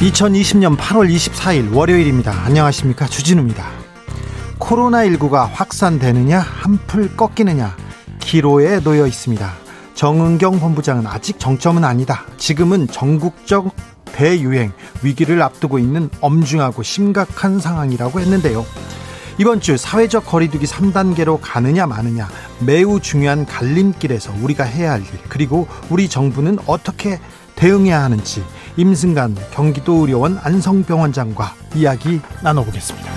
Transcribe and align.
2020년 0.00 0.78
8월 0.78 1.14
24일 1.14 1.74
월요일입니다. 1.74 2.32
안녕하십니까. 2.44 3.06
주진우입니다. 3.06 3.68
코로나19가 4.58 5.46
확산되느냐, 5.52 6.38
한풀 6.38 7.16
꺾이느냐, 7.18 7.76
기로에 8.18 8.80
놓여 8.80 9.06
있습니다. 9.06 9.52
정은경 9.92 10.58
본부장은 10.58 11.06
아직 11.06 11.38
정점은 11.38 11.84
아니다. 11.84 12.24
지금은 12.38 12.88
전국적 12.88 13.74
대유행 14.06 14.72
위기를 15.02 15.42
앞두고 15.42 15.78
있는 15.78 16.08
엄중하고 16.22 16.82
심각한 16.82 17.60
상황이라고 17.60 18.20
했는데요. 18.20 18.64
이번 19.36 19.60
주 19.60 19.76
사회적 19.76 20.24
거리두기 20.24 20.64
3단계로 20.64 21.40
가느냐 21.42 21.86
마느냐 21.86 22.28
매우 22.60 23.00
중요한 23.00 23.44
갈림길에서 23.44 24.32
우리가 24.40 24.64
해야 24.64 24.92
할 24.92 25.02
일, 25.02 25.08
그리고 25.28 25.68
우리 25.90 26.08
정부는 26.08 26.58
어떻게 26.66 27.20
대응해야 27.54 28.02
하는지 28.02 28.42
임승간 28.80 29.36
경기도 29.50 29.96
의료원 29.96 30.38
안성병원장과 30.42 31.52
이야기 31.74 32.18
나눠보겠습니다. 32.42 33.10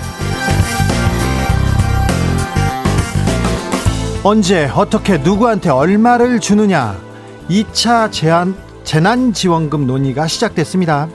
언제 4.22 4.66
어떻게 4.66 5.16
누구한테 5.16 5.70
얼마를 5.70 6.38
주느냐 6.38 7.00
2차 7.48 8.12
제한 8.12 8.54
재난지원금 8.84 9.86
논의가 9.86 10.26
시작됐습니다. 10.26 11.08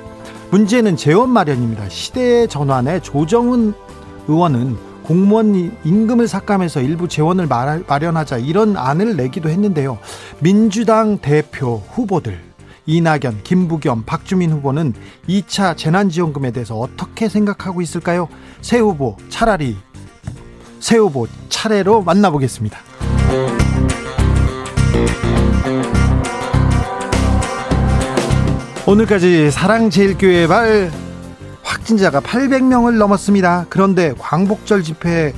문제는 0.50 0.96
재원 0.98 1.30
마련입니다. 1.30 1.88
시대의 1.88 2.48
전환에 2.48 3.02
조정은 3.02 3.76
의원은 4.28 4.78
공무원 5.04 5.78
임금을 5.84 6.28
삭감해서 6.28 6.82
일부 6.82 7.08
재원을 7.08 7.48
마련하자 7.88 8.38
이런 8.38 8.78
안을 8.78 9.16
내기도 9.16 9.50
했는데요. 9.50 10.00
민주당 10.40 11.20
대표 11.20 11.84
후보들 11.92 12.49
이낙연, 12.90 13.44
김부겸, 13.44 14.04
박주민 14.06 14.52
후보는 14.52 14.94
2차 15.28 15.78
재난지원금에 15.78 16.50
대해서 16.50 16.76
어떻게 16.76 17.30
생각하고 17.30 17.82
있을까요? 17.82 18.28
새 18.62 18.80
후보 18.80 19.16
차라리 19.30 19.78
새 20.80 20.98
후보 20.98 21.28
차례로 21.50 22.02
만나보겠습니다. 22.02 22.80
오늘까지 28.88 29.52
사랑제일교회 29.52 30.48
발 30.48 30.92
확진자가 31.62 32.22
800명을 32.22 32.98
넘었습니다. 32.98 33.68
그런데 33.70 34.16
광복절 34.18 34.82
집회 34.82 35.34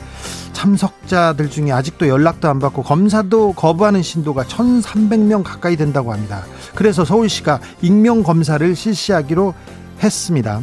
참석자들 0.53 1.49
중에 1.49 1.71
아직도 1.71 2.07
연락도 2.07 2.49
안 2.49 2.59
받고 2.59 2.83
검사도 2.83 3.53
거부하는 3.53 4.02
신도가 4.02 4.44
1,300명 4.44 5.44
가까이 5.44 5.75
된다고 5.75 6.13
합니다. 6.13 6.44
그래서 6.75 7.06
서울시가 7.06 7.59
익명 7.81 8.23
검사를 8.23 8.75
실시하기로 8.75 9.53
했습니다. 10.01 10.62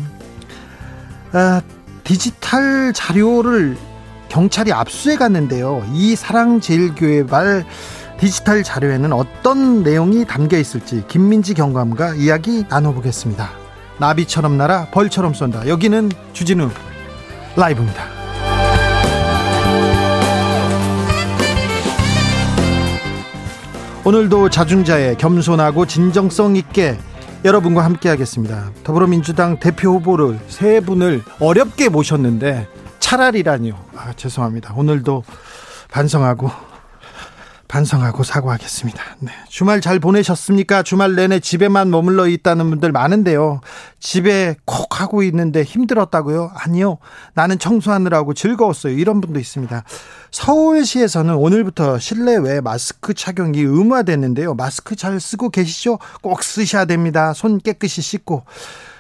아, 1.33 1.61
디지털 2.05 2.93
자료를 2.93 3.77
경찰이 4.29 4.73
압수해 4.73 5.17
갔는데요. 5.17 5.85
이 5.93 6.17
사랑제일교회 6.17 7.25
말 7.25 7.67
디지털 8.19 8.63
자료에는 8.63 9.13
어떤 9.13 9.83
내용이 9.83 10.25
담겨 10.25 10.59
있을지 10.59 11.05
김민지 11.09 11.55
경감과 11.55 12.15
이야기 12.17 12.65
나눠보겠습니다. 12.69 13.51
나비처럼 13.99 14.57
날아 14.57 14.87
벌처럼 14.91 15.35
쏜다. 15.35 15.69
여기는 15.69 16.11
주진우 16.33 16.71
라이브입니다. 17.57 18.18
오늘도 24.09 24.49
자중자의 24.49 25.19
겸손하고 25.19 25.85
진정성 25.85 26.57
있게 26.57 26.97
여러분과 27.45 27.85
함께 27.85 28.09
하겠습니다. 28.09 28.71
더불어민주당 28.83 29.61
대표 29.61 29.91
후보를 29.97 30.41
세 30.49 30.81
분을 30.81 31.23
어렵게 31.41 31.91
모셨는데 31.91 32.69
차라리라니요. 33.01 33.75
아, 33.95 34.15
죄송합니다. 34.15 34.73
오늘도 34.75 35.25
반성하고 35.91 36.51
반성하고 37.69 38.25
사과하겠습니다. 38.25 39.03
네. 39.21 39.31
주말 39.49 39.81
잘 39.81 40.01
보내셨습니까? 40.01 40.83
주말 40.83 41.15
내내 41.15 41.39
집에만 41.39 41.91
머물러 41.91 42.27
있다는 42.27 42.71
분들 42.71 42.93
많은데요. 42.93 43.61
집에 44.01 44.57
콕 44.65 45.01
하고 45.01 45.23
있는데 45.23 45.63
힘들었다고요? 45.63 46.51
아니요. 46.55 46.99
나는 47.35 47.59
청소하느라고 47.59 48.33
즐거웠어요. 48.33 48.95
이런 48.95 49.21
분도 49.21 49.39
있습니다. 49.39 49.85
서울시에서는 50.31 51.35
오늘부터 51.35 51.99
실내외 51.99 52.63
마스크 52.63 53.13
착용이 53.13 53.61
의무화됐는데요. 53.61 54.55
마스크 54.55 54.97
잘 54.97 55.21
쓰고 55.21 55.51
계시죠? 55.51 55.99
꼭 56.23 56.43
쓰셔야 56.43 56.87
됩니다. 56.87 57.35
손 57.35 57.59
깨끗이 57.59 58.01
씻고. 58.01 58.45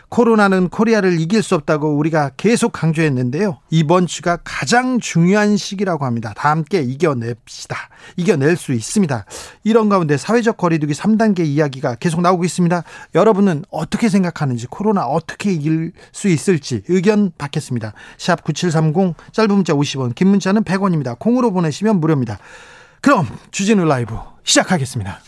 코로나는 0.08 0.69
코리아를 0.69 1.20
이길 1.20 1.42
수 1.42 1.54
없다고 1.54 1.96
우리가 1.96 2.30
계속 2.36 2.72
강조했는데요. 2.72 3.58
이번 3.70 4.06
주가 4.06 4.38
가장 4.42 5.00
중요한 5.00 5.56
시기라고 5.56 6.04
합니다. 6.04 6.32
다 6.34 6.50
함께 6.50 6.80
이겨냅시다. 6.80 7.76
이겨낼 8.16 8.56
수 8.56 8.72
있습니다. 8.72 9.26
이런 9.64 9.88
가운데 9.88 10.16
사회적 10.16 10.56
거리두기 10.56 10.94
3단계 10.94 11.41
이야기가 11.41 11.96
계속 11.96 12.22
나오고 12.22 12.44
있습니다. 12.44 12.82
여러분은 13.14 13.64
어떻게 13.70 14.08
생각하는지 14.08 14.66
코로나 14.69 15.04
어떻게 15.04 15.52
이길 15.52 15.92
수 16.12 16.28
있을지 16.28 16.82
의견 16.88 17.30
받겠습니다. 17.36 17.92
샵 18.16 18.42
9730 18.44 19.14
짧은 19.32 19.54
문자 19.54 19.75
50원 19.75 20.14
긴 20.14 20.28
문자는 20.28 20.64
100원입니다. 20.64 21.19
콩으로 21.19 21.52
보내시면 21.52 22.00
무료입니다. 22.00 22.38
그럼 23.00 23.26
주진우 23.50 23.84
라이브 23.84 24.14
시작하겠습니다. 24.42 25.28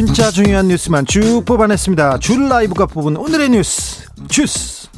진짜 0.00 0.30
중요한 0.30 0.68
뉴스만 0.68 1.04
쭉 1.04 1.42
뽑아냈습니다. 1.44 2.20
줄 2.20 2.48
라이브가 2.48 2.86
뽑은 2.86 3.18
오늘의 3.18 3.50
뉴스 3.50 4.08
주스. 4.30 4.88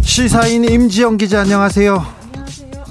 시사인 0.00 0.64
임지영 0.64 1.16
기자 1.16 1.42
안녕하세요. 1.42 2.04
안녕하세요. 2.24 2.84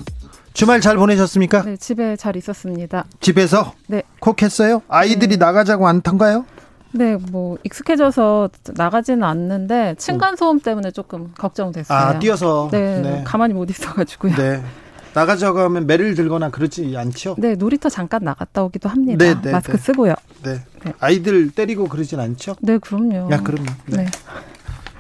주말 0.53 0.79
잘 0.79 0.95
보내셨습니까? 0.95 1.63
네, 1.63 1.75
집에 1.75 2.15
잘 2.15 2.37
있었습니다. 2.37 3.03
집에서 3.19 3.73
네. 3.87 4.03
콕 4.21 4.41
했어요? 4.41 4.81
아이들이 4.87 5.31
네. 5.31 5.35
나가자고 5.35 5.89
안 5.89 6.01
탄가요? 6.01 6.45
네, 6.93 7.17
뭐 7.17 7.57
익숙해져서 7.65 8.47
나가지는 8.75 9.25
않는데 9.25 9.95
층간 9.97 10.37
소음 10.37 10.61
때문에 10.61 10.91
조금 10.91 11.33
걱정됐어요. 11.37 11.97
아, 11.99 12.17
뛰어서. 12.17 12.69
네, 12.71 13.01
네. 13.01 13.23
가만히 13.25 13.53
못 13.53 13.69
있어가지고요. 13.69 14.35
네. 14.37 14.63
네. 15.13 15.19
나가자고 15.19 15.59
하면 15.59 15.87
매를 15.87 16.15
들거나 16.15 16.49
그러지 16.49 16.95
않죠? 16.97 17.35
놀이터 17.57 17.89
잠깐 17.89 18.23
나갔다 18.23 18.63
오기도 18.63 18.89
합니다. 18.89 19.23
네, 19.23 19.39
네, 19.41 19.51
마스크 19.51 19.77
네. 19.77 19.83
쓰고요. 19.83 20.13
네. 20.43 20.59
네. 20.83 20.93
아이들 20.99 21.51
때리고 21.51 21.87
그러진 21.87 22.19
않죠? 22.19 22.55
네, 22.61 22.77
그럼요. 22.77 23.29
야, 23.31 23.41
그럼요. 23.41 23.65
네. 23.87 23.97
네. 23.97 24.05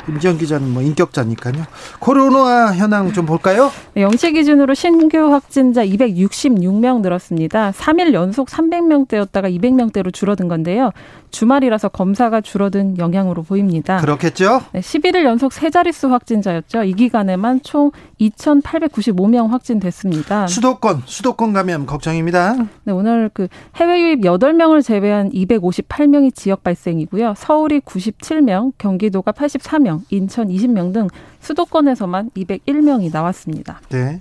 임지영 0.09 0.37
기자는 0.37 0.69
뭐 0.69 0.81
인격자니까요. 0.81 1.63
코로나 1.99 2.73
현황 2.73 3.13
좀 3.13 3.25
볼까요? 3.25 3.71
네, 3.93 4.01
영시 4.01 4.31
기준으로 4.31 4.73
신규 4.73 5.31
확진자 5.31 5.85
266명 5.85 7.01
늘었습니다. 7.01 7.71
3일 7.71 8.13
연속 8.13 8.47
300명대였다가 8.47 9.55
200명대로 9.59 10.13
줄어든 10.13 10.47
건데요. 10.47 10.91
주말이라서 11.29 11.89
검사가 11.89 12.41
줄어든 12.41 12.97
영향으로 12.97 13.43
보입니다. 13.43 13.97
그렇겠죠? 13.97 14.61
네, 14.73 14.81
11일 14.81 15.23
연속 15.23 15.53
세 15.53 15.69
자릿수 15.69 16.11
확진자였죠. 16.11 16.83
이 16.83 16.93
기간에만 16.93 17.61
총 17.63 17.91
2,895명 18.21 19.49
확진됐습니다. 19.49 20.47
수도권, 20.47 21.03
수도권 21.05 21.53
가면 21.53 21.85
걱정입니다. 21.87 22.55
네, 22.83 22.93
오늘 22.93 23.29
그 23.33 23.47
해외 23.75 24.01
유입 24.01 24.21
8명을 24.21 24.83
제외한 24.83 25.31
258명이 25.31 26.35
지역 26.35 26.63
발생이고요. 26.63 27.33
서울이 27.35 27.79
97명, 27.81 28.73
경기도가 28.77 29.31
84명, 29.31 30.01
인천 30.09 30.49
20명 30.49 30.93
등 30.93 31.07
수도권에서만 31.39 32.29
201명이 32.35 33.11
나왔습니다. 33.11 33.81
네. 33.89 34.19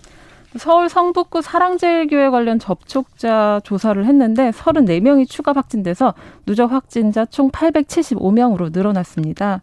서울 0.56 0.88
성북구 0.88 1.42
사랑제일교회 1.42 2.28
관련 2.30 2.58
접촉자 2.58 3.60
조사를 3.62 4.04
했는데 4.04 4.50
34명이 4.50 5.28
추가 5.28 5.52
확진돼서 5.52 6.14
누적 6.44 6.72
확진자 6.72 7.24
총 7.24 7.50
875명으로 7.52 8.72
늘어났습니다. 8.72 9.62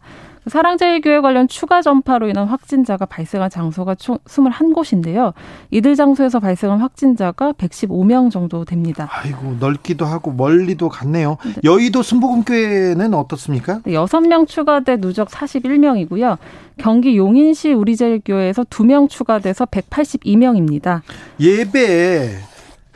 사랑제일교회 0.50 1.22
관련 1.22 1.48
추가 1.48 1.82
전파로 1.82 2.30
인한 2.30 2.48
확진자가 2.48 3.06
발생한 3.06 3.50
장소가 3.50 3.96
총 3.96 4.18
21곳인데요. 4.26 5.34
이들 5.72 5.96
장소에서 5.96 6.40
발생한 6.40 6.80
확진자가 6.80 7.54
115명 7.54 8.32
정도 8.32 8.66
됩니다. 8.66 9.08
아이고 9.12 9.58
넓기도 9.60 10.06
하고 10.06 10.32
멀리도 10.32 10.90
갔네요. 10.90 11.38
여의도 11.64 12.02
순복음교회는 12.02 13.14
어떻습니까? 13.14 13.80
6명 13.86 14.48
추가돼 14.48 14.98
누적 14.98 15.30
41명이고요. 15.30 16.38
경기 16.78 17.18
용인시 17.18 17.74
우리제일교회에서 17.74 18.64
2명 18.64 19.10
추가돼서 19.10 19.66
182명입니다. 19.66 21.02
예배 21.40 22.38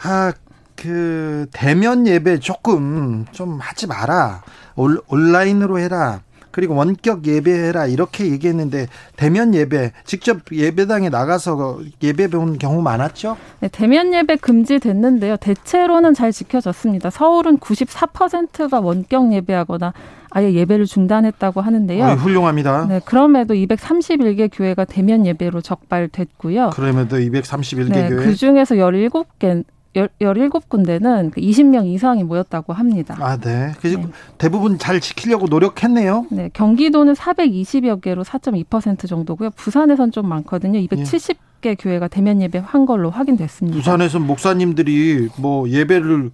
아, 0.04 0.34
그 0.76 1.46
대면 1.52 2.08
예배 2.08 2.40
조금 2.40 3.26
좀 3.32 3.60
하지 3.60 3.86
마라. 3.88 4.42
올, 4.76 5.00
온라인으로 5.08 5.78
해라. 5.80 6.22
그리고 6.52 6.76
원격 6.76 7.26
예배해라 7.26 7.88
이렇게 7.88 8.30
얘기했는데 8.32 8.88
대면 9.16 9.56
예배 9.56 9.92
직접 10.06 10.40
예배당에 10.52 11.10
나가서 11.10 11.80
예배 12.02 12.28
배운 12.28 12.58
경우 12.58 12.82
많았죠? 12.82 13.38
네, 13.60 13.70
대면 13.70 14.14
예배 14.14 14.38
금지됐는데요. 14.38 15.38
대체로는 15.38 16.14
잘 16.14 16.32
지켜졌습니다. 16.32 17.10
서울은 17.10 17.58
94%가 17.58 18.80
원격 18.80 19.34
예배하거나 19.34 19.94
아예 20.32 20.54
예배를 20.54 20.86
중단했다고 20.86 21.62
하는데요. 21.62 22.06
어이, 22.06 22.16
훌륭합니다. 22.16 22.86
네, 22.88 23.02
그럼에도 23.04 23.54
231개 23.54 24.50
교회가 24.52 24.86
대면 24.86 25.26
예배로 25.26 25.62
적발됐고요. 25.62 26.70
그럼에도 26.74 27.18
231개 27.18 27.92
네, 27.92 28.10
교회. 28.10 28.26
그 28.26 28.36
중에서 28.36 28.76
17개 28.76 29.64
17군데는 29.94 31.34
20명 31.36 31.86
이상이 31.86 32.24
모였다고 32.24 32.74
합니다. 32.74 33.18
아, 33.20 33.38
네. 33.38 33.72
그래서 33.80 33.98
네. 33.98 34.08
대부분 34.38 34.78
잘 34.78 35.00
지키려고 35.00 35.48
노력했네요. 35.48 36.28
네, 36.32 36.50
경기도는 36.54 37.14
420여 37.14 38.02
개로 38.02 38.24
4.2% 38.24 39.08
정도고요. 39.08 39.50
부산에선 39.52 40.12
좀 40.12 40.30
많거든요. 40.30 40.80
270개 40.80 41.76
교회가 41.78 42.08
대면 42.08 42.42
예배 42.42 42.60
한 42.60 42.86
걸로 42.86 43.10
확인됐습니다. 43.10 43.78
부산에서 43.78 44.20
목사님들이 44.20 45.30
뭐 45.38 45.68
예배를 45.70 46.32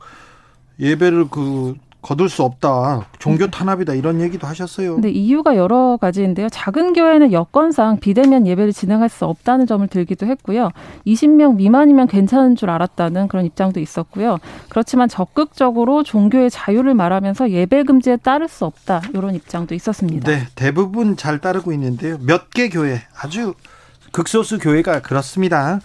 예배를 0.80 1.30
그 1.30 1.76
거둘 2.02 2.30
수 2.30 2.44
없다. 2.44 3.08
종교 3.20 3.48
탄압이다 3.48 3.94
이런 3.94 4.22
얘기도 4.22 4.48
하셨어요. 4.48 4.96
근데 4.96 5.10
이유가 5.10 5.58
여러 5.58 5.98
가지인데요. 6.00 6.48
작은 6.50 6.94
교회는 6.94 7.34
여건상 7.34 8.00
비대면 8.00 8.48
예배를 8.48 8.72
진행할 8.72 9.10
수 9.10 9.26
없다는 9.26 9.66
점을 9.68 9.86
들기도 9.88 10.26
했고요. 10.28 10.70
20명 11.06 11.56
미만이면 11.56 12.08
괜찮은 12.08 12.56
줄 12.56 12.70
알았다는 12.70 13.28
그런 13.28 13.46
입장도 13.46 13.80
있었고요. 13.80 14.38
그렇지만 14.70 15.10
적극적으로 15.10 16.04
종교의 16.04 16.50
자유를 16.50 16.94
말하면서 16.94 17.50
예배 17.50 17.84
금지에 17.84 18.18
따를 18.18 18.48
수 18.48 18.64
없다. 18.66 19.02
이런 19.14 19.36
입장도 19.36 19.76
있었습니다. 19.76 20.32
네, 20.32 20.44
대부분 20.56 21.18
잘 21.18 21.40
따르고 21.40 21.74
있는데요. 21.74 22.18
몇 22.22 22.48
개 22.52 22.70
교회 22.70 23.02
아주 23.20 23.54
극소수 24.14 24.60
교회가 24.60 25.02
그렇습니다. 25.02 25.80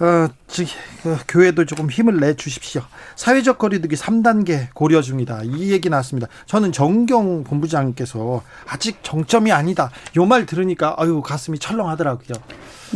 어, 0.00 0.28
즉, 0.46 0.68
어, 1.06 1.16
교회도 1.26 1.64
조금 1.64 1.90
힘을 1.90 2.20
내 2.20 2.34
주십시오. 2.34 2.82
사회적 3.16 3.58
거리두기 3.58 3.96
3단계 3.96 4.68
고려 4.72 5.02
중이다. 5.02 5.40
이 5.44 5.72
얘기 5.72 5.88
나왔습니다. 5.90 6.28
저는 6.46 6.70
정경 6.70 7.42
본부장께서 7.44 8.42
아직 8.68 8.98
정점이 9.02 9.50
아니다. 9.50 9.90
요 10.16 10.24
말 10.24 10.46
들으니까 10.46 10.94
아유 10.98 11.20
가슴이 11.20 11.58
철렁하더라고요. 11.58 12.36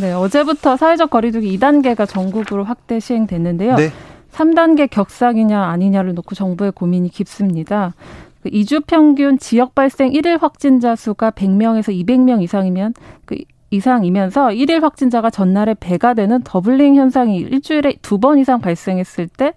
네, 0.00 0.12
어제부터 0.12 0.76
사회적 0.76 1.10
거리두기 1.10 1.58
2단계가 1.58 2.08
전국으로 2.08 2.62
확대 2.64 3.00
시행됐는데요. 3.00 3.74
네. 3.76 3.90
3단계 4.32 4.88
격상이냐 4.88 5.60
아니냐를 5.60 6.14
놓고 6.14 6.34
정부의 6.34 6.72
고민이 6.72 7.08
깊습니다. 7.10 7.94
그 8.42 8.48
2주 8.50 8.86
평균 8.86 9.38
지역 9.38 9.74
발생 9.74 10.10
1일 10.12 10.40
확진자 10.40 10.94
수가 10.96 11.30
100명에서 11.32 11.88
200명 11.88 12.42
이상이면 12.42 12.94
그 13.24 13.36
이상이면서 13.72 14.52
일일 14.52 14.82
확진자가 14.84 15.30
전날에 15.30 15.74
배가 15.74 16.14
되는 16.14 16.40
더블링 16.44 16.94
현상이 16.96 17.38
일주일에 17.38 17.94
두 18.02 18.18
번 18.22 18.38
이상 18.38 18.60
발생했을 18.60 19.26
때 19.26 19.52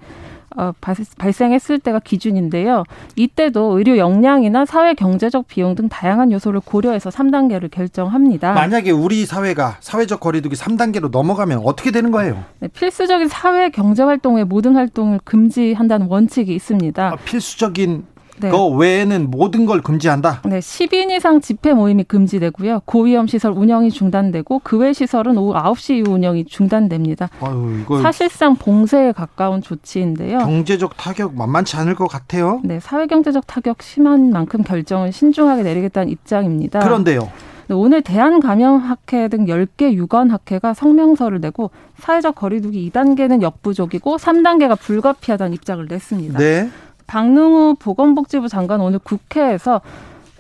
어, 0.58 0.72
발생했을 1.18 1.80
때가 1.80 2.00
기준인데요. 2.00 2.86
이때도 3.18 3.78
의료 3.78 3.98
역량이나 3.98 4.66
사회 4.66 4.94
경제적 4.94 5.48
비용 5.50 5.76
등 5.76 5.90
다양한 5.90 6.32
요소를 6.32 6.62
고려해서 6.62 7.10
3단계를 7.10 7.70
결정합니다. 7.70 8.54
만약에 8.54 8.92
우리 8.92 9.26
사회가 9.26 9.76
사회적 9.82 10.22
거리두기 10.22 10.56
3단계로 10.56 11.12
넘어가면 11.12 11.62
어떻게 11.66 11.92
되는 11.92 12.10
거예요? 12.10 12.42
네, 12.60 12.70
필수적인 12.70 13.28
사회 13.28 13.70
경제 13.70 14.02
활동 14.04 14.38
외 14.38 14.46
모든 14.46 14.76
활동을 14.76 15.20
금지한다는 15.26 16.08
원칙이 16.08 16.56
있습니다. 16.56 17.06
아, 17.06 17.16
필수적인 17.26 18.06
네. 18.38 18.50
그 18.50 18.68
외에는 18.68 19.32
모든 19.32 19.66
걸 19.66 19.82
금지한다. 19.82 20.42
네, 20.46 20.60
10인 20.60 21.12
이상 21.12 21.40
집회 21.42 21.74
모임이 21.74 22.04
금지되고요. 22.04 22.82
고위험 22.86 23.28
시설 23.28 23.52
운영이 23.54 23.92
중단되고 23.92 24.60
그 24.60 24.76
외 24.78 24.92
시설은 24.94 25.38
오후 25.38 25.54
9시 25.54 25.96
이후 25.96 26.14
운영이 26.16 26.46
중단됩니다. 26.46 27.30
아유, 27.40 27.80
이거 27.82 28.02
사실상 28.02 28.56
봉쇄에 28.56 29.14
가까운 29.14 29.62
조치인데요. 29.62 30.40
경제적 30.40 30.98
타격 30.98 31.34
만만치 31.36 31.78
않을 31.78 31.96
것 31.96 32.08
같아요. 32.08 32.60
네, 32.64 32.80
사회 32.82 33.08
경제적 33.08 33.48
타격 33.48 33.82
심한 33.82 34.32
만큼 34.32 34.64
결정을 34.64 35.12
신중하게 35.14 35.64
내리겠다는 35.64 36.10
입장입니다. 36.10 36.80
그런데요. 36.80 37.30
네, 37.68 37.74
오늘 37.74 38.02
대한감염학회 38.04 39.28
등 39.30 39.46
10개 39.46 39.94
유관학회가 39.94 40.74
성명서를 40.74 41.40
내고 41.42 41.72
사회적 42.00 42.36
거리두기 42.36 42.92
2단계는 42.92 43.42
역부족이고 43.42 44.18
3단계가 44.18 44.78
불가피하다는 44.80 45.54
입장을 45.54 45.86
냈습니다. 45.88 46.38
네. 46.38 46.70
박능우 47.08 47.76
보건복지부 47.76 48.50
장관 48.50 48.82
오늘 48.82 49.00
국회에서 49.00 49.82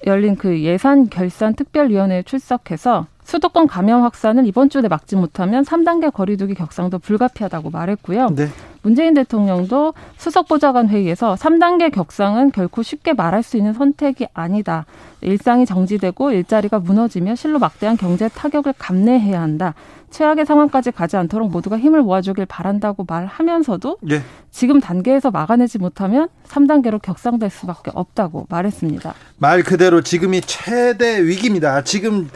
열린 0.06 0.36
그 0.36 0.62
예산 0.62 1.10
결산 1.10 1.54
특별위원회에 1.56 2.24
출석해서 2.24 3.08
수도권 3.25 3.67
감염 3.67 4.03
확산을 4.03 4.46
이번 4.46 4.70
주에 4.70 4.88
막지 4.88 5.15
못하면 5.15 5.63
3단계 5.63 6.13
거리두기 6.13 6.53
격상도 6.53 7.00
불가피하다고 7.00 7.72
말했고요. 7.72 8.29
네. 8.36 8.48
문재인 8.84 9.15
대통령도 9.15 9.96
수석 10.15 10.48
보좌관 10.48 10.88
회의에서 10.89 11.34
3단계 11.34 11.91
격상은 11.91 12.51
결코 12.51 12.84
쉽게 12.84 13.13
말할 13.13 13.41
수 13.41 13.58
있는 13.58 13.74
선택이 13.74 14.27
아니다. 14.36 14.86
일상이 15.22 15.65
정지되고 15.65 16.32
일자리가 16.32 16.77
무너지며 16.77 17.34
실로 17.34 17.58
막대한 17.58 17.98
경제 17.98 18.29
타격을 18.29 18.75
감내해야 18.77 19.41
한다. 19.41 19.74
최악의 20.12 20.46
상황까지 20.46 20.91
가지 20.91 21.17
않도록 21.17 21.51
모두가 21.51 21.79
힘을 21.79 22.03
모아주길 22.03 22.46
바란다고 22.46 23.05
말하면서도 23.08 23.98
네. 24.01 24.22
지금 24.51 24.79
단계에서 24.79 25.32
막아내지 25.32 25.79
못하면 25.79 26.29
3단계로 26.48 27.01
격상될 27.01 27.50
수밖에 27.50 27.89
없다고 27.94 28.46
말했습니다. 28.50 29.15
말 29.39 29.63
그대로 29.63 30.01
지금이 30.01 30.41
최대 30.41 31.24
위기입니다. 31.24 31.84
지금 31.84 32.29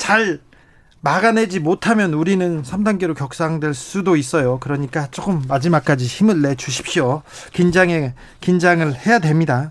잘 0.00 0.40
막아내지 1.02 1.60
못하면 1.60 2.14
우리는 2.14 2.62
3단계로 2.62 3.14
격상될 3.14 3.74
수도 3.74 4.16
있어요. 4.16 4.58
그러니까 4.58 5.08
조금 5.10 5.42
마지막까지 5.46 6.06
힘을 6.06 6.40
내 6.42 6.54
주십시오. 6.54 7.22
긴장에 7.52 8.14
긴장을 8.40 8.94
해야 9.06 9.18
됩니다. 9.18 9.68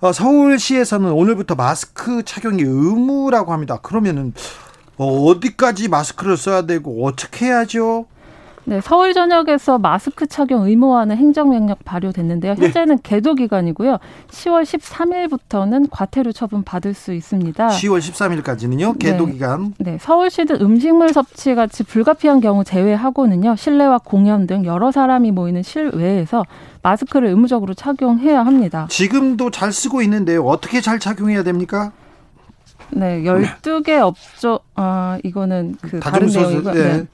어, 0.00 0.12
서울시에서는 0.12 1.10
오늘부터 1.10 1.54
마스크 1.54 2.22
착용이 2.24 2.62
의무라고 2.62 3.52
합니다. 3.52 3.78
그러면은 3.82 4.34
어, 4.96 5.24
어디까지 5.24 5.88
마스크를 5.88 6.36
써야 6.36 6.62
되고 6.62 7.06
어떻게 7.06 7.46
해야죠? 7.46 8.06
네, 8.64 8.80
서울 8.80 9.14
전역에서 9.14 9.78
마스크 9.78 10.26
착용 10.26 10.66
의무화는 10.66 11.16
행정명령 11.16 11.76
발효됐는데요. 11.84 12.54
네. 12.54 12.66
현재는 12.66 12.98
계도 13.02 13.34
기간이고요. 13.34 13.98
10월 14.28 14.62
13일부터는 14.62 15.88
과태료 15.90 16.32
처분 16.32 16.62
받을 16.62 16.94
수 16.94 17.12
있습니다. 17.12 17.68
10월 17.68 17.98
13일까지는요. 17.98 18.98
계도 18.98 19.26
네. 19.26 19.32
기간. 19.32 19.74
네, 19.78 19.98
서울시는 20.00 20.60
음식물 20.60 21.12
섭취 21.12 21.54
같이 21.54 21.82
불가피한 21.84 22.40
경우 22.40 22.62
제외하고는요. 22.62 23.56
실내와 23.56 23.98
공연 23.98 24.46
등 24.46 24.64
여러 24.64 24.92
사람이 24.92 25.30
모이는 25.30 25.62
실외에서 25.62 26.44
마스크를 26.82 27.28
의무적으로 27.28 27.74
착용해야 27.74 28.44
합니다. 28.44 28.86
지금도 28.90 29.50
잘 29.50 29.72
쓰고 29.72 30.02
있는데요. 30.02 30.44
어떻게 30.44 30.80
잘 30.80 30.98
착용해야 30.98 31.42
됩니까? 31.42 31.92
네, 32.92 33.22
12개 33.22 34.00
업종 34.00 34.58
아, 34.74 35.18
이거는 35.22 35.76
그 35.80 36.00
다른 36.00 36.26
내용이고 36.28 36.70
예. 36.70 36.82
네. 36.82 37.06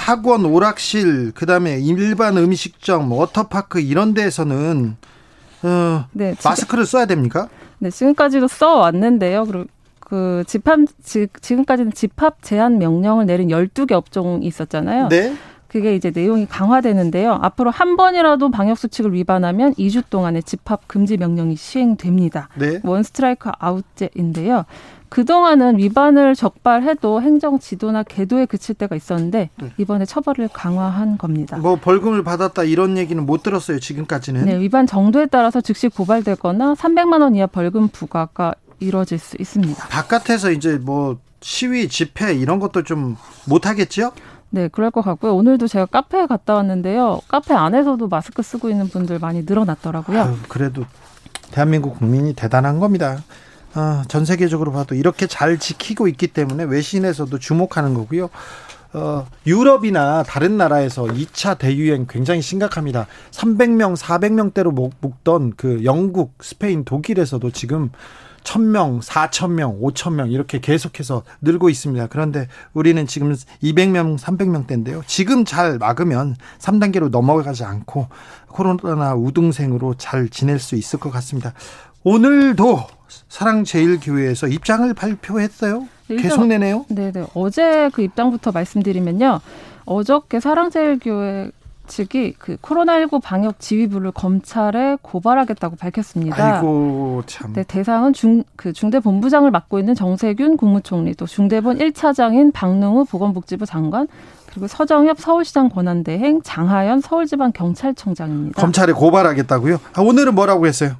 학원, 0.00 0.44
오락실, 0.44 1.32
그다음에 1.32 1.78
일반 1.80 2.36
음식점, 2.36 3.10
워터파크 3.10 3.80
이런 3.80 4.12
데에서는 4.14 4.96
어, 5.62 6.04
네, 6.12 6.34
지금- 6.34 6.50
마스크를 6.50 6.84
써야 6.86 7.06
됩니까? 7.06 7.48
네, 7.78 7.90
지금까지도 7.90 8.46
써 8.46 8.76
왔는데요. 8.76 9.46
그리고 9.46 9.64
그 9.98 10.44
집합 10.46 10.80
지, 11.02 11.26
지금까지는 11.40 11.92
집합 11.92 12.42
제한 12.42 12.78
명령을 12.78 13.24
내린 13.26 13.48
12개 13.48 13.92
업종이 13.92 14.46
있었잖아요. 14.46 15.08
네. 15.08 15.34
그게 15.66 15.96
이제 15.96 16.12
내용이 16.14 16.46
강화되는데요. 16.46 17.38
앞으로 17.42 17.70
한 17.70 17.96
번이라도 17.96 18.50
방역 18.50 18.78
수칙을 18.78 19.12
위반하면 19.14 19.74
2주 19.74 20.04
동안의 20.08 20.42
집합 20.44 20.86
금지 20.86 21.16
명령이 21.16 21.56
시행됩니다. 21.56 22.48
네. 22.54 22.80
원 22.84 23.02
스트라이크 23.02 23.50
아웃제인데요. 23.58 24.64
그동안은 25.16 25.78
위반을 25.78 26.34
적발해도 26.34 27.22
행정 27.22 27.58
지도나 27.58 28.02
계도에 28.02 28.44
그칠 28.44 28.74
때가 28.74 28.94
있었는데 28.94 29.48
네. 29.56 29.72
이번에 29.78 30.04
처벌을 30.04 30.50
강화한 30.52 31.16
겁니다. 31.16 31.56
뭐 31.56 31.76
벌금을 31.76 32.22
받았다 32.22 32.64
이런 32.64 32.98
얘기는 32.98 33.24
못 33.24 33.42
들었어요 33.42 33.80
지금까지는. 33.80 34.44
네, 34.44 34.60
위반 34.60 34.86
정도에 34.86 35.24
따라서 35.24 35.62
즉시 35.62 35.88
고발되거나 35.88 36.74
300만 36.74 37.22
원 37.22 37.34
이하 37.34 37.46
벌금 37.46 37.88
부과가 37.88 38.56
이뤄질 38.78 39.18
수 39.18 39.38
있습니다. 39.40 39.88
바깥에서 39.88 40.50
이제 40.50 40.76
뭐 40.76 41.16
시위 41.40 41.88
집회 41.88 42.34
이런 42.34 42.58
것도 42.58 42.82
좀 42.82 43.16
못 43.46 43.66
하겠죠? 43.66 44.12
네, 44.50 44.68
그럴 44.68 44.90
것 44.90 45.00
같고요. 45.00 45.34
오늘도 45.34 45.66
제가 45.66 45.86
카페에 45.86 46.26
갔다 46.26 46.52
왔는데요. 46.52 47.20
카페 47.26 47.54
안에서도 47.54 48.06
마스크 48.08 48.42
쓰고 48.42 48.68
있는 48.68 48.88
분들 48.88 49.18
많이 49.18 49.44
늘어났더라고요. 49.46 50.20
아유, 50.20 50.36
그래도 50.48 50.84
대한민국 51.52 51.98
국민이 51.98 52.34
대단한 52.34 52.80
겁니다. 52.80 53.16
아, 53.78 54.04
전 54.08 54.24
세계적으로 54.24 54.72
봐도 54.72 54.94
이렇게 54.94 55.26
잘 55.26 55.58
지키고 55.58 56.08
있기 56.08 56.28
때문에 56.28 56.64
외신에서도 56.64 57.38
주목하는 57.38 57.92
거고요. 57.92 58.30
어, 58.94 59.26
유럽이나 59.46 60.22
다른 60.22 60.56
나라에서 60.56 61.04
2차 61.04 61.58
대유행 61.58 62.06
굉장히 62.08 62.40
심각합니다. 62.40 63.06
300명, 63.32 63.94
400명대로 63.94 64.92
묶던 65.00 65.52
그 65.58 65.84
영국, 65.84 66.38
스페인, 66.40 66.86
독일에서도 66.86 67.50
지금 67.50 67.90
1000명, 68.44 69.02
4000명, 69.02 69.82
5000명 69.82 70.32
이렇게 70.32 70.58
계속해서 70.58 71.24
늘고 71.42 71.68
있습니다. 71.68 72.06
그런데 72.06 72.48
우리는 72.72 73.06
지금 73.06 73.34
200명, 73.62 74.18
300명대인데요. 74.18 75.02
지금 75.06 75.44
잘 75.44 75.76
막으면 75.76 76.36
3단계로 76.60 77.10
넘어가지 77.10 77.64
않고 77.64 78.08
코로나 78.48 79.14
우등생으로 79.14 79.96
잘 79.98 80.30
지낼 80.30 80.58
수 80.60 80.76
있을 80.76 80.98
것 80.98 81.10
같습니다. 81.10 81.52
오늘도 82.04 82.95
사랑제일교회에서 83.28 84.48
입장을 84.48 84.92
발표했어요. 84.94 85.86
네, 86.08 86.16
계속 86.16 86.46
내네요. 86.46 86.84
네, 86.88 87.10
네. 87.12 87.24
어제 87.34 87.90
그 87.92 88.02
입장부터 88.02 88.52
말씀드리면요. 88.52 89.40
어저께 89.86 90.40
사랑제일교회 90.40 91.50
측이 91.86 92.34
그 92.38 92.56
코로나19 92.56 93.22
방역 93.22 93.60
지휘부를 93.60 94.10
검찰에 94.12 94.96
고발하겠다고 95.02 95.76
밝혔습니다. 95.76 96.56
아이고 96.56 97.22
참. 97.26 97.52
네, 97.52 97.62
대상은 97.62 98.12
중, 98.12 98.42
그 98.56 98.72
중대 98.72 99.00
본부장을 99.00 99.50
맡고 99.50 99.78
있는 99.78 99.94
정세균 99.94 100.56
국무총리, 100.56 101.14
또 101.14 101.26
중대본 101.26 101.78
1차장인 101.78 102.52
박능우 102.52 103.04
보건복지부 103.04 103.66
장관, 103.66 104.08
그리고 104.46 104.66
서정엽 104.66 105.20
서울시장 105.20 105.68
권한대행, 105.68 106.42
장하연 106.42 107.00
서울지방경찰청장입니다. 107.00 108.60
검찰에 108.60 108.92
고발하겠다고요? 108.92 109.78
아, 109.94 110.00
오늘은 110.00 110.34
뭐라고 110.34 110.66
했어요? 110.66 110.96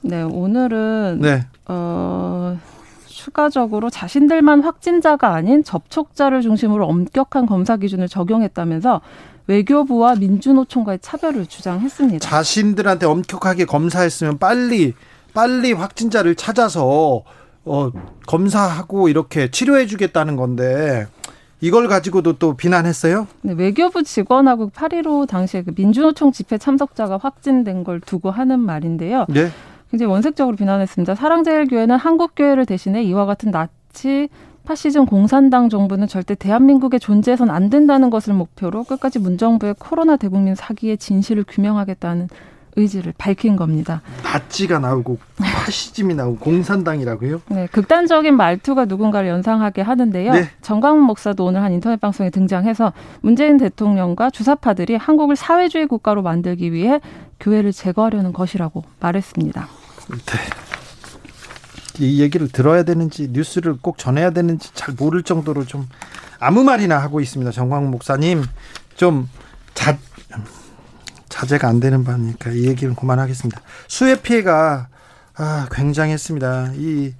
네, 0.00 0.22
오늘은 0.22 1.18
네. 1.20 1.46
어, 1.66 2.58
추가적으로 3.06 3.90
자신들만 3.90 4.62
확진자가 4.62 5.34
아닌 5.34 5.64
접촉자를 5.64 6.42
중심으로 6.42 6.86
엄격한 6.86 7.46
검사 7.46 7.76
기준을 7.76 8.08
적용했다면서 8.08 9.00
외교부와 9.48 10.14
민주노총과의 10.16 10.98
차별을 11.00 11.46
주장했습니다. 11.46 12.18
자신들한테 12.18 13.06
엄격하게 13.06 13.64
검사했으면 13.64 14.38
빨리 14.38 14.94
빨리 15.34 15.72
확진자를 15.72 16.34
찾아서 16.34 17.22
어, 17.64 17.90
검사하고 18.26 19.08
이렇게 19.08 19.50
치료해 19.50 19.86
주겠다는 19.86 20.36
건데 20.36 21.06
이걸 21.60 21.88
가지고도 21.88 22.34
또 22.34 22.56
비난했어요? 22.56 23.26
네, 23.42 23.52
외교부 23.52 24.02
직원하고 24.02 24.70
8.15 24.70 25.28
당시에 25.28 25.62
그 25.62 25.72
민주노총 25.74 26.32
집회 26.32 26.56
참석자가 26.56 27.18
확진된 27.18 27.84
걸 27.84 28.00
두고 28.00 28.30
하는 28.30 28.60
말인데요. 28.60 29.26
네. 29.28 29.50
굉장히 29.90 30.10
원색적으로 30.12 30.56
비난했습니다. 30.56 31.14
사랑제일교회는 31.14 31.96
한국교회를 31.96 32.66
대신해 32.66 33.02
이와 33.02 33.26
같은 33.26 33.50
나치 33.50 34.28
파시즘 34.64 35.06
공산당 35.06 35.70
정부는 35.70 36.08
절대 36.08 36.34
대한민국에 36.34 36.98
존재해선 36.98 37.48
안 37.48 37.70
된다는 37.70 38.10
것을 38.10 38.34
목표로 38.34 38.84
끝까지 38.84 39.18
문정부의 39.18 39.76
코로나 39.78 40.16
대국민 40.16 40.54
사기의 40.54 40.98
진실을 40.98 41.44
규명하겠다는 41.48 42.28
의지를 42.78 43.12
밝힌 43.18 43.56
겁니다. 43.56 44.00
나치가 44.22 44.78
나오고 44.78 45.18
파시즘이 45.36 46.14
나오고 46.14 46.38
공산당이라고요? 46.38 47.42
네, 47.48 47.66
극단적인 47.72 48.36
말투가 48.36 48.86
누군가를 48.86 49.28
연상하게 49.28 49.82
하는데요. 49.82 50.32
네. 50.32 50.50
정광훈 50.62 51.02
목사도 51.02 51.44
오늘 51.44 51.62
한 51.62 51.72
인터넷 51.72 52.00
방송에 52.00 52.30
등장해서 52.30 52.92
문재인 53.20 53.58
대통령과 53.58 54.30
주사파들이 54.30 54.96
한국을 54.96 55.36
사회주의 55.36 55.86
국가로 55.86 56.22
만들기 56.22 56.72
위해 56.72 57.00
교회를 57.40 57.72
제거하려는 57.72 58.32
것이라고 58.32 58.84
말했습니다. 59.00 59.68
이 62.00 62.22
얘기를 62.22 62.48
들어야 62.48 62.84
되는지 62.84 63.30
뉴스를 63.32 63.76
꼭 63.80 63.98
전해야 63.98 64.30
되는지 64.30 64.70
잘 64.74 64.94
모를 64.96 65.24
정도로 65.24 65.64
좀 65.64 65.88
아무 66.38 66.62
말이나 66.62 66.98
하고 66.98 67.20
있습니다. 67.20 67.50
정광훈 67.50 67.90
목사님 67.90 68.44
좀 68.94 69.28
자, 69.74 69.96
자제가 71.38 71.68
안 71.68 71.78
되는 71.78 72.02
바니까 72.02 72.50
이 72.50 72.66
얘기는 72.66 72.92
그만하겠습니다. 72.96 73.60
수해 73.86 74.20
피해가 74.20 74.88
아, 75.36 75.68
굉장했습니다. 75.70 76.72
이 76.74 77.14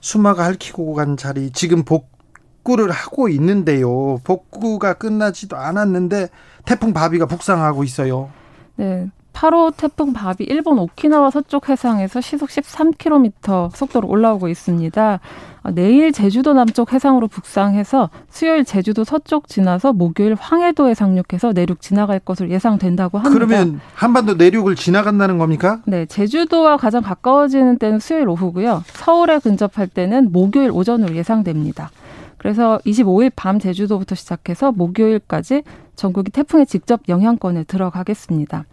수마가 0.00 0.44
핥히고 0.44 0.94
간 0.94 1.16
자리 1.16 1.52
지금 1.52 1.84
복구를 1.84 2.90
하고 2.90 3.28
있는데요. 3.28 4.18
복구가 4.24 4.94
끝나지도 4.94 5.56
않았는데 5.56 6.30
태풍 6.64 6.92
바비가 6.92 7.26
북상하고 7.26 7.84
있어요. 7.84 8.30
네. 8.74 9.08
8호 9.40 9.74
태풍 9.74 10.12
바비 10.12 10.44
일본 10.44 10.78
오키나와 10.78 11.30
서쪽 11.30 11.70
해상에서 11.70 12.20
시속 12.20 12.50
13km 12.50 13.74
속도로 13.74 14.06
올라오고 14.06 14.48
있습니다. 14.48 15.20
아, 15.62 15.70
내일 15.70 16.12
제주도 16.12 16.52
남쪽 16.52 16.92
해상으로 16.92 17.26
북상해서 17.26 18.10
수요일 18.28 18.66
제주도 18.66 19.02
서쪽 19.02 19.48
지나서 19.48 19.94
목요일 19.94 20.34
황해도에 20.34 20.92
상륙해서 20.92 21.52
내륙 21.54 21.80
지나갈 21.80 22.18
것으로 22.18 22.50
예상된다고 22.50 23.16
합니다. 23.16 23.34
그러면 23.34 23.80
한반도 23.94 24.34
내륙을 24.34 24.74
지나간다는 24.74 25.38
겁니까? 25.38 25.80
네, 25.86 26.04
제주도와 26.04 26.76
가장 26.76 27.02
가까워지는 27.02 27.78
때는 27.78 27.98
수요일 27.98 28.28
오후고요. 28.28 28.84
서울에 28.88 29.38
근접할 29.38 29.86
때는 29.88 30.32
목요일 30.32 30.70
오전으로 30.70 31.16
예상됩니다. 31.16 31.90
그래서 32.36 32.78
25일 32.84 33.32
밤 33.34 33.58
제주도부터 33.58 34.14
시작해서 34.14 34.72
목요일까지 34.72 35.62
전국이 35.96 36.30
태풍의 36.30 36.66
직접 36.66 37.00
영향권에 37.08 37.64
들어가겠습니다. 37.64 38.64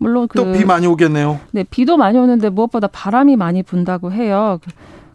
물론 0.00 0.28
그 0.28 0.38
또비 0.38 0.64
많이 0.64 0.86
오겠네요. 0.86 1.38
네, 1.52 1.62
비도 1.62 1.98
많이 1.98 2.18
오는데 2.18 2.48
무엇보다 2.48 2.88
바람이 2.88 3.36
많이 3.36 3.62
분다고 3.62 4.10
해요. 4.12 4.58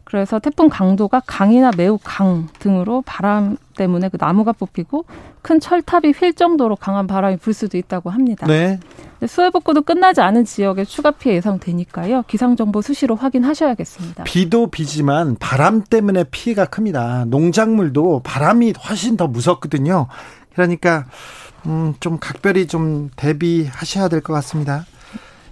그래서 0.03 0.37
태풍 0.37 0.69
강도가 0.69 1.21
강이나 1.25 1.71
매우 1.75 1.97
강 2.01 2.47
등으로 2.59 3.01
바람 3.05 3.57
때문에 3.75 4.09
그 4.09 4.17
나무가 4.19 4.51
뽑히고 4.51 5.05
큰 5.41 5.59
철탑이 5.59 6.11
휠 6.11 6.35
정도로 6.35 6.75
강한 6.75 7.07
바람이 7.07 7.37
불 7.37 7.53
수도 7.53 7.77
있다고 7.79 8.11
합니다. 8.11 8.45
네. 8.45 8.79
수해 9.27 9.49
복구도 9.49 9.81
끝나지 9.81 10.21
않은 10.21 10.45
지역에 10.45 10.85
추가 10.85 11.09
피해 11.09 11.35
예상되니까요. 11.35 12.23
기상 12.27 12.55
정보 12.55 12.83
수시로 12.83 13.15
확인하셔야겠습니다. 13.15 14.23
비도 14.25 14.67
비지만 14.67 15.35
바람 15.39 15.81
때문에 15.81 16.25
피해가 16.25 16.65
큽니다. 16.65 17.25
농작물도 17.25 18.21
바람이 18.23 18.75
훨씬 18.87 19.17
더 19.17 19.25
무섭거든요. 19.25 20.05
그러니까 20.53 21.05
음, 21.65 21.93
좀 21.99 22.17
각별히 22.19 22.67
좀 22.67 23.09
대비하셔야 23.15 24.07
될 24.07 24.21
것 24.21 24.33
같습니다. 24.33 24.85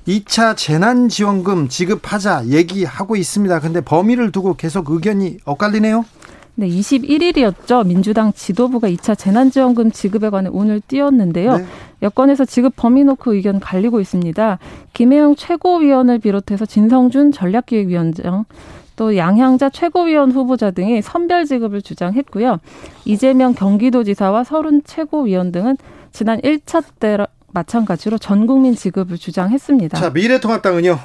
2차 0.08 0.56
재난지원금 0.58 1.70
지급하자 1.70 2.48
얘기하고 2.48 3.16
있습니다. 3.16 3.60
근데 3.62 3.82
범위를 3.82 4.32
두고 4.32 4.56
계속 4.56 4.90
의견이 4.90 5.38
엇갈리네요. 5.46 6.04
네, 6.56 6.68
21일이었죠. 6.68 7.88
민주당 7.88 8.32
지도부가 8.34 8.88
2차 8.90 9.18
재난지원금 9.18 9.92
지급에 9.92 10.30
관해 10.30 10.50
오늘 10.52 10.82
띄웠는데요. 10.82 11.58
네. 11.58 11.66
여권에서 12.04 12.46
지급 12.46 12.74
범위 12.76 13.04
놓고 13.06 13.34
의견 13.34 13.60
갈리고 13.60 14.00
있습니다. 14.02 14.60
김혜영 14.94 15.36
최고위원을 15.36 16.20
비롯해서 16.20 16.66
진성준 16.66 17.32
전략기획위원장 17.32 18.46
또 18.96 19.18
양향자 19.18 19.70
최고위원 19.72 20.32
후보자 20.32 20.70
등이 20.70 21.02
선별 21.02 21.46
지급을 21.46 21.82
주장했고요. 21.82 22.60
이재명 23.06 23.56
경기도지사와 23.56 24.44
서른 24.44 24.84
최고위원 24.86 25.52
등은 25.52 25.78
지난 26.14 26.40
1차 26.42 26.84
때 27.00 27.18
마찬가지로 27.54 28.20
전 28.20 28.48
국민 28.48 28.76
지급을 28.76 29.18
주장했습니다. 29.18 30.00
자, 30.00 30.10
미래통합당은요. 30.12 31.00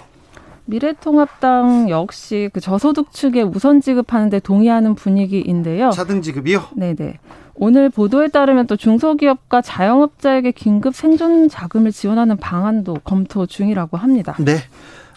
미래통합당 0.67 1.89
역시 1.89 2.51
그 2.53 2.61
저소득 2.61 3.11
측에 3.11 3.41
우선 3.41 3.81
지급하는데 3.81 4.39
동의하는 4.41 4.95
분위기인데요. 4.95 5.91
차등 5.91 6.21
지급이요? 6.21 6.63
네네. 6.77 7.19
오늘 7.55 7.89
보도에 7.89 8.29
따르면 8.29 8.67
또 8.67 8.77
중소기업과 8.77 9.63
자영업자에게 9.63 10.53
긴급 10.53 10.95
생존 10.95 11.49
자금을 11.49 11.91
지원하는 11.91 12.37
방안도 12.37 12.99
검토 13.03 13.47
중이라고 13.47 13.97
합니다. 13.97 14.37
네. 14.39 14.59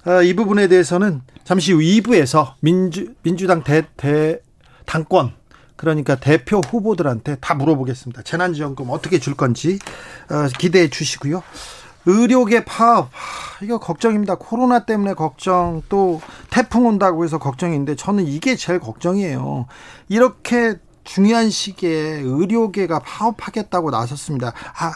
어, 0.07 0.23
이 0.23 0.33
부분에 0.33 0.67
대해서는 0.67 1.21
잠시 1.43 1.73
후 1.73 1.79
2부에서 1.79 2.53
민주, 2.61 3.13
민주당 3.21 3.63
대, 3.63 3.83
대, 3.97 4.39
당권, 4.85 5.33
그러니까 5.81 6.15
대표 6.15 6.59
후보들한테 6.59 7.37
다 7.41 7.55
물어보겠습니다. 7.55 8.21
재난지원금 8.21 8.91
어떻게 8.91 9.17
줄 9.17 9.33
건지 9.33 9.79
어, 10.29 10.47
기대해 10.59 10.89
주시고요. 10.89 11.41
의료계 12.05 12.65
파업 12.65 13.09
이거 13.63 13.79
걱정입니다. 13.79 14.35
코로나 14.35 14.85
때문에 14.85 15.15
걱정 15.15 15.81
또 15.89 16.21
태풍 16.51 16.85
온다고 16.85 17.23
해서 17.23 17.39
걱정인데 17.39 17.95
저는 17.95 18.27
이게 18.27 18.55
제일 18.55 18.79
걱정이에요. 18.79 19.65
이렇게 20.07 20.75
중요한 21.03 21.49
시기에 21.49 22.21
의료계가 22.23 22.99
파업하겠다고 22.99 23.89
나섰습니다. 23.89 24.53
아, 24.77 24.93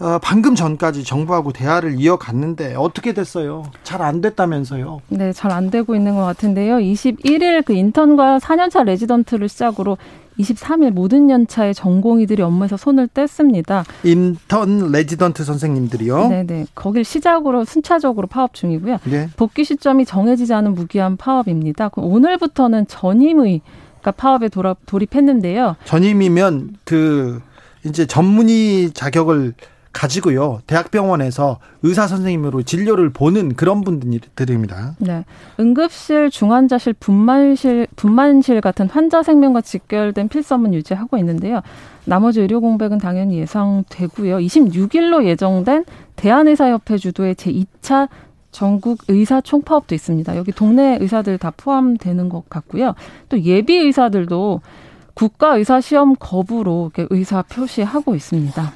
어, 0.00 0.18
방금 0.22 0.54
전까지 0.54 1.02
정부하고 1.02 1.52
대화를 1.52 1.98
이어갔는데 1.98 2.76
어떻게 2.76 3.12
됐어요? 3.12 3.64
잘 3.82 4.00
안 4.00 4.20
됐다면서요? 4.20 5.00
네, 5.08 5.32
잘 5.32 5.50
안 5.50 5.70
되고 5.70 5.96
있는 5.96 6.14
것 6.14 6.22
같은데요. 6.24 6.76
21일 6.76 7.64
그 7.64 7.72
인턴과 7.72 8.38
4년차 8.38 8.84
레지던트를 8.84 9.48
시작으로 9.48 9.98
23일 10.38 10.90
모든 10.92 11.30
연차의 11.30 11.74
전공의들이 11.74 12.42
업무에서 12.44 12.76
손을 12.76 13.08
뗐습니다. 13.08 13.84
인턴 14.04 14.92
레지던트 14.92 15.42
선생님들이요? 15.42 16.28
네네. 16.28 16.66
거길 16.76 17.02
시작으로 17.04 17.64
순차적으로 17.64 18.28
파업 18.28 18.54
중이고요. 18.54 18.98
네. 19.10 19.28
복귀 19.36 19.64
시점이 19.64 20.04
정해지지 20.04 20.54
않은 20.54 20.76
무기한 20.76 21.16
파업입니다. 21.16 21.90
오늘부터는 21.96 22.86
전임의가 22.86 24.12
파업에 24.12 24.48
돌아, 24.48 24.76
돌입했는데요. 24.86 25.74
전임이면 25.86 26.76
그 26.84 27.40
이제 27.84 28.06
전문의 28.06 28.92
자격을 28.92 29.54
가지고요. 29.98 30.60
대학병원에서 30.68 31.58
의사 31.82 32.06
선생님으로 32.06 32.62
진료를 32.62 33.10
보는 33.10 33.56
그런 33.56 33.80
분들입니다. 33.80 34.94
네. 34.98 35.24
응급실, 35.58 36.30
중환자실, 36.30 36.92
분만실, 37.00 37.88
분만실 37.96 38.60
같은 38.60 38.88
환자 38.88 39.24
생명과 39.24 39.60
직결된 39.60 40.28
필수업은 40.28 40.72
유지하고 40.72 41.18
있는데요. 41.18 41.62
나머지 42.04 42.40
의료 42.40 42.60
공백은 42.60 42.98
당연히 42.98 43.38
예상되고요. 43.38 44.38
26일로 44.38 45.24
예정된 45.26 45.84
대한의사협회 46.14 46.96
주도의 46.96 47.34
제2차 47.34 48.08
전국 48.52 49.00
의사 49.08 49.40
총파업도 49.40 49.96
있습니다. 49.96 50.36
여기 50.36 50.52
동네 50.52 50.96
의사들 51.00 51.38
다 51.38 51.52
포함되는 51.56 52.28
것 52.28 52.48
같고요. 52.48 52.94
또 53.28 53.40
예비 53.42 53.76
의사들도 53.76 54.60
국가 55.14 55.56
의사 55.56 55.80
시험 55.80 56.14
거부로 56.16 56.92
의사 57.10 57.42
표시하고 57.42 58.14
있습니다. 58.14 58.72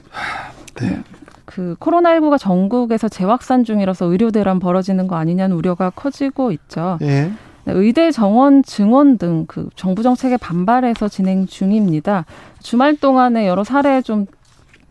네. 0.75 1.03
그 1.45 1.77
코로나19가 1.81 2.39
전국에서 2.39 3.09
재확산 3.09 3.65
중이라서 3.65 4.07
의료 4.07 4.31
대란 4.31 4.59
벌어지는 4.59 5.07
거 5.07 5.17
아니냐는 5.17 5.57
우려가 5.57 5.91
커지고 5.91 6.53
있죠. 6.53 6.99
예. 7.03 7.31
의대 7.67 8.11
정원 8.11 8.63
증원 8.63 9.19
등 9.19 9.45
그 9.47 9.69
정부 9.77 10.03
정책에 10.03 10.37
반발해서 10.37 11.09
진행 11.09 11.47
중입니다. 11.47 12.25
주말 12.61 12.97
동안에 12.97 13.47
여러 13.47 13.65
사례 13.65 14.03
좀 14.03 14.27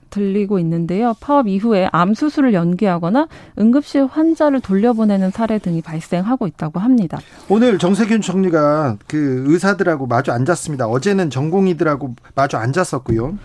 들리고 0.10 0.60
있는데요. 0.60 1.16
파업 1.20 1.48
이후에 1.48 1.90
암 1.92 2.14
수술을 2.14 2.54
연기하거나 2.54 3.28
응급실 3.58 4.06
환자를 4.06 4.60
돌려보내는 4.60 5.32
사례 5.32 5.58
등이 5.58 5.82
발생하고 5.82 6.48
있다고 6.48 6.80
합니다. 6.80 7.18
오늘 7.50 7.78
정세균 7.78 8.22
총리가 8.22 8.98
그 9.08 9.46
의사들하고 9.48 10.08
마주 10.08 10.32
앉았습니다. 10.32 10.88
어제는 10.88 11.30
전공의들하고 11.30 12.16
마주 12.36 12.58
앉았었고요. 12.58 13.38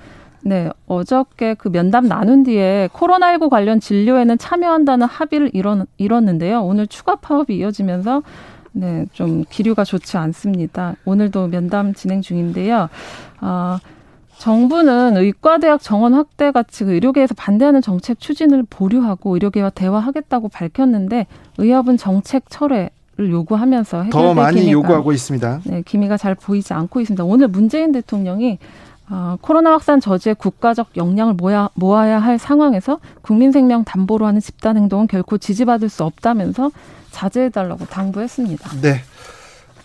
네, 0.47 0.71
어저께 0.87 1.55
그 1.55 1.69
면담 1.73 2.07
나눈 2.07 2.45
뒤에 2.45 2.89
코로나19 2.93 3.51
관련 3.51 3.81
진료에는 3.81 4.39
참여한다는 4.39 5.09
합의를 5.09 5.51
이뤘, 5.53 5.89
이뤘는데요. 5.99 6.63
오늘 6.63 6.87
추가 6.87 7.17
파업이 7.17 7.57
이어지면서 7.57 8.23
네, 8.71 9.07
좀 9.13 9.43
기류가 9.51 9.83
좋지 9.83 10.17
않습니다. 10.19 10.95
오늘도 11.05 11.49
면담 11.49 11.95
진행 11.95 12.23
중인데요. 12.23 12.89
아, 13.41 13.81
정부는 14.39 15.17
의과대학 15.17 15.83
정원 15.83 16.15
확대 16.15 16.53
같이 16.53 16.85
그 16.85 16.93
의료계에서 16.93 17.35
반대하는 17.37 17.83
정책 17.83 18.21
추진을 18.21 18.65
보류하고 18.71 19.35
의료계와 19.35 19.71
대화하겠다고 19.71 20.51
밝혔는데 20.51 21.27
의협은 21.59 21.97
정책 21.97 22.45
철회 22.49 22.91
를 23.19 23.31
요구하면서 23.31 24.11
더 24.11 24.35
많이 24.35 24.59
기미가, 24.59 24.73
요구하고 24.73 25.11
있습니다. 25.11 25.63
네, 25.65 25.83
기미가 25.87 26.19
잘 26.19 26.35
보이지 26.35 26.75
않고 26.75 27.01
있습니다. 27.01 27.25
오늘 27.25 27.49
문재인 27.49 27.91
대통령이 27.91 28.59
어, 29.09 29.37
코로나 29.41 29.73
확산 29.73 30.01
저지에 30.01 30.35
국가적 30.35 30.97
역량을 30.97 31.35
모아, 31.35 31.71
모아야 31.75 32.19
할 32.19 32.39
상황에서 32.39 32.99
국민 33.23 33.53
생명 33.53 33.85
담보로 33.85 34.27
하는 34.27 34.41
집단 34.41 34.77
행동은 34.77 35.07
결코 35.07 35.39
지지받을 35.39 35.89
수 35.89 36.05
없다면서 36.05 36.71
자제해달라고 37.13 37.87
당부했습니다. 37.87 38.81
네. 38.81 39.03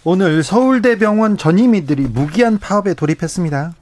오늘 0.04 0.42
서울대병원 0.42 1.38
전임의들이 1.38 2.08
무기한 2.08 2.58
파업에 2.58 2.96
돌입했습니다. 2.96 3.76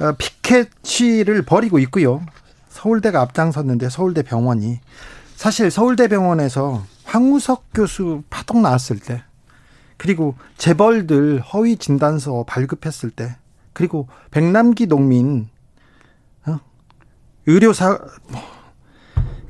어, 0.00 0.12
피켓 0.16 0.70
시를 0.84 1.42
벌이고 1.42 1.80
있고요. 1.80 2.22
서울대가 2.68 3.20
앞장섰는데 3.22 3.88
서울대 3.88 4.22
병원이 4.22 4.78
사실 5.34 5.70
서울대 5.72 6.06
병원에서 6.06 6.84
황우석 7.04 7.66
교수 7.74 8.22
파동 8.30 8.62
나왔을 8.62 9.00
때 9.00 9.22
그리고 9.96 10.36
재벌들 10.56 11.40
허위 11.40 11.76
진단서 11.76 12.44
발급했을 12.46 13.10
때 13.10 13.36
그리고 13.78 14.08
백남기 14.32 14.88
농민 14.88 15.48
어? 16.44 16.58
의료사 17.46 17.96
뭐, 18.28 18.42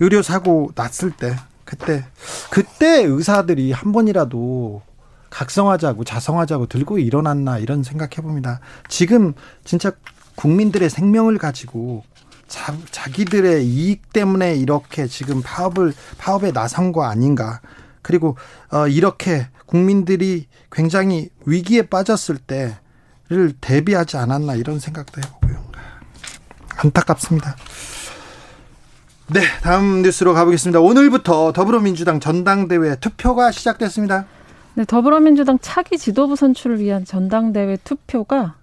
의료 0.00 0.20
사고 0.20 0.70
났을 0.74 1.10
때 1.10 1.34
그때 1.64 2.04
그때 2.50 3.04
의사들이 3.04 3.72
한 3.72 3.90
번이라도 3.90 4.82
각성하자고 5.30 6.04
자성하자고 6.04 6.66
들고 6.66 6.98
일어났나 6.98 7.56
이런 7.56 7.82
생각해 7.82 8.16
봅니다. 8.16 8.60
지금 8.86 9.32
진짜 9.64 9.92
국민들의 10.34 10.90
생명을 10.90 11.38
가지고 11.38 12.04
자, 12.48 12.76
자기들의 12.90 13.66
이익 13.66 14.12
때문에 14.12 14.56
이렇게 14.56 15.06
지금 15.06 15.40
파업을 15.42 15.94
파업에 16.18 16.52
나선 16.52 16.92
거 16.92 17.04
아닌가? 17.04 17.62
그리고 18.02 18.36
어, 18.70 18.88
이렇게 18.88 19.48
국민들이 19.64 20.48
굉장히 20.70 21.30
위기에 21.46 21.80
빠졌을 21.88 22.36
때 22.36 22.76
를 23.30 23.52
대비하지 23.60 24.16
않았나 24.16 24.54
이런 24.54 24.78
생각도 24.78 25.20
해보고요. 25.20 25.62
안타깝습니다. 26.78 27.56
네, 29.26 29.40
다음 29.62 30.00
뉴스로 30.00 30.32
가보겠습니다. 30.32 30.80
오늘부터 30.80 31.52
더불어민주당 31.52 32.20
전당대회 32.20 32.96
투표가 32.96 33.50
시작됐습니다. 33.50 34.24
네, 34.74 34.84
더불어민주당 34.86 35.58
차기 35.60 35.98
지도부 35.98 36.36
선출을 36.36 36.78
위한 36.78 37.04
전당대회 37.04 37.76
투표가 37.84 38.54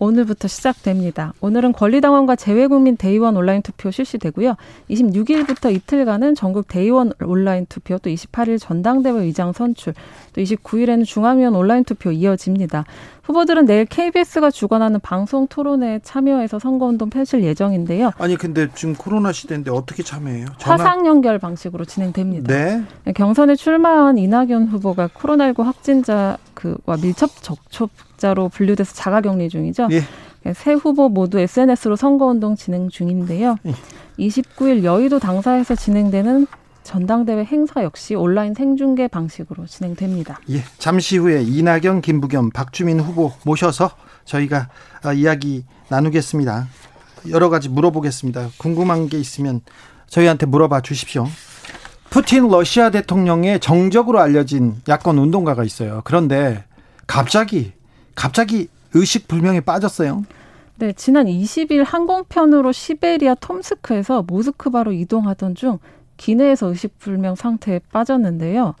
오늘부터 0.00 0.48
시작됩니다. 0.48 1.34
오늘은 1.40 1.72
권리당원과 1.72 2.34
재외국민 2.34 2.96
대의원 2.96 3.36
온라인 3.36 3.60
투표 3.62 3.90
실시되고요. 3.90 4.56
26일부터 4.88 5.72
이틀간은 5.72 6.34
전국 6.34 6.66
대의원 6.66 7.12
온라인 7.22 7.66
투표, 7.68 7.98
또 7.98 8.08
28일 8.08 8.58
전당대회 8.58 9.20
의장 9.20 9.52
선출, 9.52 9.92
또 10.32 10.40
29일에는 10.40 11.04
중앙위원 11.04 11.54
온라인 11.54 11.84
투표 11.84 12.10
이어집니다. 12.10 12.84
후보들은 13.24 13.66
내일 13.66 13.84
KBS가 13.84 14.50
주관하는 14.50 14.98
방송 15.00 15.46
토론회에 15.46 16.00
참여해서 16.02 16.58
선거운동 16.58 17.10
펼칠 17.10 17.44
예정인데요. 17.44 18.10
아니 18.18 18.36
근데 18.36 18.68
지금 18.74 18.94
코로나 18.94 19.32
시대인데 19.32 19.70
어떻게 19.70 20.02
참여해요? 20.02 20.46
전화... 20.58 20.82
화상 20.82 21.06
연결 21.06 21.38
방식으로 21.38 21.84
진행됩니다. 21.84 22.52
네. 22.52 23.12
경선에 23.12 23.54
출마한 23.54 24.16
이낙연 24.18 24.68
후보가 24.68 25.08
코로나19 25.08 25.62
확진자 25.62 26.38
그와 26.54 26.96
밀접 27.00 27.30
접촉 27.42 27.90
자로 28.20 28.48
분류돼서 28.48 28.94
자가격리 28.94 29.48
중이죠. 29.48 29.88
예. 29.90 30.52
세 30.52 30.72
후보 30.72 31.08
모두 31.08 31.40
SNS로 31.40 31.96
선거운동 31.96 32.54
진행 32.54 32.88
중인데요. 32.88 33.56
예. 33.66 33.74
29일 34.18 34.84
여의도 34.84 35.18
당사에서 35.18 35.74
진행되는 35.74 36.46
전당대회 36.82 37.44
행사 37.44 37.82
역시 37.82 38.14
온라인 38.14 38.54
생중계 38.54 39.08
방식으로 39.08 39.66
진행됩니다. 39.66 40.40
예, 40.50 40.62
잠시 40.78 41.18
후에 41.18 41.42
이낙연, 41.42 42.00
김부겸, 42.00 42.50
박주민 42.50 43.00
후보 43.00 43.32
모셔서 43.44 43.90
저희가 44.24 44.68
아, 45.02 45.12
이야기 45.12 45.64
나누겠습니다. 45.88 46.66
여러 47.28 47.48
가지 47.50 47.68
물어보겠습니다. 47.68 48.50
궁금한 48.56 49.08
게 49.08 49.18
있으면 49.18 49.60
저희한테 50.06 50.46
물어봐 50.46 50.80
주십시오. 50.80 51.26
푸틴 52.08 52.48
러시아 52.48 52.90
대통령의 52.90 53.60
정적으로 53.60 54.20
알려진 54.20 54.80
야권 54.88 55.18
운동가가 55.18 55.62
있어요. 55.64 56.00
그런데 56.04 56.64
갑자기 57.06 57.72
갑자기 58.14 58.68
의식 58.94 59.28
불명에 59.28 59.60
빠졌어요. 59.60 60.24
네, 60.76 60.92
지난 60.94 61.26
20일 61.26 61.84
항공편으로 61.84 62.72
시베리아 62.72 63.34
톰스크에서 63.34 64.22
모스크바로 64.22 64.92
이동하던 64.92 65.54
중 65.54 65.78
기내에서 66.16 66.68
의식불명 66.68 67.34
상태에 67.34 67.80
빠졌는데요. 67.92 68.74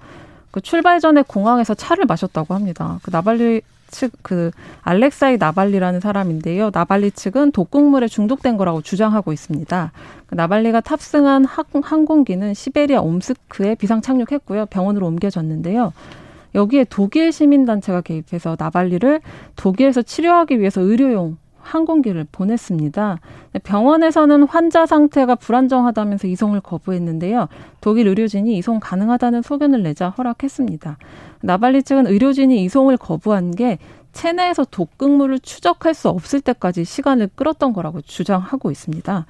그 0.50 0.60
출발 0.60 1.00
전에 1.00 1.22
공항에서 1.22 1.74
차를 1.74 2.06
마셨다고 2.06 2.54
합니다. 2.54 2.98
그 3.02 3.10
나발리 3.10 3.62
측 3.90 4.12
그 4.22 4.50
알렉사이 4.82 5.36
나발리라는 5.38 6.00
사람인데요. 6.00 6.70
나발리 6.72 7.10
측은 7.10 7.52
독극물에 7.52 8.08
중독된 8.08 8.56
거라고 8.56 8.82
주장하고 8.82 9.32
있습니다. 9.32 9.92
그 10.26 10.34
나발리가 10.34 10.80
탑승한 10.80 11.44
항공기는 11.44 12.54
시베리아 12.54 13.00
옴스크에 13.00 13.74
비상 13.74 14.00
착륙했고요. 14.00 14.66
병원으로 14.66 15.06
옮겨졌는데요. 15.06 15.92
여기에 16.54 16.86
독일 16.90 17.32
시민단체가 17.32 18.00
개입해서 18.00 18.56
나발리를 18.58 19.20
독일에서 19.56 20.02
치료하기 20.02 20.60
위해서 20.60 20.80
의료용 20.80 21.36
항공기를 21.60 22.26
보냈습니다. 22.32 23.18
병원에서는 23.62 24.44
환자 24.44 24.86
상태가 24.86 25.34
불안정하다면서 25.34 26.26
이송을 26.26 26.60
거부했는데요. 26.60 27.48
독일 27.80 28.08
의료진이 28.08 28.56
이송 28.56 28.80
가능하다는 28.80 29.42
소견을 29.42 29.82
내자 29.82 30.08
허락했습니다. 30.08 30.98
나발리 31.42 31.82
측은 31.82 32.06
의료진이 32.06 32.64
이송을 32.64 32.96
거부한 32.96 33.52
게 33.52 33.78
체내에서 34.12 34.64
독극물을 34.70 35.38
추적할 35.40 35.94
수 35.94 36.08
없을 36.08 36.40
때까지 36.40 36.84
시간을 36.84 37.30
끌었던 37.36 37.72
거라고 37.72 38.00
주장하고 38.00 38.70
있습니다. 38.70 39.26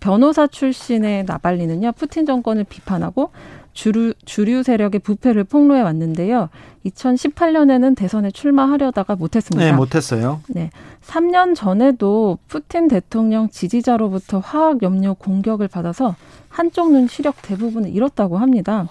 변호사 0.00 0.46
출신의 0.46 1.24
나발리는요, 1.24 1.92
푸틴 1.92 2.26
정권을 2.26 2.64
비판하고 2.64 3.30
주류, 3.72 4.12
주류 4.24 4.62
세력의 4.62 5.00
부패를 5.00 5.44
폭로해 5.44 5.80
왔는데요. 5.80 6.48
2018년에는 6.86 7.96
대선에 7.96 8.30
출마하려다가 8.30 9.16
못했습니다. 9.16 9.64
네, 9.64 9.72
못했어요. 9.72 10.40
네. 10.48 10.70
3년 11.04 11.54
전에도 11.54 12.38
푸틴 12.48 12.88
대통령 12.88 13.48
지지자로부터 13.48 14.40
화학 14.40 14.82
염료 14.82 15.14
공격을 15.14 15.68
받아서 15.68 16.14
한쪽 16.48 16.92
눈 16.92 17.08
시력 17.08 17.40
대부분을 17.42 17.90
잃었다고 17.90 18.38
합니다. 18.38 18.88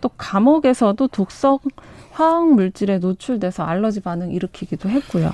또 0.00 0.10
감옥에서도 0.16 1.06
독성 1.08 1.58
화학 2.10 2.52
물질에 2.52 2.98
노출돼서 2.98 3.62
알러지 3.62 4.00
반응 4.00 4.30
일으키기도 4.32 4.88
했고요. 4.88 5.32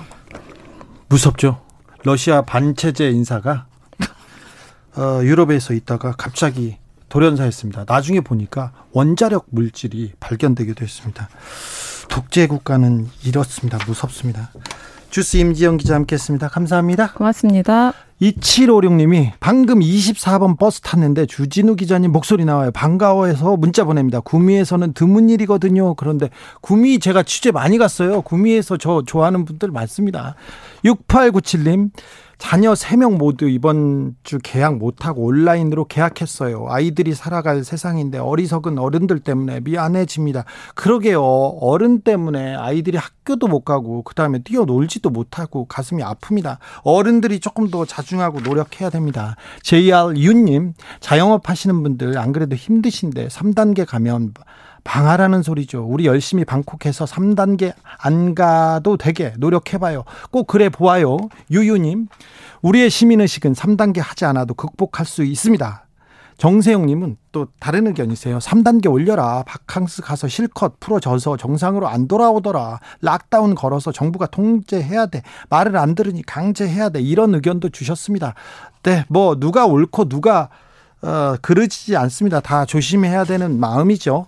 무섭죠. 1.08 1.60
러시아 2.04 2.42
반체제 2.42 3.10
인사가 3.10 3.66
어, 4.96 5.20
유럽에서 5.22 5.74
있다가 5.74 6.12
갑자기 6.12 6.76
돌연사했습니다. 7.10 7.84
나중에 7.86 8.20
보니까 8.20 8.72
원자력 8.92 9.46
물질이 9.50 10.12
발견되기도 10.18 10.82
했습니다. 10.82 11.28
독재 12.08 12.46
국가는 12.46 13.06
이렇습니다. 13.24 13.78
무섭습니다. 13.86 14.50
주스 15.10 15.36
임지영 15.36 15.76
기자 15.76 15.96
함께했습니다. 15.96 16.48
감사합니다. 16.48 17.12
고맙습니다. 17.12 17.92
2756님이 18.22 19.32
방금 19.40 19.80
24번 19.80 20.58
버스 20.58 20.80
탔는데 20.82 21.26
주진우 21.26 21.74
기자님 21.74 22.12
목소리 22.12 22.44
나와요. 22.44 22.70
반가워해서 22.70 23.56
문자 23.56 23.84
보냅니다. 23.84 24.20
구미에서는 24.20 24.92
드문 24.92 25.30
일이거든요. 25.30 25.94
그런데 25.94 26.28
구미 26.60 26.98
제가 27.00 27.22
취재 27.22 27.50
많이 27.50 27.78
갔어요. 27.78 28.22
구미에서 28.22 28.76
저 28.76 29.02
좋아하는 29.04 29.44
분들 29.44 29.70
많습니다. 29.70 30.36
6897님 30.84 31.90
자녀 32.40 32.72
3명 32.72 33.18
모두 33.18 33.48
이번 33.48 34.16
주 34.24 34.38
계약 34.42 34.78
못하고 34.78 35.26
온라인으로 35.26 35.84
계약했어요. 35.84 36.66
아이들이 36.68 37.14
살아갈 37.14 37.62
세상인데 37.62 38.18
어리석은 38.18 38.78
어른들 38.78 39.20
때문에 39.20 39.60
미안해집니다. 39.60 40.46
그러게요. 40.74 41.22
어른 41.22 42.00
때문에 42.00 42.56
아이들이 42.56 42.96
학교도 42.96 43.46
못 43.46 43.60
가고 43.60 44.02
그다음에 44.02 44.38
뛰어놀지도 44.42 45.10
못하고 45.10 45.66
가슴이 45.66 46.02
아픕니다. 46.02 46.56
어른들이 46.82 47.40
조금 47.40 47.70
더 47.70 47.84
자중하고 47.84 48.40
노력해야 48.40 48.88
됩니다. 48.88 49.36
JR 49.62 50.14
윤님 50.16 50.72
자영업 51.00 51.48
하시는 51.48 51.82
분들 51.82 52.16
안 52.16 52.32
그래도 52.32 52.56
힘드신데 52.56 53.28
3단계 53.28 53.86
가면 53.86 54.32
방하라는 54.84 55.42
소리죠. 55.42 55.84
우리 55.84 56.06
열심히 56.06 56.44
방콕해서 56.44 57.04
3단계 57.04 57.72
안 57.98 58.34
가도 58.34 58.96
되게 58.96 59.32
노력해봐요. 59.38 60.04
꼭 60.30 60.46
그래 60.46 60.68
보아요. 60.68 61.16
유유님, 61.50 62.08
우리의 62.62 62.90
시민의식은 62.90 63.52
3단계 63.52 64.00
하지 64.02 64.24
않아도 64.24 64.54
극복할 64.54 65.06
수 65.06 65.24
있습니다. 65.24 65.86
정세영님은 66.40 67.18
또 67.32 67.48
다른 67.60 67.86
의견이세요. 67.86 68.38
3단계 68.38 68.90
올려라. 68.90 69.42
바캉스 69.46 70.00
가서 70.00 70.26
실컷 70.26 70.80
풀어져서 70.80 71.36
정상으로 71.36 71.86
안 71.86 72.08
돌아오더라. 72.08 72.80
락다운 73.02 73.54
걸어서 73.54 73.92
정부가 73.92 74.26
통제해야 74.26 75.04
돼. 75.04 75.22
말을 75.50 75.76
안 75.76 75.94
들으니 75.94 76.22
강제해야 76.22 76.88
돼. 76.88 77.02
이런 77.02 77.34
의견도 77.34 77.68
주셨습니다. 77.68 78.34
네, 78.82 79.04
뭐 79.08 79.38
누가 79.38 79.66
옳고 79.66 80.08
누가 80.08 80.48
어, 81.02 81.36
그러지 81.42 81.94
않습니다. 81.96 82.40
다 82.40 82.64
조심해야 82.64 83.24
되는 83.24 83.60
마음이죠. 83.60 84.26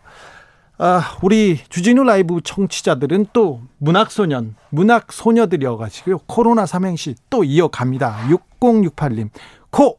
아, 0.84 1.16
우리 1.22 1.60
주진우 1.68 2.02
라이브 2.02 2.40
청취자들은 2.42 3.26
또 3.32 3.60
문학소년, 3.78 4.56
문학소녀들이어가지고요. 4.70 6.18
코로나 6.26 6.66
삼행시 6.66 7.14
또 7.30 7.44
이어갑니다. 7.44 8.26
6068님. 8.58 9.28
코, 9.70 9.96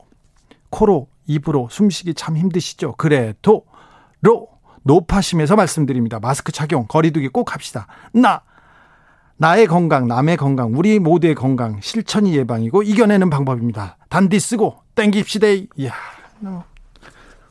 코로, 0.70 1.08
입으로 1.26 1.70
숨쉬기 1.72 2.16
참 2.16 2.36
힘드시죠? 2.36 2.96
그래도, 2.98 3.64
로, 4.22 4.50
높아심에서 4.82 5.56
말씀드립니다. 5.56 6.20
마스크 6.20 6.52
착용, 6.52 6.86
거리두기 6.90 7.30
꼭 7.30 7.54
합시다. 7.54 7.88
나, 8.12 8.42
나의 9.38 9.68
건강, 9.68 10.10
남의 10.10 10.36
건강, 10.36 10.78
우리 10.78 11.00
모두의 11.00 11.34
건강, 11.34 11.80
실천이 11.80 12.36
예방이고 12.36 12.84
이겨내는 12.84 13.30
방법입니다. 13.30 13.96
단디 14.10 14.38
쓰고 14.38 14.80
땡깁시다. 14.96 15.48
이야, 15.78 15.94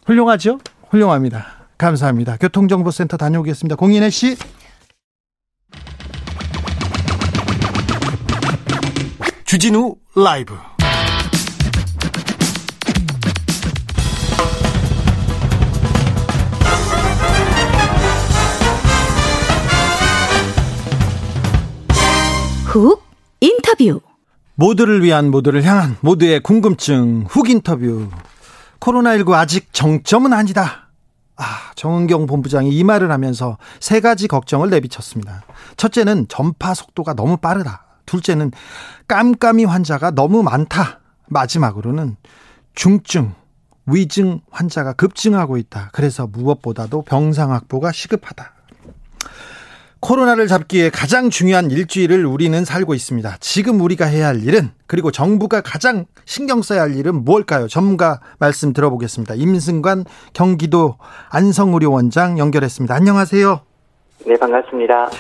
훌륭하죠? 0.05 0.59
훌륭합니다. 0.91 1.62
감사합니다. 1.83 2.37
교통정보센터 2.37 3.17
다녀오겠습니다. 3.17 3.75
공인혜 3.75 4.09
씨. 4.09 4.37
주진우 9.45 9.97
라이브. 10.15 10.55
훅 22.67 23.03
인터뷰. 23.41 24.01
모두를 24.55 25.03
위한 25.03 25.33
모두를 25.33 25.65
향한 25.65 25.97
모두의 26.01 26.41
궁금증 26.41 27.27
훅 27.29 27.51
인터뷰. 27.51 28.09
코로나19 28.79 29.33
아직 29.33 29.73
정점은 29.73 30.33
아니다. 30.33 30.92
아, 31.37 31.73
정은경 31.75 32.27
본부장이 32.27 32.71
이 32.71 32.85
말을 32.85 33.11
하면서 33.11 33.59
세 33.81 34.01
가지 34.01 34.29
걱정을 34.29 34.71
내비쳤습니다. 34.71 35.43
첫째는 35.77 36.27
전파 36.29 36.75
속도가 36.75 37.15
너무 37.15 37.37
빠르다. 37.37 37.85
둘째는 38.07 38.53
깜깜이 39.09 39.65
환자가 39.65 40.11
너무 40.11 40.43
많다. 40.43 41.01
마지막으로는 41.29 42.17
중증, 42.75 43.35
위증 43.87 44.41
환자가 44.51 44.93
급증하고 44.93 45.57
있다. 45.57 45.91
그래서 45.93 46.27
무엇보다도 46.27 47.03
병상 47.03 47.53
확보가 47.53 47.93
시급하다. 47.93 48.53
코로나를 50.03 50.49
잡기에 50.49 50.91
가장 50.91 51.31
중요한 51.31 51.71
일주일을 51.71 52.27
우리는 52.27 52.65
살고 52.65 52.93
있습니다. 52.93 53.37
지금 53.39 53.81
우리가 53.81 54.05
해야 54.05 54.27
할 54.27 54.43
일은 54.43 54.73
그리고 54.89 55.13
정부가 55.13 55.61
가장 55.61 56.07
신경 56.25 56.61
써야 56.61 56.83
할 56.83 56.97
일은 56.97 57.25
무엇일까요? 57.25 57.69
전문가 57.69 58.21
말씀 58.41 58.73
들어보겠습니다. 58.73 59.35
임승관 59.37 60.05
경기도 60.33 60.97
안성의료원장 61.31 62.41
연결했습니다. 62.41 62.93
안녕하세요. 62.93 63.61
네, 64.27 64.35
반갑습니다. 64.35 65.11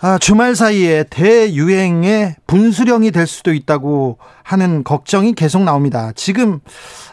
아, 0.00 0.16
주말 0.16 0.56
사이에 0.56 1.04
대유행의 1.10 2.36
분수령이 2.46 3.10
될 3.10 3.26
수도 3.26 3.52
있다고 3.52 4.16
하는 4.42 4.84
걱정이 4.84 5.34
계속 5.34 5.64
나옵니다. 5.64 6.12
지금 6.14 6.60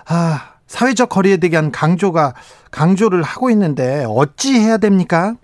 아, 0.08 0.54
사회적 0.68 1.10
거리에 1.10 1.36
대한 1.36 1.74
강조가 1.74 2.36
강조를 2.72 3.22
하고 3.22 3.50
있는데 3.50 4.06
어찌 4.08 4.54
해야 4.54 4.78
됩니까? 4.78 5.36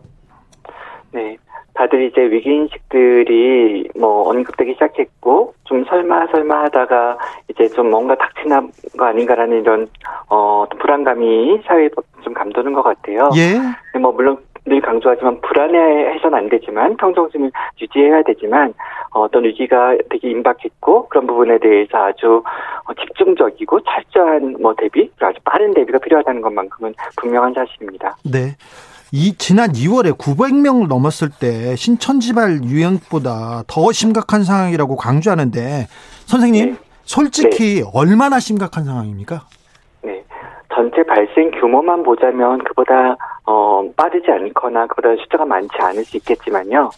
네. 1.12 1.38
다들 1.76 2.04
이제 2.04 2.22
위기인식들이 2.22 3.90
뭐 3.96 4.30
언급되기 4.30 4.74
시작했고 4.74 5.54
좀 5.64 5.84
설마 5.86 6.28
설마 6.28 6.64
하다가 6.66 7.18
이제 7.50 7.68
좀 7.70 7.90
뭔가 7.90 8.16
닥치는 8.16 8.72
거 8.98 9.06
아닌가라는 9.06 9.62
이런 9.62 9.88
어 10.30 10.66
불안감이 10.80 11.62
사회에 11.66 11.90
좀 12.24 12.34
감도는 12.34 12.74
것 12.74 12.84
같아요. 12.84 13.30
예. 13.36 14.00
뭐 14.00 14.12
물론 14.12 14.38
늘 14.66 14.80
강조하지만 14.80 15.42
불안해해서는 15.42 16.38
안 16.38 16.50
되지만 16.50 16.96
평정심을 16.96 17.52
유지해야 17.82 18.24
되지만 18.24 18.74
어떤 19.10 19.44
위기가 19.44 19.96
되게 20.10 20.30
임박했고 20.30 21.10
그런 21.10 21.28
부분에 21.28 21.58
대해서 21.58 21.98
아주 21.98 22.44
어, 22.86 22.94
집중적이고 22.94 23.82
철저한 23.82 24.58
뭐 24.62 24.74
대비 24.78 25.12
아주 25.20 25.38
빠른 25.44 25.74
대비가 25.74 26.00
필요하다는 26.00 26.42
것만큼은 26.42 26.94
분명한 27.18 27.54
사실입니다. 27.54 28.16
네. 28.24 28.56
이 29.16 29.38
지난 29.38 29.70
2월에 29.70 30.18
900명을 30.18 30.88
넘었을 30.88 31.30
때 31.40 31.76
신천지발 31.76 32.64
유행보다 32.64 33.62
더 33.68 33.92
심각한 33.92 34.44
상황이라고 34.44 34.96
강조하는데 34.96 35.86
선생님 36.26 36.72
네. 36.72 36.78
솔직히 37.04 37.84
네. 37.84 37.92
얼마나 37.94 38.40
심각한 38.40 38.86
상황입니까? 38.86 39.42
네. 40.02 40.24
전 40.74 40.90
전체 40.90 41.04
발생 41.04 41.52
규모만 41.52 42.02
보자면 42.02 42.64
그보다 42.64 43.16
어, 43.46 43.88
빠르지 43.96 44.32
않거나 44.32 44.88
그보다 44.88 45.10
숫자가 45.22 45.46
많지 45.46 45.70
않을 45.80 46.04
수 46.06 46.18
있겠지만요. 46.18 46.90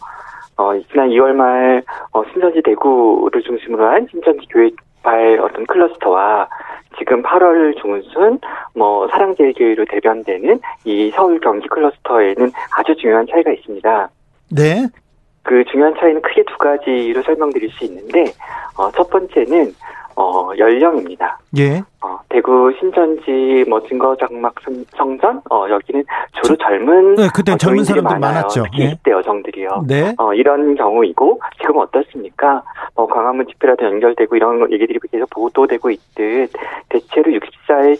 어, 0.56 0.72
지난 0.90 1.10
2월 1.10 1.32
말 1.32 1.82
어, 2.12 2.22
신천지 2.32 2.62
대구를 2.62 3.42
중심으로 3.42 3.86
한 3.90 4.08
신천지 4.10 4.46
교회 4.50 4.70
발 5.02 5.38
어떤 5.40 5.66
클러스터와 5.66 6.48
지금 6.98 7.22
8월 7.22 7.80
중순 7.80 8.38
뭐 8.74 9.08
사랑제일교회로 9.08 9.86
대변되는 9.86 10.60
이 10.84 11.10
서울 11.14 11.40
경기 11.40 11.68
클러스터에는 11.68 12.50
아주 12.76 12.96
중요한 12.96 13.26
차이가 13.30 13.52
있습니다. 13.52 14.08
네. 14.52 14.86
그 15.42 15.64
중요한 15.70 15.94
차이는 15.98 16.22
크게 16.22 16.42
두 16.44 16.58
가지로 16.58 17.22
설명드릴 17.22 17.70
수 17.70 17.84
있는데 17.84 18.32
어, 18.76 18.90
첫 18.92 19.08
번째는 19.10 19.72
어, 20.18 20.50
연령입니다. 20.56 21.38
예. 21.58 21.82
어, 22.00 22.18
대구 22.30 22.72
신천지 22.78 23.64
뭐 23.68 23.80
증거장막 23.86 24.54
성- 24.64 24.84
성전 24.96 25.40
어, 25.50 25.66
여기는 25.68 26.02
주로 26.42 26.56
젊은 26.56 27.14
네, 27.16 27.28
그때 27.34 27.52
어, 27.52 27.56
젊은 27.56 27.84
사람들. 27.84 28.18
많았죠. 28.18 28.62
특히 28.64 28.82
예. 28.84 28.94
20대 28.94 29.10
여성들이요. 29.10 29.84
네. 29.86 30.14
어, 30.18 30.32
이런 30.32 30.74
경우이고 30.74 31.40
지금 31.60 31.76
어떻습니까? 31.78 32.62
뭐 32.94 33.06
광화문 33.06 33.46
집회라도 33.46 33.84
연결되고 33.84 34.34
이런 34.36 34.72
얘기들이 34.72 34.98
계속 35.12 35.28
보도되고 35.30 35.90
있듯 35.90 36.50
대체로 36.88 37.30
60살, 37.32 37.98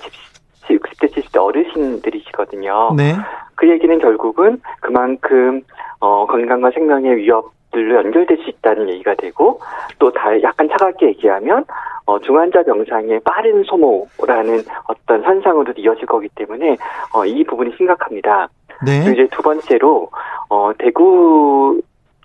60대, 0.71 1.13
70대 1.13 1.39
어르신들이시거든요. 1.43 2.95
네. 2.97 3.15
그 3.55 3.69
얘기는 3.69 3.99
결국은 3.99 4.61
그만큼 4.81 5.61
어, 6.01 6.27
건강과 6.27 6.71
생명의 6.73 7.17
위협 7.17 7.51
들로 7.77 7.97
연결될 7.97 8.39
수 8.39 8.49
있다는 8.51 8.89
얘기가 8.89 9.15
되고 9.15 9.61
또 9.99 10.11
다 10.17 10.41
약간 10.43 10.69
차갑게 10.69 11.09
얘기하면 11.09 11.65
어, 12.07 12.19
중환자 12.21 12.63
병상의 12.63 13.21
빠른 13.21 13.63
소모라는 13.65 14.63
어떤 14.89 15.23
현상으로도 15.23 15.81
이어질 15.81 16.07
거기 16.07 16.29
때문에 16.35 16.77
어, 17.15 17.27
이 17.27 17.45
부분이 17.45 17.75
심각합니다. 17.77 18.49
네. 18.87 19.13
이제 19.13 19.29
두 19.31 19.43
번째로 19.43 20.09
어, 20.49 20.71
대구 20.79 21.81